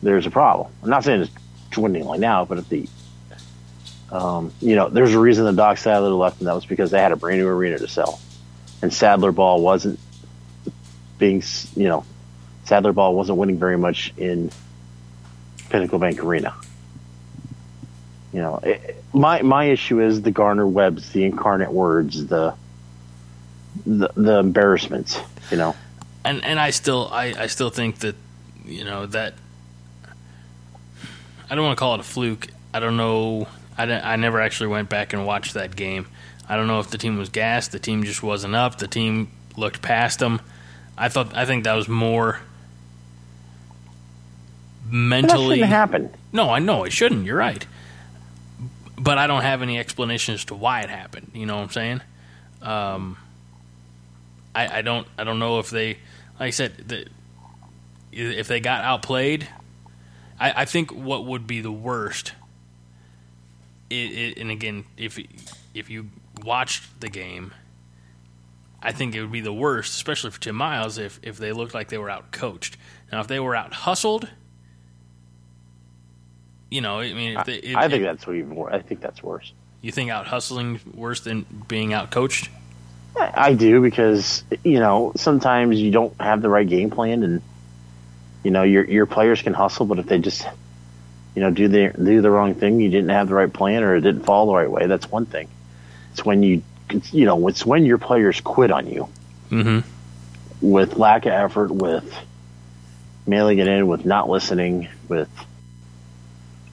there's 0.06 0.28
a 0.28 0.32
problem. 0.32 0.72
I'm 0.84 0.90
not 0.90 1.04
saying 1.04 1.22
it's 1.22 1.32
dwindling 1.72 2.06
like 2.06 2.20
now, 2.20 2.46
but 2.46 2.60
at 2.60 2.70
the 2.70 2.88
um, 4.12 4.54
you 4.62 4.76
know, 4.76 4.88
there's 4.88 5.14
a 5.14 5.20
reason 5.20 5.46
the 5.46 5.54
Doc 5.54 5.80
Sadler 5.80 6.10
left, 6.10 6.40
and 6.40 6.48
that 6.48 6.54
was 6.54 6.66
because 6.66 6.92
they 6.92 7.02
had 7.02 7.12
a 7.12 7.16
brand 7.16 7.40
new 7.40 7.48
arena 7.48 7.80
to 7.80 7.88
sell, 7.88 8.20
and 8.82 8.94
Sadler 8.94 9.32
Ball 9.32 9.62
wasn't 9.62 10.00
being, 11.18 11.42
you 11.76 11.88
know, 11.88 12.06
Sadler 12.66 12.94
Ball 12.94 13.16
wasn't 13.16 13.40
winning 13.40 13.58
very 13.58 13.78
much 13.78 14.14
in 14.16 14.52
Pinnacle 15.70 15.98
Bank 15.98 16.24
Arena. 16.24 16.54
You 18.32 18.42
know, 18.42 18.60
it, 18.62 19.04
my 19.12 19.42
my 19.42 19.66
issue 19.66 20.02
is 20.02 20.22
the 20.22 20.32
Gardner-Webbs, 20.32 21.12
the 21.12 21.26
incarnate 21.26 21.72
words, 21.72 22.28
the 22.28 22.54
the, 23.86 24.10
the 24.16 24.40
embarrassments. 24.40 25.20
You 25.50 25.58
know, 25.58 25.76
and 26.24 26.46
and 26.46 26.60
I 26.60 26.70
still 26.70 27.10
I, 27.12 27.34
I 27.38 27.48
still 27.48 27.72
think 27.72 28.00
that 28.00 28.16
you 28.66 28.84
know 28.84 29.08
that 29.08 29.34
I 31.50 31.56
don't 31.56 31.64
want 31.64 31.78
to 31.78 31.80
call 31.80 31.96
it 31.96 32.00
a 32.00 32.04
fluke. 32.04 32.48
I 32.74 32.80
don't 32.80 32.98
know. 32.98 33.48
I, 33.78 33.84
I 33.92 34.16
never 34.16 34.40
actually 34.42 34.68
went 34.68 34.90
back 34.90 35.14
and 35.14 35.26
watched 35.26 35.54
that 35.54 35.76
game. 35.76 36.08
I 36.48 36.56
don't 36.56 36.68
know 36.68 36.80
if 36.80 36.90
the 36.90 36.98
team 36.98 37.18
was 37.18 37.30
gassed. 37.30 37.72
The 37.72 37.80
team 37.80 38.04
just 38.04 38.22
wasn't 38.24 38.56
up. 38.56 38.78
The 38.78 38.88
team 38.88 39.30
looked 39.58 39.82
past 39.82 40.20
them. 40.20 40.42
I 40.98 41.10
thought 41.10 41.36
I 41.36 41.46
think 41.46 41.64
that 41.66 41.74
was 41.74 41.88
more 41.88 42.40
mentally 44.90 45.60
that 45.60 45.68
happen. 45.68 46.14
No, 46.32 46.50
I 46.50 46.60
know 46.60 46.84
it 46.84 46.94
shouldn't. 46.94 47.26
You're 47.26 47.38
right, 47.38 47.66
but 48.98 49.18
I 49.18 49.28
don't 49.28 49.42
have 49.42 49.62
any 49.62 49.80
explanation 49.80 50.36
as 50.36 50.46
to 50.46 50.56
why 50.56 50.82
it 50.82 50.90
happened. 50.90 51.32
You 51.34 51.46
know 51.46 51.56
what 51.58 51.64
I'm 51.64 51.70
saying? 51.72 52.02
Um, 52.62 53.18
I, 54.54 54.80
I 54.80 54.82
don't 54.82 55.08
I 55.18 55.24
don't 55.24 55.40
know 55.40 55.60
if 55.60 55.70
they 55.70 55.98
like 56.40 56.48
I 56.48 56.50
said 56.52 56.78
the, 56.88 57.08
if 58.12 58.48
they 58.48 58.60
got 58.60 58.84
outplayed. 58.84 59.48
I, 60.40 60.62
I 60.62 60.66
think 60.66 60.92
what 60.92 61.26
would 61.26 61.48
be 61.48 61.62
the 61.62 61.72
worst. 61.72 62.34
It, 63.90 63.96
it, 63.96 64.38
and 64.38 64.52
again, 64.52 64.86
if 64.98 65.20
if 65.74 65.90
you 65.90 66.10
watched 66.44 67.00
the 67.00 67.10
game, 67.10 67.54
I 68.82 68.92
think 68.92 69.16
it 69.16 69.22
would 69.22 69.32
be 69.32 69.42
the 69.42 69.54
worst, 69.54 69.94
especially 69.94 70.32
for 70.32 70.40
Tim 70.40 70.56
Miles, 70.56 70.98
if 70.98 71.20
if 71.24 71.38
they 71.38 71.52
looked 71.52 71.74
like 71.74 71.90
they 71.90 71.98
were 71.98 72.10
out 72.10 72.32
coached. 72.32 72.78
Now, 73.12 73.22
if 73.22 73.28
they 73.28 73.40
were 73.40 73.56
out 73.56 73.74
hustled, 73.74 74.28
you 76.70 76.82
know, 76.82 77.00
I 77.00 77.14
mean, 77.14 77.38
they, 77.46 77.56
it, 77.56 77.76
I 77.76 77.88
think 77.88 78.04
that's 78.04 78.28
even 78.28 78.56
worse. 78.56 78.74
I 78.74 78.80
think 78.80 79.02
that's 79.02 79.22
worse. 79.24 79.54
You 79.82 79.92
think 79.92 80.10
out 80.10 80.28
hustling 80.28 80.80
worse 80.94 81.20
than 81.22 81.46
being 81.68 81.94
out 81.94 82.12
coached? 82.12 82.50
I 83.18 83.54
do 83.54 83.82
because 83.82 84.44
you 84.64 84.80
know 84.80 85.14
sometimes 85.16 85.80
you 85.80 85.92
don't 85.92 86.14
have 86.20 86.42
the 86.42 86.50
right 86.50 86.68
game 86.68 86.90
plan, 86.90 87.24
and 87.24 87.42
you 88.46 88.52
know 88.52 88.62
your 88.62 88.84
your 88.86 89.08
players 89.08 89.42
can 89.42 89.56
hustle, 89.56 89.88
but 89.88 89.98
if 89.98 90.06
they 90.06 90.20
just 90.20 90.48
you 91.34 91.42
know 91.42 91.50
do 91.50 91.68
the 91.68 91.92
do 91.98 92.22
the 92.22 92.30
wrong 92.30 92.54
thing, 92.54 92.80
you 92.80 92.90
didn't 92.90 93.10
have 93.10 93.28
the 93.28 93.34
right 93.34 93.52
plan, 93.52 93.82
or 93.84 93.96
it 93.96 94.02
didn't 94.02 94.24
fall 94.24 94.46
the 94.46 94.54
right 94.54 94.70
way. 94.70 94.86
That's 94.86 95.10
one 95.10 95.26
thing. 95.26 95.50
It's 96.12 96.24
when 96.24 96.44
you 96.44 96.62
you 97.12 97.26
know 97.26 97.48
it's 97.48 97.66
when 97.66 97.86
your 97.86 97.98
players 97.98 98.40
quit 98.42 98.70
on 98.70 98.86
you 98.86 99.10
mm-hmm. 99.50 99.80
with 100.62 100.96
lack 100.98 101.26
of 101.26 101.34
effort, 101.34 101.72
with 101.72 102.16
mailing 103.26 103.58
it 103.58 103.68
in, 103.68 103.88
with 103.88 104.06
not 104.06 104.30
listening, 104.30 104.90
with 105.10 105.30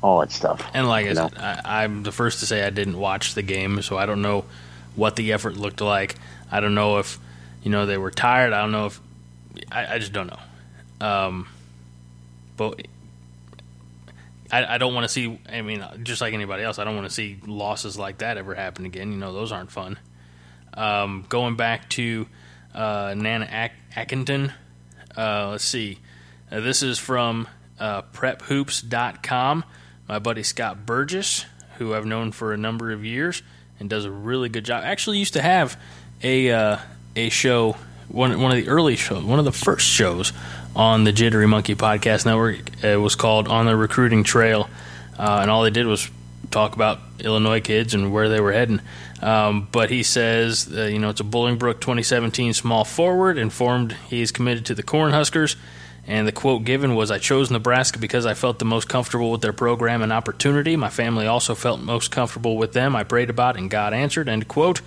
all 0.02 0.20
that 0.20 0.30
stuff. 0.30 0.70
And 0.74 0.86
like 0.86 1.06
I 1.06 1.14
said, 1.14 1.38
I, 1.38 1.84
I'm 1.84 2.02
the 2.02 2.12
first 2.12 2.40
to 2.40 2.46
say 2.46 2.66
I 2.66 2.70
didn't 2.70 2.98
watch 2.98 3.32
the 3.32 3.42
game, 3.42 3.80
so 3.80 3.96
I 3.96 4.04
don't 4.04 4.20
know 4.20 4.44
what 4.94 5.16
the 5.16 5.32
effort 5.32 5.56
looked 5.56 5.80
like. 5.80 6.16
I 6.50 6.60
don't 6.60 6.74
know 6.74 6.98
if 6.98 7.18
you 7.62 7.70
know 7.70 7.86
they 7.86 7.96
were 7.96 8.10
tired. 8.10 8.52
I 8.52 8.60
don't 8.60 8.72
know 8.72 8.86
if 8.86 9.00
I, 9.70 9.94
I 9.94 9.98
just 9.98 10.12
don't 10.12 10.26
know. 10.26 10.38
Um, 11.00 11.48
but 12.70 12.86
I, 14.50 14.74
I 14.74 14.78
don't 14.78 14.94
want 14.94 15.04
to 15.04 15.08
see. 15.08 15.38
I 15.50 15.62
mean, 15.62 15.84
just 16.02 16.20
like 16.20 16.34
anybody 16.34 16.62
else, 16.62 16.78
I 16.78 16.84
don't 16.84 16.96
want 16.96 17.08
to 17.08 17.14
see 17.14 17.38
losses 17.46 17.98
like 17.98 18.18
that 18.18 18.36
ever 18.36 18.54
happen 18.54 18.86
again. 18.86 19.12
You 19.12 19.18
know, 19.18 19.32
those 19.32 19.52
aren't 19.52 19.70
fun. 19.70 19.98
Um, 20.74 21.24
going 21.28 21.56
back 21.56 21.88
to 21.90 22.26
uh, 22.74 23.14
Nana 23.16 23.46
Ack- 23.50 23.72
Ackington, 23.94 24.52
uh, 25.16 25.50
let's 25.50 25.64
see. 25.64 25.98
Uh, 26.50 26.60
this 26.60 26.82
is 26.82 26.98
from 26.98 27.48
uh, 27.78 28.02
PrepHoops.com 28.02 29.64
my 30.08 30.18
buddy 30.18 30.42
Scott 30.42 30.84
Burgess, 30.84 31.46
who 31.78 31.94
I've 31.94 32.06
known 32.06 32.32
for 32.32 32.52
a 32.52 32.56
number 32.56 32.92
of 32.92 33.04
years 33.04 33.42
and 33.80 33.88
does 33.88 34.04
a 34.04 34.10
really 34.10 34.48
good 34.48 34.64
job. 34.64 34.84
Actually, 34.84 35.18
used 35.18 35.32
to 35.34 35.42
have 35.42 35.80
a 36.22 36.50
uh, 36.50 36.76
a 37.16 37.28
show 37.30 37.76
one 38.08 38.38
one 38.40 38.50
of 38.50 38.62
the 38.62 38.68
early 38.68 38.96
shows, 38.96 39.24
one 39.24 39.38
of 39.38 39.44
the 39.44 39.52
first 39.52 39.86
shows 39.86 40.32
on 40.74 41.04
the 41.04 41.12
Jittery 41.12 41.46
Monkey 41.46 41.74
Podcast 41.74 42.26
Network. 42.26 42.82
It 42.82 42.96
was 42.96 43.14
called 43.14 43.48
On 43.48 43.66
the 43.66 43.76
Recruiting 43.76 44.24
Trail, 44.24 44.68
uh, 45.18 45.38
and 45.42 45.50
all 45.50 45.62
they 45.62 45.70
did 45.70 45.86
was 45.86 46.10
talk 46.50 46.74
about 46.74 47.00
Illinois 47.20 47.60
kids 47.60 47.94
and 47.94 48.12
where 48.12 48.28
they 48.28 48.40
were 48.40 48.52
heading. 48.52 48.80
Um, 49.20 49.68
but 49.70 49.90
he 49.90 50.02
says, 50.02 50.68
uh, 50.72 50.84
you 50.84 50.98
know, 50.98 51.10
it's 51.10 51.20
a 51.20 51.24
Bolingbrook 51.24 51.80
2017 51.80 52.52
small 52.52 52.84
forward, 52.84 53.38
informed 53.38 53.92
he's 54.08 54.32
committed 54.32 54.66
to 54.66 54.74
the 54.74 54.82
Cornhuskers. 54.82 55.56
And 56.04 56.26
the 56.26 56.32
quote 56.32 56.64
given 56.64 56.96
was 56.96 57.12
I 57.12 57.18
chose 57.18 57.50
Nebraska 57.50 57.98
because 57.98 58.26
I 58.26 58.34
felt 58.34 58.58
the 58.58 58.64
most 58.64 58.88
comfortable 58.88 59.30
with 59.30 59.40
their 59.40 59.52
program 59.52 60.02
and 60.02 60.12
opportunity. 60.12 60.74
My 60.74 60.88
family 60.88 61.28
also 61.28 61.54
felt 61.54 61.80
most 61.80 62.10
comfortable 62.10 62.56
with 62.56 62.72
them. 62.72 62.96
I 62.96 63.04
prayed 63.04 63.30
about 63.30 63.56
and 63.56 63.70
God 63.70 63.94
answered. 63.94 64.28
End 64.28 64.48
quote. 64.48 64.80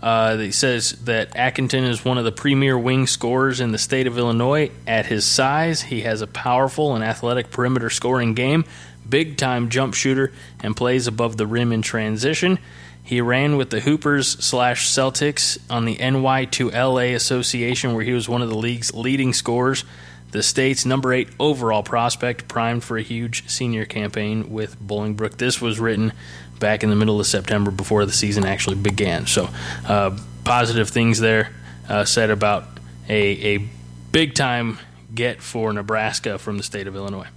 Uh, 0.00 0.36
he 0.36 0.52
says 0.52 0.92
that 1.04 1.34
Atkinson 1.34 1.84
is 1.84 2.04
one 2.04 2.18
of 2.18 2.24
the 2.24 2.32
premier 2.32 2.78
wing 2.78 3.06
scorers 3.06 3.60
in 3.60 3.72
the 3.72 3.78
state 3.78 4.06
of 4.06 4.16
Illinois. 4.16 4.70
At 4.86 5.06
his 5.06 5.24
size, 5.24 5.82
he 5.82 6.02
has 6.02 6.22
a 6.22 6.26
powerful 6.26 6.94
and 6.94 7.02
athletic 7.02 7.50
perimeter 7.50 7.90
scoring 7.90 8.34
game, 8.34 8.64
big 9.08 9.36
time 9.36 9.70
jump 9.70 9.94
shooter, 9.94 10.32
and 10.60 10.76
plays 10.76 11.06
above 11.06 11.36
the 11.36 11.46
rim 11.46 11.72
in 11.72 11.82
transition. 11.82 12.58
He 13.02 13.20
ran 13.20 13.56
with 13.56 13.70
the 13.70 13.80
Hoopers 13.80 14.44
slash 14.44 14.88
Celtics 14.88 15.58
on 15.70 15.84
the 15.84 15.96
NY 15.96 16.44
to 16.52 16.70
LA 16.70 17.14
Association, 17.14 17.94
where 17.94 18.04
he 18.04 18.12
was 18.12 18.28
one 18.28 18.42
of 18.42 18.50
the 18.50 18.58
league's 18.58 18.94
leading 18.94 19.32
scorers 19.32 19.84
the 20.30 20.42
state's 20.42 20.84
number 20.84 21.12
eight 21.14 21.28
overall 21.40 21.82
prospect, 21.82 22.48
primed 22.48 22.84
for 22.84 22.98
a 22.98 23.02
huge 23.02 23.48
senior 23.48 23.86
campaign 23.86 24.50
with 24.50 24.78
Bolingbrook. 24.78 25.38
This 25.38 25.60
was 25.60 25.80
written 25.80 26.12
back 26.58 26.82
in 26.82 26.90
the 26.90 26.96
middle 26.96 27.20
of 27.20 27.26
September 27.26 27.70
before 27.70 28.04
the 28.06 28.12
season 28.12 28.44
actually 28.44 28.76
began. 28.76 29.26
So, 29.26 29.48
uh, 29.86 30.18
positive 30.44 30.88
things 30.88 31.18
there 31.20 31.50
uh, 31.88 32.04
said 32.04 32.30
about 32.30 32.64
a, 33.08 33.56
a 33.56 33.68
big 34.12 34.34
time 34.34 34.78
get 35.14 35.42
for 35.42 35.72
Nebraska 35.72 36.38
from 36.38 36.56
the 36.56 36.62
state 36.62 36.86
of 36.86 36.96
Illinois. 36.96 37.28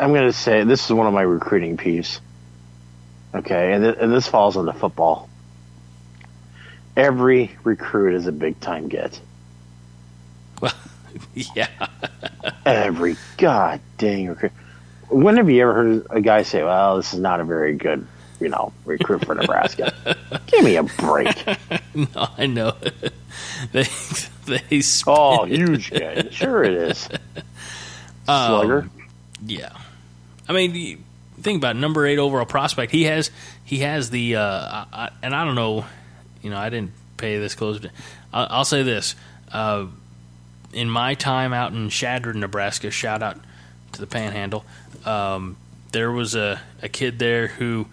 I'm 0.00 0.12
going 0.12 0.26
to 0.26 0.32
say 0.32 0.62
this 0.64 0.84
is 0.84 0.92
one 0.92 1.06
of 1.06 1.12
my 1.12 1.22
recruiting 1.22 1.76
peeves. 1.76 2.20
Okay, 3.34 3.72
and, 3.72 3.82
th- 3.82 3.96
and 4.00 4.12
this 4.12 4.26
falls 4.28 4.56
into 4.56 4.72
football 4.72 5.28
every 6.98 7.56
recruit 7.62 8.14
is 8.14 8.26
a 8.26 8.32
big 8.32 8.60
time 8.60 8.88
get. 8.88 9.18
Well, 10.60 10.74
yeah. 11.34 11.68
every 12.66 13.16
god 13.38 13.80
dang 13.96 14.28
recruit. 14.28 14.52
When 15.08 15.36
have 15.36 15.48
you 15.48 15.62
ever 15.62 15.74
heard 15.74 16.06
a 16.10 16.20
guy 16.20 16.42
say, 16.42 16.62
"Well, 16.62 16.96
this 16.96 17.14
is 17.14 17.20
not 17.20 17.40
a 17.40 17.44
very 17.44 17.74
good, 17.74 18.06
you 18.40 18.48
know, 18.48 18.72
recruit 18.84 19.24
for 19.24 19.34
Nebraska"? 19.34 19.92
Give 20.46 20.64
me 20.64 20.76
a 20.76 20.82
break. 20.82 21.44
No, 21.94 22.28
I 22.36 22.46
know. 22.46 22.76
they 23.72 23.84
they 24.46 24.82
oh 25.08 25.44
huge 25.46 25.90
guy. 25.90 26.28
Sure 26.30 26.62
it 26.62 26.74
is. 26.74 27.08
Slugger. 28.24 28.82
Um, 28.82 28.90
yeah, 29.44 29.72
I 30.48 30.52
mean, 30.52 31.02
think 31.40 31.56
about 31.56 31.74
it, 31.74 31.80
number 31.80 32.06
eight 32.06 32.18
overall 32.18 32.46
prospect. 32.46 32.92
He 32.92 33.04
has 33.04 33.32
he 33.64 33.78
has 33.78 34.10
the 34.10 34.36
uh, 34.36 34.84
I, 34.92 35.10
and 35.24 35.34
I 35.34 35.44
don't 35.44 35.56
know 35.56 35.86
you 36.42 36.50
know, 36.50 36.58
I 36.58 36.68
didn't 36.68 36.92
pay 37.16 37.38
this 37.38 37.54
close. 37.54 37.80
I'll, 38.32 38.46
I'll 38.50 38.64
say 38.64 38.82
this: 38.82 39.14
uh, 39.52 39.86
in 40.72 40.88
my 40.88 41.14
time 41.14 41.52
out 41.52 41.72
in 41.72 41.88
Chadron, 41.88 42.40
Nebraska, 42.40 42.90
shout 42.90 43.22
out 43.22 43.38
to 43.92 44.00
the 44.00 44.06
Panhandle. 44.06 44.64
Um, 45.04 45.56
there 45.92 46.10
was 46.10 46.34
a, 46.34 46.60
a 46.82 46.88
kid 46.88 47.18
there 47.18 47.48
who 47.48 47.86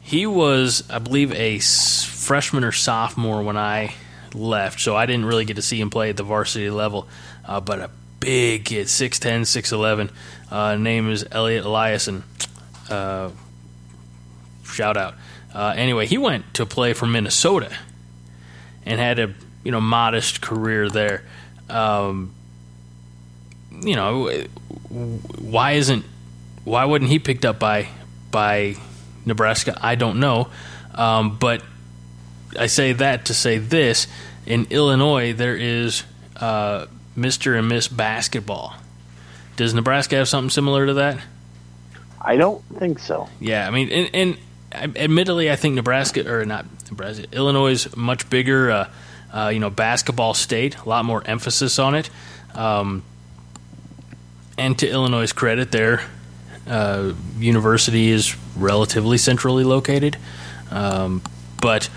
he 0.00 0.26
was, 0.26 0.88
I 0.90 0.98
believe, 0.98 1.32
a 1.32 1.58
freshman 1.60 2.64
or 2.64 2.72
sophomore 2.72 3.42
when 3.42 3.56
I 3.56 3.94
left, 4.34 4.80
so 4.80 4.96
I 4.96 5.06
didn't 5.06 5.26
really 5.26 5.44
get 5.44 5.56
to 5.56 5.62
see 5.62 5.80
him 5.80 5.90
play 5.90 6.10
at 6.10 6.16
the 6.16 6.22
varsity 6.22 6.70
level. 6.70 7.08
Uh, 7.44 7.60
but 7.60 7.78
a 7.80 7.90
big 8.18 8.64
kid, 8.64 8.86
6'10", 8.86 9.42
6'11", 9.42 10.10
uh, 10.50 10.76
name 10.76 11.10
is 11.10 11.24
Elliott 11.30 11.64
Eliason. 11.64 12.22
Uh, 12.88 13.30
shout 14.64 14.96
out. 14.96 15.14
Uh, 15.54 15.74
anyway, 15.76 16.06
he 16.06 16.18
went 16.18 16.54
to 16.54 16.66
play 16.66 16.92
for 16.92 17.06
Minnesota 17.06 17.72
and 18.86 19.00
had 19.00 19.18
a 19.18 19.34
you 19.64 19.72
know 19.72 19.80
modest 19.80 20.40
career 20.40 20.88
there. 20.88 21.24
Um, 21.68 22.32
you 23.82 23.96
know, 23.96 24.28
why 24.88 25.72
isn't 25.72 26.04
why 26.64 26.84
wasn't 26.84 27.10
he 27.10 27.18
picked 27.18 27.44
up 27.44 27.58
by 27.58 27.88
by 28.30 28.76
Nebraska? 29.24 29.78
I 29.80 29.94
don't 29.94 30.20
know, 30.20 30.48
um, 30.94 31.36
but 31.38 31.62
I 32.58 32.66
say 32.66 32.92
that 32.92 33.26
to 33.26 33.34
say 33.34 33.58
this: 33.58 34.06
in 34.46 34.66
Illinois, 34.70 35.32
there 35.32 35.56
is 35.56 36.04
uh, 36.36 36.86
Mister 37.16 37.54
and 37.54 37.68
Miss 37.68 37.88
Basketball. 37.88 38.74
Does 39.56 39.74
Nebraska 39.74 40.16
have 40.16 40.28
something 40.28 40.50
similar 40.50 40.86
to 40.86 40.94
that? 40.94 41.18
I 42.20 42.36
don't 42.36 42.62
think 42.78 42.98
so. 42.98 43.28
Yeah, 43.40 43.66
I 43.66 43.70
mean, 43.70 43.88
and, 43.90 44.38
and 44.72 44.94
admittedly, 44.96 45.50
I 45.50 45.56
think 45.56 45.74
Nebraska 45.74 46.30
or 46.30 46.44
not 46.44 46.66
Nebraska, 46.90 47.26
Illinois 47.32 47.72
is 47.72 47.96
much 47.96 48.28
bigger. 48.30 48.70
Uh, 48.70 48.88
uh, 49.32 49.48
you 49.48 49.60
know, 49.60 49.70
basketball 49.70 50.34
state, 50.34 50.76
a 50.76 50.88
lot 50.88 51.04
more 51.04 51.22
emphasis 51.24 51.78
on 51.78 51.94
it. 51.94 52.10
Um, 52.54 53.04
and 54.58 54.78
to 54.80 54.88
Illinois' 54.88 55.32
credit, 55.32 55.70
their 55.70 56.02
uh, 56.70 57.12
university 57.38 58.10
is 58.10 58.36
relatively 58.56 59.18
centrally 59.18 59.64
located. 59.64 60.16
Um, 60.70 61.20
but 61.60 61.90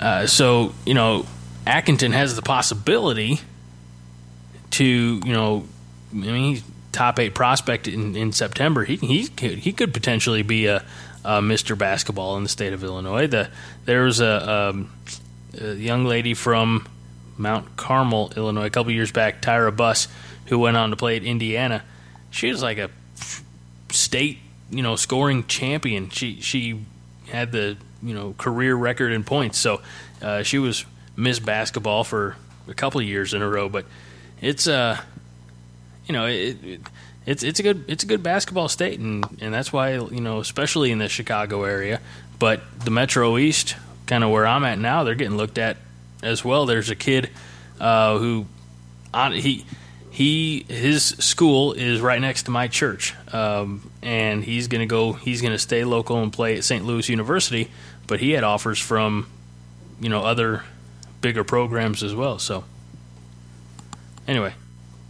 uh, 0.00 0.26
so 0.26 0.74
you 0.84 0.94
know, 0.94 1.26
Acton 1.66 2.12
has 2.12 2.34
the 2.34 2.42
possibility 2.42 3.40
to 4.70 4.84
you 4.84 5.32
know, 5.32 5.64
I 6.10 6.14
mean, 6.14 6.62
top 6.90 7.20
eight 7.20 7.34
prospect 7.34 7.86
in, 7.86 8.16
in 8.16 8.32
September. 8.32 8.84
He 8.84 8.96
he 8.96 9.28
could, 9.28 9.58
he 9.58 9.72
could 9.72 9.94
potentially 9.94 10.42
be 10.42 10.66
a, 10.66 10.84
a 11.24 11.40
Mr. 11.40 11.78
Basketball 11.78 12.36
in 12.36 12.42
the 12.42 12.48
state 12.48 12.72
of 12.72 12.82
Illinois. 12.82 13.28
The 13.28 13.48
there's 13.84 14.20
a, 14.20 14.50
um, 14.50 14.90
a 15.58 15.74
young 15.74 16.04
lady 16.04 16.34
from 16.34 16.88
Mount 17.38 17.76
Carmel, 17.76 18.32
Illinois, 18.36 18.66
a 18.66 18.70
couple 18.70 18.90
years 18.90 19.12
back, 19.12 19.40
Tyra 19.40 19.74
Buss, 19.74 20.08
who 20.46 20.58
went 20.58 20.76
on 20.76 20.90
to 20.90 20.96
play 20.96 21.16
at 21.16 21.22
Indiana. 21.22 21.84
She 22.30 22.50
was 22.50 22.60
like 22.60 22.78
a 22.78 22.90
state, 23.92 24.38
you 24.70 24.82
know, 24.82 24.96
scoring 24.96 25.46
champion. 25.46 26.10
She 26.10 26.40
she 26.40 26.84
had 27.28 27.52
the 27.52 27.76
you 28.02 28.14
know 28.14 28.34
career 28.38 28.74
record 28.74 29.12
in 29.12 29.24
points, 29.24 29.58
so 29.58 29.80
uh, 30.20 30.42
she 30.42 30.58
was 30.58 30.84
Miss 31.16 31.38
Basketball 31.38 32.04
for 32.04 32.36
a 32.68 32.74
couple 32.74 33.00
of 33.00 33.06
years 33.06 33.34
in 33.34 33.42
a 33.42 33.48
row. 33.48 33.68
But 33.68 33.86
it's 34.40 34.66
uh, 34.66 35.00
you 36.06 36.12
know, 36.12 36.26
it, 36.26 36.62
it, 36.64 36.80
it's 37.26 37.42
it's 37.42 37.60
a 37.60 37.62
good 37.62 37.84
it's 37.88 38.02
a 38.02 38.06
good 38.06 38.22
basketball 38.22 38.68
state, 38.68 38.98
and 38.98 39.24
and 39.40 39.54
that's 39.54 39.72
why 39.72 39.94
you 39.94 40.20
know, 40.20 40.40
especially 40.40 40.90
in 40.90 40.98
the 40.98 41.08
Chicago 41.08 41.64
area, 41.64 42.00
but 42.38 42.60
the 42.80 42.90
Metro 42.90 43.38
East, 43.38 43.76
kind 44.06 44.24
of 44.24 44.30
where 44.30 44.46
I'm 44.46 44.64
at 44.64 44.78
now, 44.78 45.04
they're 45.04 45.14
getting 45.14 45.36
looked 45.36 45.58
at 45.58 45.76
as 46.22 46.44
well. 46.44 46.66
There's 46.66 46.90
a 46.90 46.96
kid 46.96 47.30
uh, 47.80 48.18
who 48.18 48.46
on 49.14 49.32
he 49.32 49.64
he 50.12 50.66
his 50.68 51.04
school 51.04 51.72
is 51.72 52.02
right 52.02 52.20
next 52.20 52.42
to 52.42 52.50
my 52.50 52.68
church, 52.68 53.14
um, 53.32 53.90
and 54.02 54.44
he's 54.44 54.68
gonna 54.68 54.84
go. 54.84 55.14
He's 55.14 55.40
gonna 55.40 55.58
stay 55.58 55.84
local 55.84 56.22
and 56.22 56.30
play 56.30 56.58
at 56.58 56.64
St. 56.64 56.84
Louis 56.84 57.08
University, 57.08 57.70
but 58.06 58.20
he 58.20 58.32
had 58.32 58.44
offers 58.44 58.78
from 58.78 59.26
you 60.00 60.10
know 60.10 60.22
other 60.22 60.64
bigger 61.22 61.44
programs 61.44 62.02
as 62.02 62.14
well. 62.14 62.38
So 62.38 62.64
anyway, 64.28 64.52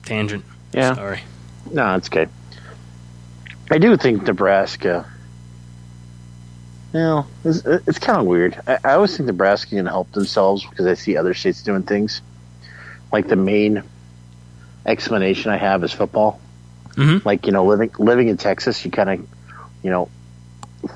tangent. 0.05 0.45
Yeah. 0.73 0.95
Sorry. 0.95 1.23
No, 1.73 1.97
it's 1.97 2.09
okay. 2.09 2.29
I 3.73 3.79
do 3.79 3.97
think 3.97 4.23
Nebraska. 4.23 5.05
You 6.95 7.01
know, 7.01 7.27
it's, 7.45 7.65
it's 7.65 7.99
kind 7.99 8.21
of 8.21 8.27
weird. 8.27 8.61
I, 8.69 8.79
I 8.85 8.93
always 8.93 9.17
think 9.17 9.27
Nebraska 9.27 9.71
can 9.71 9.87
help 9.87 10.13
themselves 10.13 10.65
because 10.65 10.87
I 10.87 10.95
see 10.95 11.17
other 11.17 11.35
states 11.35 11.61
doing 11.63 11.83
things. 11.83 12.23
Like 13.11 13.27
the 13.27 13.37
main 13.37 13.83
explanation 14.87 15.51
I 15.51 15.57
have 15.57 15.85
is 15.85 15.93
football. 15.93 16.41
Mhm. 16.95 17.25
Like 17.25 17.47
you 17.47 17.53
know, 17.53 17.65
living 17.67 17.91
living 17.99 18.29
in 18.29 18.37
Texas, 18.37 18.85
you 18.85 18.91
kind 18.91 19.11
of, 19.11 19.27
you 19.83 19.91
know, 19.91 20.09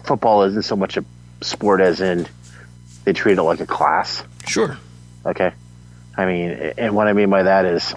football 0.04 0.42
isn't 0.44 0.62
so 0.62 0.76
much 0.76 0.96
a 0.96 1.04
sport 1.40 1.80
as 1.80 2.00
in 2.00 2.26
they 3.04 3.12
treat 3.12 3.38
it 3.38 3.42
like 3.42 3.60
a 3.60 3.66
class. 3.66 4.22
Sure. 4.46 4.76
Okay. 5.24 5.52
I 6.16 6.26
mean, 6.26 6.50
and 6.78 6.94
what 6.94 7.08
I 7.08 7.12
mean 7.12 7.30
by 7.30 7.42
that 7.44 7.64
is 7.66 7.94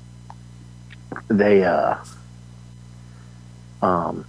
they, 1.30 1.64
uh, 1.64 1.96
um, 3.82 4.26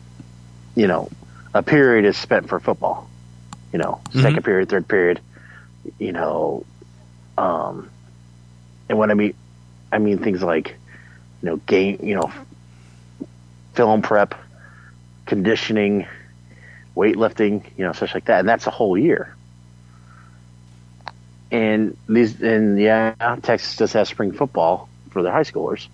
you 0.74 0.86
know, 0.86 1.10
a 1.54 1.62
period 1.62 2.04
is 2.04 2.16
spent 2.16 2.48
for 2.48 2.60
football. 2.60 3.08
You 3.72 3.78
know, 3.78 4.00
second 4.12 4.44
period, 4.44 4.68
third 4.68 4.88
period. 4.88 5.20
You 5.98 6.12
know, 6.12 6.64
um, 7.38 7.88
and 8.88 8.98
what 8.98 9.10
I 9.10 9.14
mean, 9.14 9.34
I 9.92 9.98
mean 9.98 10.18
things 10.18 10.42
like, 10.42 10.74
you 11.42 11.50
know, 11.50 11.56
game, 11.56 12.00
you 12.02 12.14
know, 12.14 12.32
film 13.74 14.02
prep, 14.02 14.34
conditioning, 15.26 16.06
weightlifting, 16.96 17.64
you 17.76 17.84
know, 17.84 17.92
such 17.92 18.14
like 18.14 18.26
that, 18.26 18.40
and 18.40 18.48
that's 18.48 18.66
a 18.66 18.70
whole 18.70 18.96
year 18.96 19.34
and 21.50 21.96
these 22.08 22.40
and 22.40 22.78
yeah, 22.78 23.14
Texas 23.42 23.76
does 23.76 23.92
have 23.92 24.08
spring 24.08 24.32
football 24.32 24.88
for 25.10 25.22
their 25.22 25.32
high 25.32 25.42
schoolers. 25.42 25.86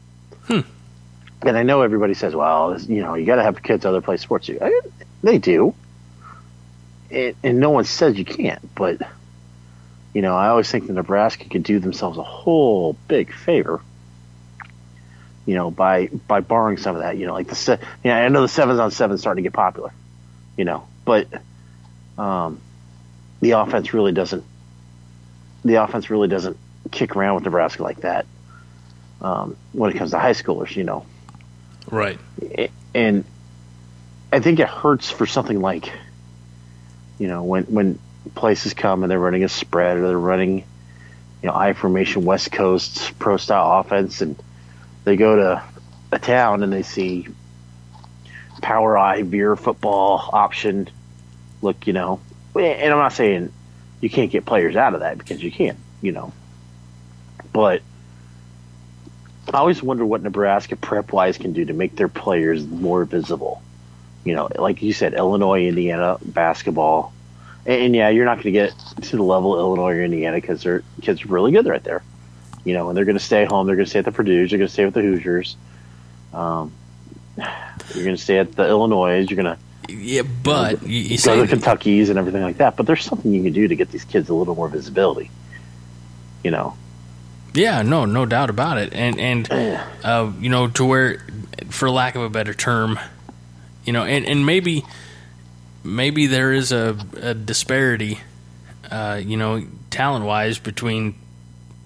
Hmm. 0.44 0.60
And 1.42 1.56
I 1.56 1.62
know 1.62 1.82
everybody 1.82 2.14
says, 2.14 2.34
"Well, 2.34 2.78
you 2.80 3.02
know, 3.02 3.14
you 3.14 3.26
got 3.26 3.36
to 3.36 3.42
have 3.42 3.62
kids 3.62 3.84
other 3.84 4.00
play 4.00 4.16
sports." 4.16 4.50
I, 4.50 4.80
they 5.22 5.38
do, 5.38 5.74
and, 7.10 7.34
and 7.42 7.60
no 7.60 7.70
one 7.70 7.84
says 7.84 8.18
you 8.18 8.24
can't. 8.24 8.74
But 8.74 9.00
you 10.14 10.22
know, 10.22 10.34
I 10.34 10.48
always 10.48 10.70
think 10.70 10.86
that 10.86 10.92
Nebraska 10.92 11.48
could 11.48 11.62
do 11.62 11.78
themselves 11.78 12.18
a 12.18 12.22
whole 12.22 12.94
big 13.08 13.32
favor. 13.32 13.80
You 15.46 15.54
know, 15.54 15.70
by 15.70 16.08
by 16.08 16.40
borrowing 16.40 16.76
some 16.76 16.96
of 16.96 17.02
that. 17.02 17.16
You 17.16 17.26
know, 17.26 17.34
like 17.34 17.48
the 17.48 17.54
se- 17.54 17.80
yeah, 18.04 18.16
I 18.16 18.28
know 18.28 18.42
the 18.42 18.48
sevens 18.48 18.78
on 18.78 18.90
seven 18.90 19.16
starting 19.18 19.42
to 19.44 19.50
get 19.50 19.54
popular. 19.54 19.92
You 20.56 20.64
know, 20.64 20.88
but 21.04 21.28
um, 22.18 22.60
the 23.40 23.52
offense 23.52 23.94
really 23.94 24.12
doesn't 24.12 24.44
the 25.64 25.82
offense 25.82 26.10
really 26.10 26.28
doesn't 26.28 26.56
kick 26.90 27.16
around 27.16 27.36
with 27.36 27.44
Nebraska 27.44 27.82
like 27.82 28.00
that 28.00 28.26
um, 29.20 29.56
when 29.72 29.90
it 29.90 29.98
comes 29.98 30.12
to 30.12 30.18
high 30.18 30.32
schoolers, 30.32 30.74
you 30.74 30.84
know. 30.84 31.04
Right. 31.90 32.18
And 32.94 33.24
I 34.32 34.40
think 34.40 34.60
it 34.60 34.68
hurts 34.68 35.10
for 35.10 35.26
something 35.26 35.60
like, 35.60 35.92
you 37.18 37.28
know, 37.28 37.44
when 37.44 37.64
when 37.64 37.98
places 38.34 38.74
come 38.74 39.02
and 39.02 39.10
they're 39.10 39.18
running 39.18 39.44
a 39.44 39.48
spread 39.48 39.98
or 39.98 40.08
they're 40.08 40.18
running, 40.18 40.58
you 41.42 41.48
know, 41.48 41.54
I 41.54 41.72
formation 41.72 42.24
West 42.24 42.52
Coast 42.52 43.18
pro 43.18 43.36
style 43.36 43.80
offense, 43.80 44.20
and 44.20 44.36
they 45.06 45.16
go 45.16 45.36
to 45.36 45.62
a 46.10 46.18
town 46.18 46.64
and 46.64 46.72
they 46.72 46.82
see 46.82 47.28
power 48.60 48.98
eye 48.98 49.22
beer 49.22 49.54
football 49.54 50.28
option. 50.32 50.90
Look, 51.62 51.86
you 51.86 51.92
know, 51.92 52.20
and 52.56 52.92
I'm 52.92 52.98
not 52.98 53.12
saying 53.12 53.52
you 54.00 54.10
can't 54.10 54.32
get 54.32 54.44
players 54.44 54.74
out 54.74 54.94
of 54.94 55.00
that 55.00 55.16
because 55.16 55.40
you 55.40 55.52
can't, 55.52 55.78
you 56.02 56.10
know. 56.10 56.32
But 57.52 57.82
I 59.54 59.58
always 59.58 59.80
wonder 59.80 60.04
what 60.04 60.22
Nebraska 60.22 60.74
prep 60.74 61.12
wise 61.12 61.38
can 61.38 61.52
do 61.52 61.64
to 61.64 61.72
make 61.72 61.94
their 61.94 62.08
players 62.08 62.66
more 62.66 63.04
visible. 63.04 63.62
You 64.24 64.34
know, 64.34 64.48
like 64.56 64.82
you 64.82 64.92
said, 64.92 65.14
Illinois, 65.14 65.68
Indiana 65.68 66.18
basketball, 66.20 67.12
and, 67.64 67.80
and 67.80 67.96
yeah, 67.96 68.08
you're 68.08 68.24
not 68.24 68.42
going 68.42 68.46
to 68.46 68.50
get 68.50 68.74
to 69.02 69.16
the 69.16 69.22
level 69.22 69.54
of 69.54 69.60
Illinois 69.60 69.98
or 69.98 70.02
Indiana 70.02 70.38
because 70.38 70.64
their 70.64 70.82
kids 71.00 71.24
are 71.24 71.28
really 71.28 71.52
good 71.52 71.64
right 71.66 71.84
there. 71.84 72.02
You 72.66 72.74
know, 72.74 72.88
and 72.88 72.96
they're 72.96 73.04
going 73.04 73.16
to 73.16 73.24
stay 73.24 73.44
home. 73.44 73.68
They're 73.68 73.76
going 73.76 73.86
to 73.86 73.90
stay 73.90 74.00
at 74.00 74.04
the 74.04 74.10
Purdue's. 74.10 74.50
They're 74.50 74.58
going 74.58 74.66
to 74.66 74.72
stay 74.72 74.84
with 74.84 74.94
the 74.94 75.00
Hoosiers. 75.00 75.56
Um, 76.34 76.72
you're 77.38 78.04
going 78.04 78.16
to 78.16 78.22
stay 78.22 78.38
at 78.38 78.56
the 78.56 78.66
Illinois. 78.68 79.20
You're 79.20 79.40
going 79.40 79.56
to 79.56 79.94
Yeah, 79.94 80.22
but 80.22 80.82
you, 80.82 80.98
you 80.98 81.10
go 81.10 81.16
say 81.16 81.36
to 81.36 81.46
the 81.46 81.56
Kentuckies 81.56 82.10
and 82.10 82.18
everything 82.18 82.42
like 82.42 82.56
that. 82.56 82.76
But 82.76 82.86
there's 82.86 83.04
something 83.04 83.32
you 83.32 83.44
can 83.44 83.52
do 83.52 83.68
to 83.68 83.76
get 83.76 83.90
these 83.92 84.04
kids 84.04 84.28
a 84.30 84.34
little 84.34 84.56
more 84.56 84.68
visibility. 84.68 85.30
You 86.42 86.50
know, 86.50 86.76
Yeah, 87.54 87.82
no, 87.82 88.04
no 88.04 88.26
doubt 88.26 88.50
about 88.50 88.78
it, 88.78 88.92
and 88.92 89.20
and 89.20 89.48
uh, 90.04 90.32
you 90.40 90.50
know 90.50 90.66
to 90.70 90.84
where, 90.84 91.24
for 91.70 91.88
lack 91.88 92.16
of 92.16 92.22
a 92.22 92.28
better 92.28 92.52
term, 92.52 92.98
you 93.84 93.92
know, 93.92 94.02
and 94.02 94.26
and 94.26 94.44
maybe 94.44 94.84
maybe 95.84 96.26
there 96.26 96.52
is 96.52 96.72
a, 96.72 96.96
a 97.16 97.32
disparity, 97.32 98.18
uh, 98.90 99.20
you 99.24 99.36
know, 99.36 99.64
talent 99.90 100.24
wise 100.24 100.58
between 100.58 101.14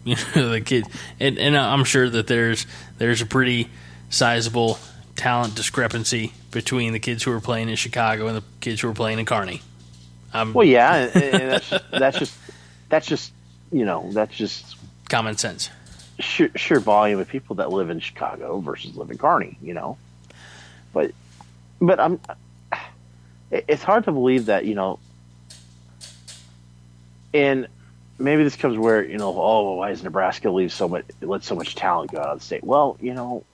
you 0.05 0.17
know 0.35 0.49
the 0.49 0.61
kid, 0.61 0.87
and 1.19 1.39
and 1.39 1.57
I'm 1.57 1.85
sure 1.85 2.09
that 2.09 2.27
there's 2.27 2.67
there's 2.99 3.21
a 3.21 3.27
pretty 3.27 3.69
sizable 4.09 4.79
talent 5.17 5.55
discrepancy 5.55 6.33
between 6.51 6.93
the 6.93 6.99
kids 6.99 7.23
who 7.23 7.33
are 7.33 7.41
playing 7.41 7.69
in 7.69 7.77
Chicago 7.77 8.27
and 8.27 8.37
the 8.37 8.45
kids 8.61 8.81
who 8.81 8.89
are 8.89 8.95
playing 8.95 9.19
in 9.19 9.27
Kearney. 9.27 9.61
Um, 10.33 10.55
well, 10.55 10.67
yeah, 10.67 10.95
and, 10.95 11.17
and 11.17 11.51
that's 11.51 11.69
just, 11.69 11.91
that's 11.91 12.19
just 12.19 12.39
that's 12.89 13.07
just 13.07 13.33
you 13.73 13.85
know 13.85 14.11
that's 14.13 14.35
just 14.35 14.77
common 15.09 15.37
sense. 15.37 15.71
Sure, 16.19 16.49
sheer 16.57 16.81
volume 16.81 17.19
of 17.19 17.29
people 17.29 17.57
that 17.57 17.71
live 17.71 17.91
in 17.91 18.01
Chicago 18.01 18.61
versus 18.61 18.97
live 18.97 19.11
in 19.11 19.19
Kearney, 19.19 19.59
you 19.61 19.75
know. 19.75 19.99
But 20.93 21.13
but 21.81 22.01
I'm 22.01 22.21
it's 23.51 23.83
hard 23.83 24.05
to 24.05 24.13
believe 24.13 24.47
that 24.47 24.65
you 24.65 24.75
know, 24.75 24.99
and 27.35 27.67
maybe 28.21 28.45
this 28.45 28.57
comes 28.57 28.77
where 28.79 29.03
you 29.05 29.19
know, 29.19 29.35
oh, 29.35 29.75
why 29.75 29.89
does 29.91 30.03
Nebraska 30.03 30.51
leave 30.51 30.73
so 30.73 30.89
much 30.89 31.05
let 31.21 31.43
so 31.45 31.55
much 31.55 31.75
talent 31.75 32.13
go 32.13 32.19
out 32.19 32.29
of 32.29 32.39
the 32.41 32.45
state? 32.45 32.63
Well, 32.63 32.97
you 33.01 33.15
know, 33.15 33.45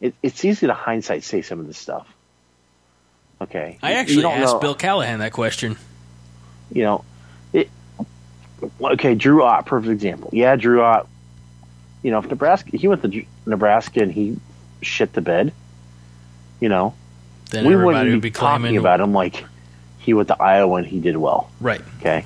it, 0.00 0.14
it's 0.22 0.44
easy 0.44 0.66
to 0.66 0.74
hindsight 0.74 1.24
say 1.24 1.42
some 1.42 1.60
of 1.60 1.66
this 1.66 1.78
stuff. 1.78 2.06
Okay, 3.40 3.78
I 3.82 3.94
actually 3.94 4.22
don't 4.22 4.38
asked 4.38 4.54
know- 4.54 4.60
Bill 4.60 4.74
Callahan 4.74 5.18
that 5.18 5.32
question. 5.32 5.76
you 6.70 6.82
know, 6.82 7.04
it. 7.52 7.68
Okay, 8.80 9.14
Drew 9.14 9.42
Ott, 9.42 9.66
perfect 9.66 9.90
example. 9.92 10.30
Yeah, 10.32 10.56
Drew 10.56 10.82
Ott. 10.82 11.08
You 12.02 12.10
know, 12.10 12.18
if 12.18 12.28
Nebraska, 12.28 12.76
he 12.76 12.86
went 12.86 13.02
to 13.02 13.24
Nebraska 13.46 14.02
and 14.02 14.12
he 14.12 14.38
shit 14.82 15.12
the 15.14 15.20
bed. 15.20 15.52
You 16.60 16.68
know, 16.68 16.94
Then 17.50 17.66
we 17.66 17.74
everybody 17.74 17.96
wouldn't 17.96 18.14
would 18.14 18.22
be, 18.22 18.28
be 18.28 18.32
claiming 18.32 18.62
talking 18.74 18.76
about 18.78 19.00
him 19.00 19.12
like 19.12 19.44
he 19.98 20.14
went 20.14 20.28
to 20.28 20.40
Iowa 20.40 20.76
and 20.76 20.86
he 20.86 21.00
did 21.00 21.16
well. 21.16 21.50
right. 21.60 21.80
Okay, 22.00 22.24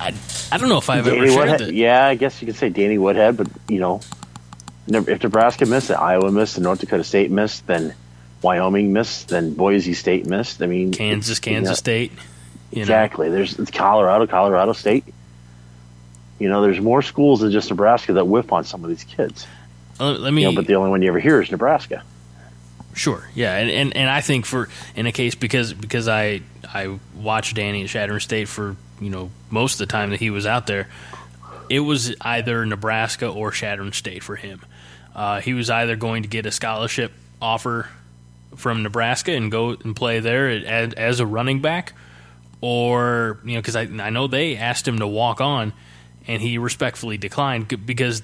I, 0.00 0.14
I 0.50 0.56
don't 0.58 0.68
know 0.68 0.78
if 0.78 0.88
I've 0.88 1.04
Danny 1.04 1.18
ever 1.18 1.26
shared 1.28 1.38
Woodhead. 1.50 1.68
that. 1.68 1.74
Yeah, 1.74 2.06
I 2.06 2.14
guess 2.14 2.40
you 2.40 2.46
could 2.46 2.56
say 2.56 2.70
Danny 2.70 2.96
Woodhead, 2.96 3.36
but 3.36 3.48
you 3.68 3.80
know, 3.80 4.00
if 4.88 5.22
Nebraska 5.22 5.66
missed 5.66 5.90
Iowa 5.90 6.32
missed, 6.32 6.56
and 6.56 6.64
North 6.64 6.80
Dakota 6.80 7.04
State 7.04 7.30
missed, 7.30 7.66
then 7.66 7.94
Wyoming 8.42 8.92
missed, 8.92 9.28
then 9.28 9.54
Boise 9.54 9.94
State 9.94 10.26
missed. 10.26 10.62
I 10.62 10.66
mean, 10.66 10.92
Kansas, 10.92 11.38
you 11.38 11.42
Kansas 11.42 11.70
know, 11.70 11.74
State. 11.74 12.12
You 12.70 12.76
know? 12.76 12.82
Exactly. 12.82 13.28
There's 13.28 13.54
Colorado, 13.70 14.26
Colorado 14.26 14.72
State. 14.72 15.04
You 16.38 16.48
know, 16.48 16.62
there's 16.62 16.80
more 16.80 17.02
schools 17.02 17.40
than 17.40 17.52
just 17.52 17.68
Nebraska 17.68 18.14
that 18.14 18.24
whiff 18.24 18.52
on 18.52 18.64
some 18.64 18.82
of 18.82 18.88
these 18.88 19.04
kids. 19.04 19.46
Let, 19.98 20.20
let 20.20 20.32
me. 20.32 20.42
You 20.42 20.48
know, 20.48 20.54
but 20.54 20.66
the 20.66 20.76
only 20.76 20.90
one 20.90 21.02
you 21.02 21.08
ever 21.08 21.20
hear 21.20 21.42
is 21.42 21.50
Nebraska. 21.50 22.02
Sure, 22.94 23.28
yeah, 23.34 23.56
and, 23.56 23.70
and 23.70 23.96
and 23.96 24.10
I 24.10 24.20
think 24.20 24.46
for 24.46 24.68
in 24.96 25.06
a 25.06 25.12
case 25.12 25.34
because 25.34 25.72
because 25.72 26.08
I 26.08 26.42
I 26.64 26.98
watched 27.16 27.54
Danny 27.56 27.84
at 27.84 27.88
Chadron 27.88 28.20
State 28.20 28.48
for 28.48 28.76
you 29.00 29.10
know 29.10 29.30
most 29.48 29.74
of 29.74 29.78
the 29.78 29.86
time 29.86 30.10
that 30.10 30.18
he 30.20 30.30
was 30.30 30.44
out 30.44 30.66
there, 30.66 30.88
it 31.68 31.80
was 31.80 32.14
either 32.20 32.66
Nebraska 32.66 33.28
or 33.28 33.52
Chadron 33.52 33.92
State 33.92 34.22
for 34.22 34.36
him. 34.36 34.60
Uh, 35.14 35.40
he 35.40 35.54
was 35.54 35.70
either 35.70 35.96
going 35.96 36.22
to 36.24 36.28
get 36.28 36.46
a 36.46 36.50
scholarship 36.50 37.12
offer 37.40 37.88
from 38.56 38.82
Nebraska 38.82 39.32
and 39.32 39.50
go 39.50 39.70
and 39.70 39.94
play 39.94 40.20
there 40.20 40.48
as, 40.48 40.92
as 40.94 41.20
a 41.20 41.26
running 41.26 41.60
back, 41.60 41.92
or 42.60 43.38
you 43.44 43.54
know 43.54 43.60
because 43.60 43.76
I 43.76 43.82
I 43.82 44.10
know 44.10 44.26
they 44.26 44.56
asked 44.56 44.86
him 44.86 44.98
to 44.98 45.06
walk 45.06 45.40
on, 45.40 45.72
and 46.26 46.42
he 46.42 46.58
respectfully 46.58 47.18
declined 47.18 47.68
because 47.86 48.22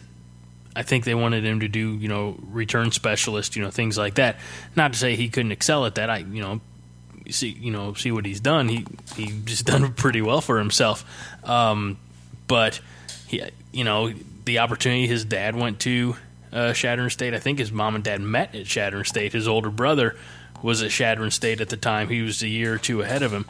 I 0.77 0.83
think 0.83 1.05
they 1.05 1.15
wanted 1.15 1.45
him 1.45 1.61
to 1.61 1.69
do, 1.69 1.97
you 1.97 2.09
know, 2.09 2.37
return 2.51 2.93
specialist, 2.93 3.57
you 3.57 3.63
know, 3.63 3.71
things 3.71 3.97
like 3.97 4.17
that. 4.17 4.37
Not 4.77 4.93
to 4.93 4.99
say 4.99 5.17
he 5.17 5.31
couldn't 5.31 5.53
excel 5.53 5.87
at 5.87 5.95
that. 5.95 6.11
I, 6.11 6.19
you 6.19 6.43
know, 6.43 6.61
see, 7.31 7.49
you 7.49 7.71
know, 7.71 7.95
see 7.95 8.13
what 8.13 8.27
he's 8.27 8.41
done. 8.41 8.69
He 8.69 8.85
he 9.17 9.33
just 9.45 9.65
done 9.67 9.95
pretty 9.95 10.21
well 10.21 10.43
for 10.43 10.59
himself. 10.59 11.05
Um, 11.45 11.97
but 12.47 12.81
he, 13.27 13.43
you 13.73 13.85
know, 13.85 14.13
the 14.45 14.59
opportunity 14.59 15.07
his 15.07 15.25
dad 15.25 15.57
went 15.57 15.81
to 15.81 16.17
uh, 16.53 16.73
Chadron 16.75 17.09
State. 17.09 17.33
I 17.33 17.39
think 17.39 17.59
his 17.59 17.73
mom 17.73 17.95
and 17.95 18.05
dad 18.05 18.21
met 18.21 18.55
at 18.55 18.67
Chadron 18.67 19.05
State. 19.05 19.33
His 19.33 19.49
older 19.49 19.71
brother 19.71 20.15
was 20.63 20.83
at 20.83 20.91
Chadron 20.91 21.31
State 21.31 21.63
at 21.63 21.71
the 21.71 21.77
time. 21.79 22.11
He 22.11 22.21
was 22.21 22.43
a 22.43 22.49
year 22.49 22.75
or 22.75 22.79
two 22.79 23.01
ahead 23.01 23.23
of 23.23 23.33
him. 23.33 23.47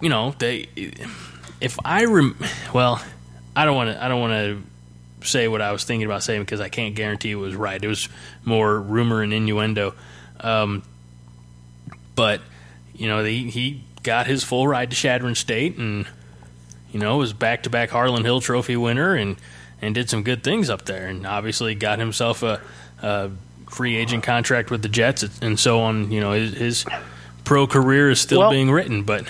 You 0.00 0.08
know, 0.08 0.34
they. 0.38 0.68
If 1.60 1.78
I 1.84 2.06
rem, 2.06 2.36
well, 2.72 3.02
I 3.54 3.66
don't 3.66 3.76
want 3.76 3.90
to. 3.90 4.02
I 4.02 4.08
don't 4.08 4.20
want 4.20 4.32
to 4.32 4.62
say 5.24 5.48
what 5.48 5.60
I 5.62 5.72
was 5.72 5.84
thinking 5.84 6.06
about 6.06 6.22
saying 6.22 6.42
because 6.42 6.60
I 6.60 6.68
can't 6.68 6.94
guarantee 6.94 7.30
it 7.32 7.36
was 7.36 7.54
right. 7.54 7.82
It 7.82 7.88
was 7.88 8.08
more 8.44 8.80
rumor 8.80 9.22
and 9.22 9.32
innuendo. 9.32 9.94
Um, 10.40 10.82
but 12.14 12.40
you 12.94 13.08
know, 13.08 13.24
he 13.24 13.50
he 13.50 13.84
got 14.02 14.26
his 14.26 14.44
full 14.44 14.68
ride 14.68 14.90
to 14.90 14.96
Chadron 14.96 15.34
State, 15.34 15.76
and 15.78 16.06
you 16.92 17.00
know, 17.00 17.16
was 17.16 17.32
back 17.32 17.64
to 17.64 17.70
back 17.70 17.90
Harlan 17.90 18.24
Hill 18.24 18.40
Trophy 18.40 18.76
winner, 18.76 19.14
and 19.14 19.36
and 19.82 19.94
did 19.94 20.08
some 20.08 20.22
good 20.22 20.44
things 20.44 20.70
up 20.70 20.84
there, 20.84 21.06
and 21.06 21.26
obviously 21.26 21.74
got 21.74 21.98
himself 21.98 22.42
a, 22.42 22.60
a 23.02 23.30
free 23.68 23.96
agent 23.96 24.22
contract 24.22 24.70
with 24.70 24.82
the 24.82 24.88
Jets, 24.88 25.24
and 25.42 25.58
so 25.58 25.80
on. 25.80 26.12
You 26.12 26.20
know, 26.20 26.32
his, 26.32 26.54
his 26.54 26.86
pro 27.44 27.66
career 27.66 28.10
is 28.10 28.20
still 28.20 28.40
Well- 28.40 28.50
being 28.50 28.70
written, 28.70 29.02
but 29.02 29.26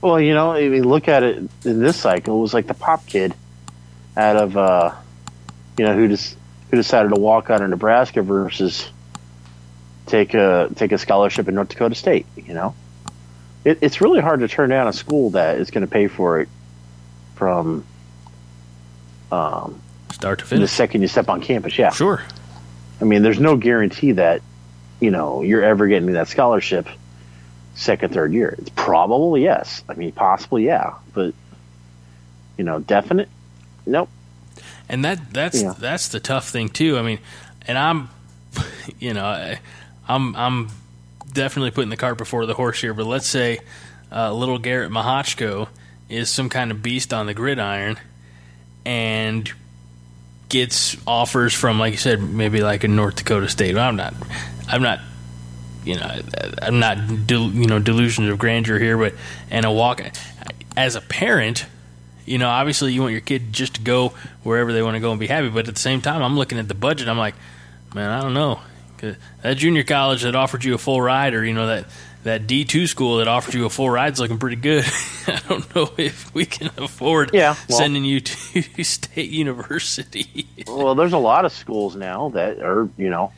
Well, 0.00 0.20
you 0.20 0.34
know, 0.34 0.52
if 0.54 0.72
you 0.72 0.82
look 0.82 1.06
at 1.06 1.22
it 1.22 1.36
in 1.64 1.78
this 1.80 1.96
cycle, 2.00 2.38
it 2.38 2.42
was 2.42 2.52
like 2.52 2.66
the 2.66 2.74
pop 2.74 3.06
kid 3.06 3.32
out 4.16 4.36
of, 4.36 4.56
uh, 4.56 4.92
you 5.78 5.84
know, 5.84 5.94
who 5.94 6.08
just 6.08 6.36
who 6.70 6.76
decided 6.76 7.14
to 7.14 7.20
walk 7.20 7.50
out 7.50 7.60
of 7.60 7.70
Nebraska 7.70 8.22
versus 8.22 8.90
take 10.06 10.34
a 10.34 10.70
take 10.74 10.92
a 10.92 10.98
scholarship 10.98 11.48
in 11.48 11.54
North 11.54 11.68
Dakota 11.68 11.94
State. 11.94 12.26
You 12.36 12.54
know, 12.54 12.74
it, 13.64 13.78
it's 13.80 14.00
really 14.00 14.20
hard 14.20 14.40
to 14.40 14.48
turn 14.48 14.70
down 14.70 14.88
a 14.88 14.92
school 14.92 15.30
that 15.30 15.58
is 15.58 15.70
going 15.70 15.84
to 15.86 15.90
pay 15.90 16.08
for 16.08 16.40
it 16.40 16.48
from 17.34 17.84
um, 19.30 19.80
start 20.12 20.40
to 20.40 20.44
finish. 20.44 20.62
the 20.62 20.74
second 20.74 21.02
you 21.02 21.08
step 21.08 21.28
on 21.28 21.40
campus. 21.40 21.78
Yeah, 21.78 21.90
sure. 21.90 22.22
I 23.00 23.04
mean, 23.04 23.22
there's 23.22 23.40
no 23.40 23.56
guarantee 23.56 24.12
that 24.12 24.42
you 25.00 25.10
know 25.10 25.42
you're 25.42 25.64
ever 25.64 25.88
getting 25.88 26.12
that 26.12 26.28
scholarship 26.28 26.86
second, 27.74 28.12
third 28.12 28.32
year. 28.32 28.54
It's 28.58 28.70
probable, 28.70 29.36
yes. 29.38 29.82
I 29.88 29.94
mean, 29.94 30.12
possibly, 30.12 30.64
yeah, 30.66 30.94
but 31.14 31.34
you 32.56 32.64
know, 32.64 32.78
definite, 32.80 33.28
nope. 33.86 34.08
And 34.92 35.04
that 35.04 35.32
that's 35.32 35.60
Yeah. 35.60 35.74
that's 35.76 36.08
the 36.08 36.20
tough 36.20 36.48
thing 36.50 36.68
too. 36.68 36.96
I 36.98 37.02
mean, 37.02 37.18
and 37.66 37.76
I'm, 37.76 38.08
you 39.00 39.12
know, 39.14 39.24
I, 39.24 39.58
I'm 40.06 40.36
I'm 40.36 40.68
definitely 41.32 41.72
putting 41.72 41.90
the 41.90 41.96
cart 41.96 42.18
before 42.18 42.46
the 42.46 42.54
horse 42.54 42.80
here. 42.80 42.94
But 42.94 43.06
let's 43.06 43.26
say 43.26 43.58
uh, 44.12 44.32
little 44.32 44.58
Garrett 44.58 44.90
Mahachko 44.92 45.68
is 46.08 46.28
some 46.30 46.48
kind 46.48 46.70
of 46.70 46.82
beast 46.82 47.12
on 47.12 47.26
the 47.26 47.34
gridiron, 47.34 47.98
and 48.84 49.50
gets 50.48 50.96
offers 51.06 51.54
from, 51.54 51.78
like 51.78 51.92
you 51.92 51.98
said, 51.98 52.20
maybe 52.22 52.60
like 52.62 52.84
a 52.84 52.88
North 52.88 53.16
Dakota 53.16 53.48
State. 53.48 53.76
I'm 53.76 53.96
not, 53.96 54.14
I'm 54.68 54.82
not. 54.82 55.00
You 55.84 55.96
know, 55.96 56.20
I'm 56.60 56.78
not, 56.78 57.26
del- 57.26 57.50
you 57.50 57.66
know, 57.66 57.80
delusions 57.80 58.28
of 58.28 58.38
grandeur 58.38 58.78
here, 58.78 58.96
but 58.96 59.14
and 59.50 59.64
a 59.66 59.70
walk 59.72 60.00
as 60.76 60.94
a 60.94 61.00
parent, 61.00 61.66
you 62.26 62.38
know, 62.38 62.48
obviously 62.48 62.92
you 62.92 63.00
want 63.00 63.12
your 63.12 63.20
kid 63.20 63.52
just 63.52 63.74
to 63.74 63.80
go 63.80 64.14
wherever 64.42 64.72
they 64.72 64.82
want 64.82 64.94
to 64.94 65.00
go 65.00 65.10
and 65.10 65.20
be 65.20 65.26
happy. 65.26 65.48
But 65.48 65.68
at 65.68 65.74
the 65.74 65.80
same 65.80 66.00
time, 66.00 66.22
I'm 66.22 66.36
looking 66.36 66.58
at 66.58 66.68
the 66.68 66.74
budget. 66.74 67.08
I'm 67.08 67.18
like, 67.18 67.34
man, 67.94 68.10
I 68.10 68.20
don't 68.20 68.34
know. 68.34 68.60
That 69.42 69.56
junior 69.56 69.82
college 69.82 70.22
that 70.22 70.36
offered 70.36 70.62
you 70.64 70.74
a 70.74 70.78
full 70.78 71.02
ride, 71.02 71.34
or 71.34 71.44
you 71.44 71.52
know 71.54 71.66
that 71.66 71.86
that 72.22 72.46
D 72.46 72.64
two 72.64 72.86
school 72.86 73.16
that 73.16 73.26
offered 73.26 73.52
you 73.54 73.64
a 73.66 73.68
full 73.70 73.90
ride, 73.90 74.12
is 74.12 74.20
looking 74.20 74.38
pretty 74.38 74.54
good. 74.54 74.84
I 75.26 75.40
don't 75.48 75.74
know 75.74 75.90
if 75.98 76.32
we 76.32 76.44
can 76.46 76.70
afford 76.78 77.30
Yeah, 77.34 77.56
well- 77.68 77.78
sending 77.78 78.04
you 78.04 78.20
to 78.20 78.84
state 78.84 79.30
university. 79.30 80.46
Well, 80.68 80.94
there's 80.94 81.14
a 81.14 81.18
lot 81.18 81.44
of 81.44 81.50
schools 81.52 81.96
now 81.96 82.28
that 82.30 82.60
are, 82.62 82.88
you 82.96 83.10
know, 83.10 83.32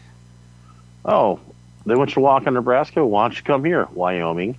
oh, 1.05 1.41
they 1.87 1.95
want 1.95 2.11
you 2.11 2.15
to 2.17 2.21
walk 2.21 2.47
in 2.47 2.53
Nebraska. 2.53 3.05
Why 3.07 3.25
don't 3.29 3.37
you 3.37 3.43
come 3.43 3.65
here, 3.65 3.89
Wyoming? 3.93 4.59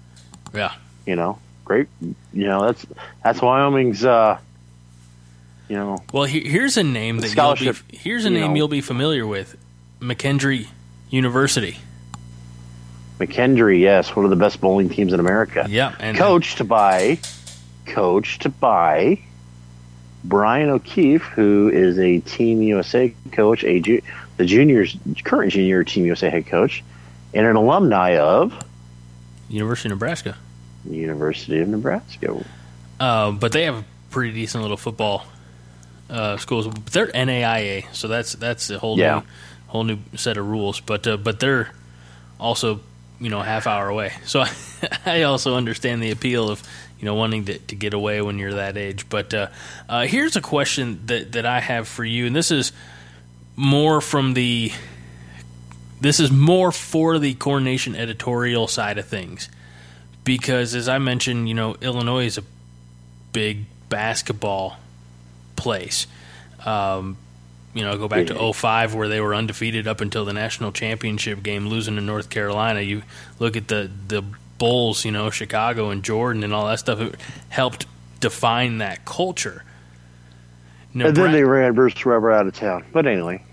yeah, 0.56 0.74
You 1.06 1.16
know, 1.16 1.38
great. 1.66 1.88
You 2.02 2.16
know, 2.48 2.66
that's 2.68 2.86
that's 3.24 3.42
Wyoming's. 3.42 4.06
uh 4.06 4.38
You 5.68 5.76
know, 5.76 6.04
Well, 6.14 6.24
he, 6.26 6.42
here's 6.42 6.78
a 6.78 6.84
name 6.84 7.18
that 7.20 7.36
you'll 7.36 7.74
be, 7.74 7.80
here's 7.98 8.24
a 8.26 8.30
you 8.30 8.36
name 8.40 8.52
know. 8.52 8.56
you'll 8.56 8.68
be 8.68 8.82
familiar 8.82 9.26
with, 9.28 9.58
McKendree 10.00 10.68
University. 11.10 11.78
McKendree, 13.20 13.80
yes, 13.80 14.16
one 14.16 14.26
of 14.26 14.30
the 14.30 14.36
best 14.36 14.60
bowling 14.62 14.90
teams 14.90 15.14
in 15.14 15.20
America. 15.20 15.66
Yeah, 15.70 15.96
and 16.00 16.18
coached 16.18 16.68
by 16.68 17.18
coached 17.86 18.60
by 18.60 19.20
Brian 20.24 20.70
O'Keefe, 20.70 21.22
who 21.24 21.70
is 21.74 21.98
a 21.98 22.20
Team 22.20 22.62
USA 22.62 23.14
coach, 23.32 23.64
a 23.64 23.80
ju- 23.80 24.02
the 24.38 24.46
juniors 24.46 24.98
current 25.24 25.52
junior 25.54 25.84
Team 25.84 26.06
USA 26.06 26.30
head 26.30 26.46
coach, 26.48 26.84
and 27.34 27.46
an 27.48 27.56
alumni 27.56 28.18
of 28.18 28.54
University 29.50 29.88
of 29.88 29.92
Nebraska. 29.92 30.36
The 30.86 30.96
University 30.96 31.60
of 31.62 31.68
Nebraska. 31.68 32.44
Uh, 33.00 33.32
but 33.32 33.52
they 33.52 33.64
have 33.66 33.84
pretty 34.12 34.34
decent 34.34 34.62
little 34.62 34.78
football 34.78 35.26
uh, 36.10 36.38
schools. 36.38 36.68
They're 36.92 37.08
NAIA, 37.08 37.94
so 37.94 38.08
that's 38.08 38.34
that's 38.34 38.70
a 38.70 38.80
whole 38.80 38.98
Yeah. 38.98 39.16
new 39.20 39.24
whole 39.68 39.84
new 39.84 39.98
set 40.16 40.38
of 40.38 40.48
rules. 40.48 40.80
But 40.80 41.08
uh, 41.08 41.18
but 41.18 41.40
they're 41.40 41.72
also 42.40 42.80
you 43.20 43.30
know 43.30 43.40
a 43.40 43.44
half 43.46 43.68
hour 43.68 43.88
away. 43.90 44.14
So 44.26 44.44
I 45.06 45.24
also 45.24 45.56
understand 45.56 46.02
the 46.04 46.12
appeal 46.12 46.50
of 46.50 46.62
you 47.00 47.06
know 47.06 47.16
wanting 47.16 47.46
to, 47.46 47.58
to 47.58 47.76
get 47.76 47.94
away 47.94 48.22
when 48.22 48.38
you're 48.40 48.54
that 48.54 48.78
age. 48.78 49.10
But 49.10 49.34
uh, 49.34 49.48
uh, 49.90 50.06
here's 50.06 50.36
a 50.36 50.42
question 50.42 51.02
that 51.08 51.32
that 51.34 51.46
I 51.46 51.60
have 51.60 51.88
for 51.88 52.06
you, 52.06 52.28
and 52.28 52.36
this 52.36 52.52
is 52.52 52.72
more 53.58 54.00
from 54.02 54.34
the 54.36 54.72
this 56.02 56.20
is 56.20 56.30
more 56.32 56.72
for 56.72 57.20
the 57.20 57.34
Corn 57.34 57.64
Nation 57.64 57.96
editorial 57.96 58.68
side 58.68 58.98
of 58.98 59.08
things 59.08 59.50
because 60.26 60.76
as 60.76 60.90
I 60.90 60.98
mentioned, 60.98 61.48
you 61.48 61.56
know 61.56 61.78
Illinois 61.82 62.26
is 62.26 62.38
a 62.38 62.44
big 63.32 63.66
basketball 63.88 64.78
place. 65.56 66.08
Um, 66.66 67.18
you 67.74 67.84
know, 67.84 67.98
go 67.98 68.08
back 68.08 68.28
to 68.28 68.54
05 68.54 68.96
where 68.96 69.10
they 69.10 69.20
were 69.20 69.36
undefeated 69.36 69.88
up 69.88 70.00
until 70.00 70.24
the 70.24 70.32
national 70.34 70.72
championship 70.72 71.44
game, 71.44 71.68
losing 71.68 71.96
to 71.96 72.02
North 72.02 72.30
Carolina. 72.30 72.82
You 72.82 73.04
look 73.40 73.56
at 73.56 73.68
the 73.70 73.90
the 74.08 74.24
Bulls, 74.58 75.04
you 75.04 75.12
know, 75.12 75.30
Chicago 75.30 75.90
and 75.90 76.04
Jordan 76.04 76.44
and 76.44 76.54
all 76.54 76.68
that 76.68 76.80
stuff. 76.80 77.00
It 77.02 77.16
helped 77.50 77.86
define 78.20 78.78
that 78.80 79.06
culture. 79.06 79.64
And 80.94 81.16
then 81.16 81.34
they 81.34 81.44
ran 81.44 81.74
Bruce 81.74 82.06
Weber 82.06 82.32
out 82.32 82.48
of 82.48 82.54
town. 82.54 82.86
But 82.94 83.06
anyway, 83.06 83.44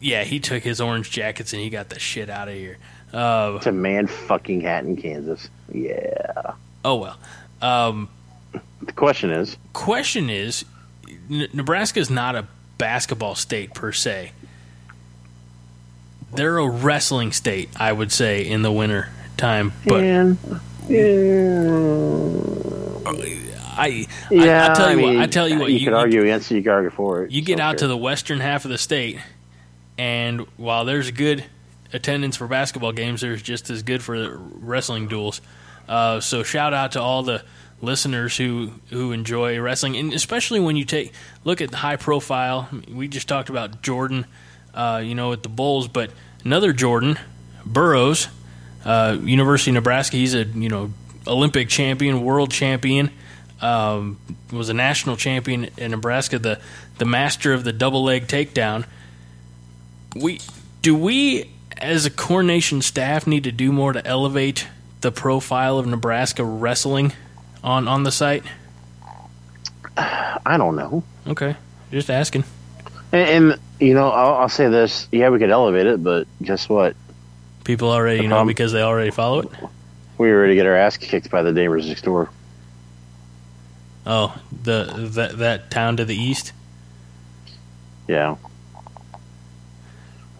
yeah, 0.00 0.22
he 0.22 0.38
took 0.38 0.62
his 0.62 0.80
orange 0.80 1.10
jackets 1.10 1.52
and 1.52 1.60
he 1.60 1.68
got 1.68 1.88
the 1.88 1.98
shit 1.98 2.30
out 2.30 2.48
of 2.48 2.54
here. 2.54 2.78
Uh, 3.14 3.58
to 3.60 3.70
man 3.72 4.06
fucking 4.08 4.60
Hatton, 4.60 4.96
Kansas. 4.96 5.48
Yeah. 5.72 6.54
oh 6.84 6.96
well. 6.96 7.16
Um, 7.62 8.08
The 8.82 8.92
question 8.92 9.30
is, 9.30 9.56
question 9.72 10.28
is, 10.28 10.64
N- 11.30 11.48
Nebraska 11.52 12.00
is 12.00 12.10
not 12.10 12.34
a 12.34 12.46
basketball 12.76 13.34
state 13.36 13.72
per 13.72 13.92
se. 13.92 14.32
They're 16.34 16.58
a 16.58 16.68
wrestling 16.68 17.30
state, 17.30 17.68
I 17.76 17.92
would 17.92 18.10
say, 18.10 18.46
in 18.46 18.62
the 18.62 18.72
winter 18.72 19.08
time. 19.36 19.72
But 19.86 20.02
and 20.02 20.36
I, 23.76 24.06
yeah, 24.30 24.68
I, 24.68 24.70
I 24.70 24.74
tell 24.74 24.90
you 24.90 24.96
mean, 24.96 25.14
what, 25.16 25.22
I 25.22 25.26
tell 25.26 25.48
you 25.48 25.58
what, 25.58 25.70
you, 25.70 25.78
you, 25.78 25.84
could 25.86 25.94
argue 25.94 26.22
against 26.22 26.50
you 26.50 26.62
could 26.62 26.72
argue 26.72 26.90
for 26.90 27.22
it. 27.24 27.30
you 27.30 27.42
get 27.42 27.58
So 27.58 27.64
out 27.64 27.78
to 27.78 27.86
the 27.86 27.96
western 27.96 28.40
half 28.40 28.64
of 28.64 28.70
the 28.70 28.78
state, 28.78 29.18
and 29.96 30.40
while 30.56 30.84
there's 30.84 31.10
good 31.10 31.44
attendance 31.94 32.36
for 32.36 32.46
basketball 32.46 32.92
games, 32.92 33.22
there's 33.22 33.40
just 33.40 33.70
as 33.70 33.82
good 33.82 34.02
for 34.02 34.36
wrestling 34.38 35.08
duels. 35.08 35.40
Uh, 35.88 36.20
so 36.20 36.42
shout 36.42 36.74
out 36.74 36.92
to 36.92 37.00
all 37.00 37.22
the 37.22 37.42
listeners 37.80 38.36
who 38.36 38.72
who 38.90 39.12
enjoy 39.12 39.58
wrestling, 39.60 39.96
and 39.96 40.12
especially 40.12 40.60
when 40.60 40.76
you 40.76 40.84
take 40.84 41.12
look 41.44 41.60
at 41.60 41.70
the 41.70 41.76
high 41.76 41.96
profile. 41.96 42.68
We 42.90 43.08
just 43.08 43.28
talked 43.28 43.48
about 43.48 43.82
Jordan, 43.82 44.26
uh, 44.74 45.02
you 45.04 45.14
know, 45.14 45.32
at 45.32 45.42
the 45.42 45.48
Bulls, 45.48 45.88
but 45.88 46.10
another 46.44 46.72
Jordan, 46.72 47.18
Burroughs, 47.64 48.28
uh, 48.84 49.16
University 49.22 49.70
of 49.70 49.74
Nebraska. 49.74 50.16
He's 50.16 50.34
a 50.34 50.44
you 50.44 50.68
know 50.68 50.92
Olympic 51.26 51.68
champion, 51.68 52.22
world 52.22 52.50
champion. 52.50 53.10
Um, 53.60 54.18
was 54.52 54.68
a 54.68 54.74
national 54.74 55.16
champion 55.16 55.70
in 55.78 55.92
Nebraska, 55.92 56.38
the 56.38 56.60
the 56.98 57.04
master 57.04 57.52
of 57.52 57.64
the 57.64 57.72
double 57.72 58.02
leg 58.02 58.26
takedown. 58.26 58.84
We 60.16 60.40
do 60.82 60.94
we 60.94 61.53
as 61.78 62.06
a 62.06 62.10
Corn 62.10 62.46
Nation 62.46 62.82
staff 62.82 63.26
need 63.26 63.44
to 63.44 63.52
do 63.52 63.72
more 63.72 63.92
to 63.92 64.04
elevate 64.06 64.66
the 65.00 65.12
profile 65.12 65.78
of 65.78 65.86
Nebraska 65.86 66.44
wrestling 66.44 67.12
on 67.62 67.88
on 67.88 68.02
the 68.02 68.12
site? 68.12 68.44
I 69.96 70.56
don't 70.56 70.76
know. 70.76 71.04
Okay, 71.26 71.56
just 71.90 72.10
asking. 72.10 72.44
And, 73.12 73.52
and 73.52 73.60
you 73.80 73.94
know, 73.94 74.08
I'll, 74.10 74.34
I'll, 74.34 74.48
say 74.48 74.68
this: 74.68 75.08
yeah, 75.12 75.30
we 75.30 75.38
could 75.38 75.50
elevate 75.50 75.86
it, 75.86 76.02
but 76.02 76.26
guess 76.42 76.68
what? 76.68 76.96
People 77.64 77.90
already 77.90 78.18
the 78.18 78.24
know 78.24 78.36
problem, 78.36 78.48
because 78.48 78.72
they 78.72 78.82
already 78.82 79.10
follow 79.10 79.40
it. 79.40 79.48
We 80.18 80.30
already 80.30 80.54
get 80.54 80.66
our 80.66 80.76
ass 80.76 80.96
kicked 80.96 81.30
by 81.30 81.42
the 81.42 81.52
neighbors 81.52 81.86
next 81.86 82.02
door. 82.02 82.30
Oh, 84.06 84.36
the 84.62 85.10
that 85.14 85.38
that 85.38 85.70
town 85.70 85.96
to 85.96 86.04
the 86.04 86.16
east. 86.16 86.52
Yeah. 88.06 88.36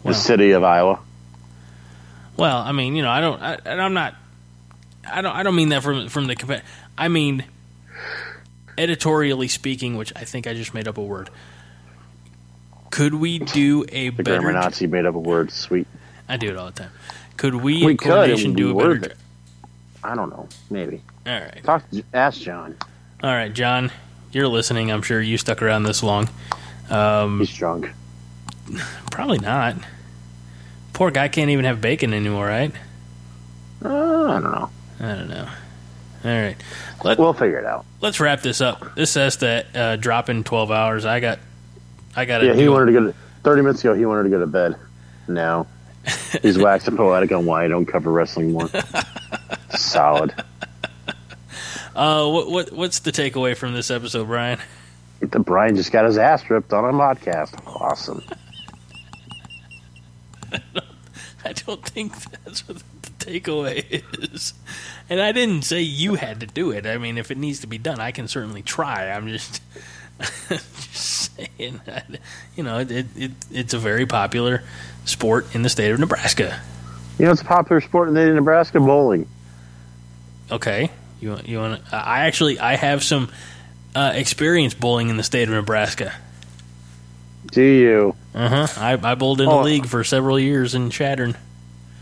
The 0.04 0.12
city 0.12 0.50
of 0.50 0.62
Iowa. 0.62 1.00
Well, 2.36 2.56
I 2.58 2.72
mean, 2.72 2.96
you 2.96 3.02
know, 3.02 3.10
I 3.10 3.20
don't, 3.20 3.40
I, 3.40 3.58
I'm 3.64 3.94
not, 3.94 4.14
I 5.10 5.22
don't, 5.22 5.34
I 5.34 5.42
don't 5.42 5.54
mean 5.54 5.68
that 5.70 5.82
from 5.82 6.08
from 6.08 6.26
the. 6.26 6.62
I 6.96 7.08
mean, 7.08 7.44
editorially 8.76 9.48
speaking, 9.48 9.96
which 9.96 10.12
I 10.16 10.24
think 10.24 10.46
I 10.46 10.54
just 10.54 10.74
made 10.74 10.88
up 10.88 10.98
a 10.98 11.02
word. 11.02 11.30
Could 12.90 13.14
we 13.14 13.38
do 13.40 13.84
a 13.88 14.10
the 14.10 14.22
better? 14.22 14.40
grammar 14.40 14.60
Nazi 14.60 14.86
made 14.86 15.06
up 15.06 15.14
a 15.14 15.18
word. 15.18 15.50
Sweet. 15.50 15.86
I 16.28 16.36
do 16.36 16.50
it 16.50 16.56
all 16.56 16.66
the 16.66 16.72
time. 16.72 16.90
Could 17.36 17.56
we, 17.56 17.84
we 17.84 17.96
Corn 17.96 18.28
Nation 18.28 18.52
could, 18.52 18.56
do 18.56 18.70
a 18.70 18.74
better? 18.74 19.10
It. 19.10 19.16
I 20.02 20.14
don't 20.14 20.30
know. 20.30 20.48
Maybe. 20.70 21.02
All 21.26 21.32
right. 21.32 21.60
Talk. 21.64 21.82
Ask 22.12 22.40
John. 22.40 22.76
All 23.22 23.30
right, 23.30 23.52
John. 23.52 23.90
You're 24.32 24.48
listening. 24.48 24.90
I'm 24.90 25.02
sure 25.02 25.20
you 25.20 25.38
stuck 25.38 25.62
around 25.62 25.84
this 25.84 26.02
long. 26.02 26.28
Um, 26.90 27.38
He's 27.40 27.54
drunk. 27.54 27.90
Probably 29.10 29.38
not. 29.38 29.76
Poor 30.94 31.10
guy 31.10 31.28
can't 31.28 31.50
even 31.50 31.64
have 31.66 31.80
bacon 31.80 32.14
anymore, 32.14 32.46
right? 32.46 32.72
Uh, 33.84 33.88
I 33.88 34.40
don't 34.40 34.44
know. 34.44 34.70
I 35.00 35.14
don't 35.14 35.28
know. 35.28 35.48
All 36.24 36.30
right, 36.30 36.56
Let, 37.04 37.18
we'll 37.18 37.34
figure 37.34 37.58
it 37.58 37.66
out. 37.66 37.84
Let's 38.00 38.18
wrap 38.18 38.40
this 38.40 38.62
up. 38.62 38.94
This 38.94 39.10
says 39.10 39.36
that 39.38 39.76
uh, 39.76 39.96
drop 39.96 40.30
in 40.30 40.42
twelve 40.42 40.70
hours. 40.70 41.04
I 41.04 41.20
got, 41.20 41.38
I 42.16 42.24
got. 42.24 42.42
Yeah, 42.42 42.54
he 42.54 42.66
wanted 42.66 42.86
to 42.86 42.92
go. 42.92 43.06
To, 43.08 43.14
Thirty 43.42 43.60
minutes 43.60 43.80
ago, 43.82 43.92
he 43.92 44.06
wanted 44.06 44.22
to 44.22 44.28
go 44.30 44.38
to 44.38 44.46
bed. 44.46 44.76
Now 45.28 45.66
he's 46.42 46.56
waxing 46.56 46.96
poetic 46.96 47.30
on 47.32 47.44
why 47.44 47.64
I 47.64 47.68
don't 47.68 47.84
cover 47.84 48.10
wrestling 48.10 48.52
more. 48.52 48.70
Solid. 49.76 50.32
Uh, 51.94 52.28
what, 52.30 52.50
what 52.50 52.72
what's 52.72 53.00
the 53.00 53.12
takeaway 53.12 53.54
from 53.54 53.74
this 53.74 53.90
episode, 53.90 54.26
Brian? 54.26 54.58
The 55.20 55.40
Brian 55.40 55.76
just 55.76 55.92
got 55.92 56.06
his 56.06 56.16
ass 56.16 56.48
ripped 56.48 56.72
on 56.72 56.84
a 56.84 56.92
podcast. 56.92 57.60
Awesome. 57.66 58.22
I 61.44 61.52
don't 61.52 61.84
think 61.84 62.14
that's 62.44 62.66
what 62.66 62.78
the 63.02 63.10
takeaway 63.18 64.02
is. 64.32 64.54
And 65.08 65.20
I 65.20 65.32
didn't 65.32 65.62
say 65.62 65.82
you 65.82 66.14
had 66.14 66.40
to 66.40 66.46
do 66.46 66.70
it. 66.70 66.86
I 66.86 66.96
mean, 66.98 67.18
if 67.18 67.30
it 67.30 67.38
needs 67.38 67.60
to 67.60 67.66
be 67.66 67.78
done, 67.78 68.00
I 68.00 68.12
can 68.12 68.28
certainly 68.28 68.62
try. 68.62 69.10
I'm 69.10 69.28
just, 69.28 69.60
just 70.48 71.36
saying 71.36 71.82
that, 71.84 72.06
you 72.56 72.62
know, 72.62 72.78
it, 72.78 73.06
it, 73.16 73.32
it's 73.50 73.74
a 73.74 73.78
very 73.78 74.06
popular 74.06 74.62
sport 75.04 75.54
in 75.54 75.62
the 75.62 75.68
state 75.68 75.90
of 75.90 76.00
Nebraska. 76.00 76.60
You 77.18 77.26
know, 77.26 77.32
it's 77.32 77.42
a 77.42 77.44
popular 77.44 77.80
sport 77.80 78.08
in 78.08 78.14
the 78.14 78.20
state 78.20 78.30
of 78.30 78.36
Nebraska 78.36 78.80
bowling. 78.80 79.28
Okay, 80.50 80.90
you 81.20 81.38
you 81.44 81.58
want? 81.58 81.82
I 81.92 82.26
actually 82.26 82.58
I 82.58 82.76
have 82.76 83.02
some 83.02 83.30
uh, 83.94 84.12
experience 84.14 84.74
bowling 84.74 85.08
in 85.08 85.16
the 85.16 85.22
state 85.22 85.48
of 85.48 85.54
Nebraska. 85.54 86.12
Do 87.54 87.62
you? 87.62 88.16
Uh 88.34 88.66
huh. 88.66 88.80
I, 88.80 89.12
I 89.12 89.14
bowled 89.14 89.40
in 89.40 89.48
oh. 89.48 89.58
the 89.58 89.64
league 89.64 89.86
for 89.86 90.02
several 90.02 90.40
years 90.40 90.74
in 90.74 90.90
Chadron. 90.90 91.36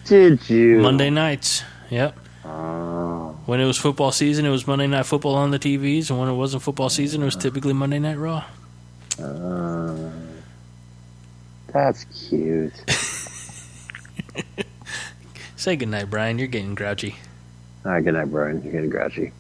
Did 0.07 0.48
you? 0.48 0.78
Monday 0.78 1.11
nights. 1.11 1.62
Yep. 1.90 2.18
Oh. 2.46 3.38
When 3.44 3.61
it 3.61 3.66
was 3.66 3.76
football 3.76 4.12
season, 4.12 4.46
it 4.46 4.50
was 4.50 4.66
Monday 4.66 4.86
Night 4.86 5.05
Football 5.05 5.34
on 5.34 5.50
the 5.50 5.59
TVs, 5.59 6.09
and 6.09 6.18
when 6.18 6.30
it 6.30 6.32
wasn't 6.32 6.62
football 6.62 6.88
season, 6.88 7.20
it 7.20 7.26
was 7.26 7.36
typically 7.36 7.74
Monday 7.74 7.98
Night 7.98 8.16
Raw. 8.16 8.44
Uh, 9.22 10.11
that's 11.66 12.05
cute. 12.05 12.72
Say 15.57 15.76
goodnight, 15.76 16.09
Brian. 16.09 16.38
You're 16.38 16.48
getting 16.48 16.74
grouchy. 16.74 17.16
All 17.84 17.92
right, 17.92 18.03
good 18.03 18.14
night, 18.14 18.30
Brian. 18.30 18.62
You're 18.62 18.72
getting 18.72 18.88
grouchy. 18.88 19.32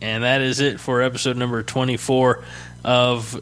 And 0.00 0.24
that 0.24 0.40
is 0.40 0.60
it 0.60 0.80
for 0.80 1.02
episode 1.02 1.36
number 1.36 1.62
24 1.62 2.42
of 2.84 3.38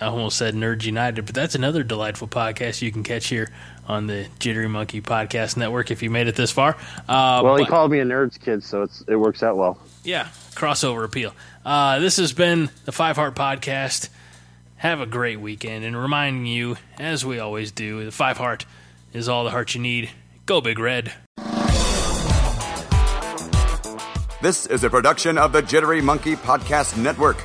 I 0.00 0.06
almost 0.06 0.38
said 0.38 0.54
Nerds 0.54 0.84
United, 0.84 1.26
but 1.26 1.34
that's 1.34 1.54
another 1.54 1.82
delightful 1.82 2.26
podcast 2.26 2.80
you 2.80 2.90
can 2.90 3.02
catch 3.02 3.26
here 3.26 3.50
on 3.86 4.06
the 4.06 4.26
Jittery 4.38 4.68
Monkey 4.68 5.02
Podcast 5.02 5.56
Network 5.56 5.90
if 5.90 6.02
you 6.02 6.10
made 6.10 6.28
it 6.28 6.34
this 6.34 6.50
far. 6.50 6.76
Uh, 7.08 7.40
well, 7.44 7.56
he 7.56 7.64
but, 7.64 7.70
called 7.70 7.90
me 7.90 7.98
a 7.98 8.04
nerds 8.04 8.40
kid, 8.40 8.64
so 8.64 8.82
it's 8.82 9.04
it 9.06 9.16
works 9.16 9.42
out 9.42 9.56
well. 9.56 9.78
Yeah, 10.02 10.28
crossover 10.54 11.04
appeal. 11.04 11.34
Uh, 11.64 11.98
this 11.98 12.16
has 12.16 12.32
been 12.32 12.70
the 12.84 12.92
Five 12.92 13.16
Heart 13.16 13.36
Podcast. 13.36 14.08
Have 14.76 15.00
a 15.00 15.06
great 15.06 15.40
weekend, 15.40 15.84
and 15.84 15.96
reminding 15.96 16.46
you, 16.46 16.76
as 16.98 17.24
we 17.24 17.38
always 17.38 17.70
do, 17.70 18.04
the 18.04 18.10
Five 18.10 18.38
Heart 18.38 18.64
is 19.12 19.28
all 19.28 19.44
the 19.44 19.50
heart 19.50 19.74
you 19.74 19.80
need. 19.80 20.10
Go 20.46 20.60
Big 20.60 20.78
Red. 20.78 21.12
This 24.40 24.66
is 24.66 24.82
a 24.82 24.90
production 24.90 25.38
of 25.38 25.52
the 25.52 25.62
Jittery 25.62 26.02
Monkey 26.02 26.34
Podcast 26.34 26.96
Network. 26.96 27.44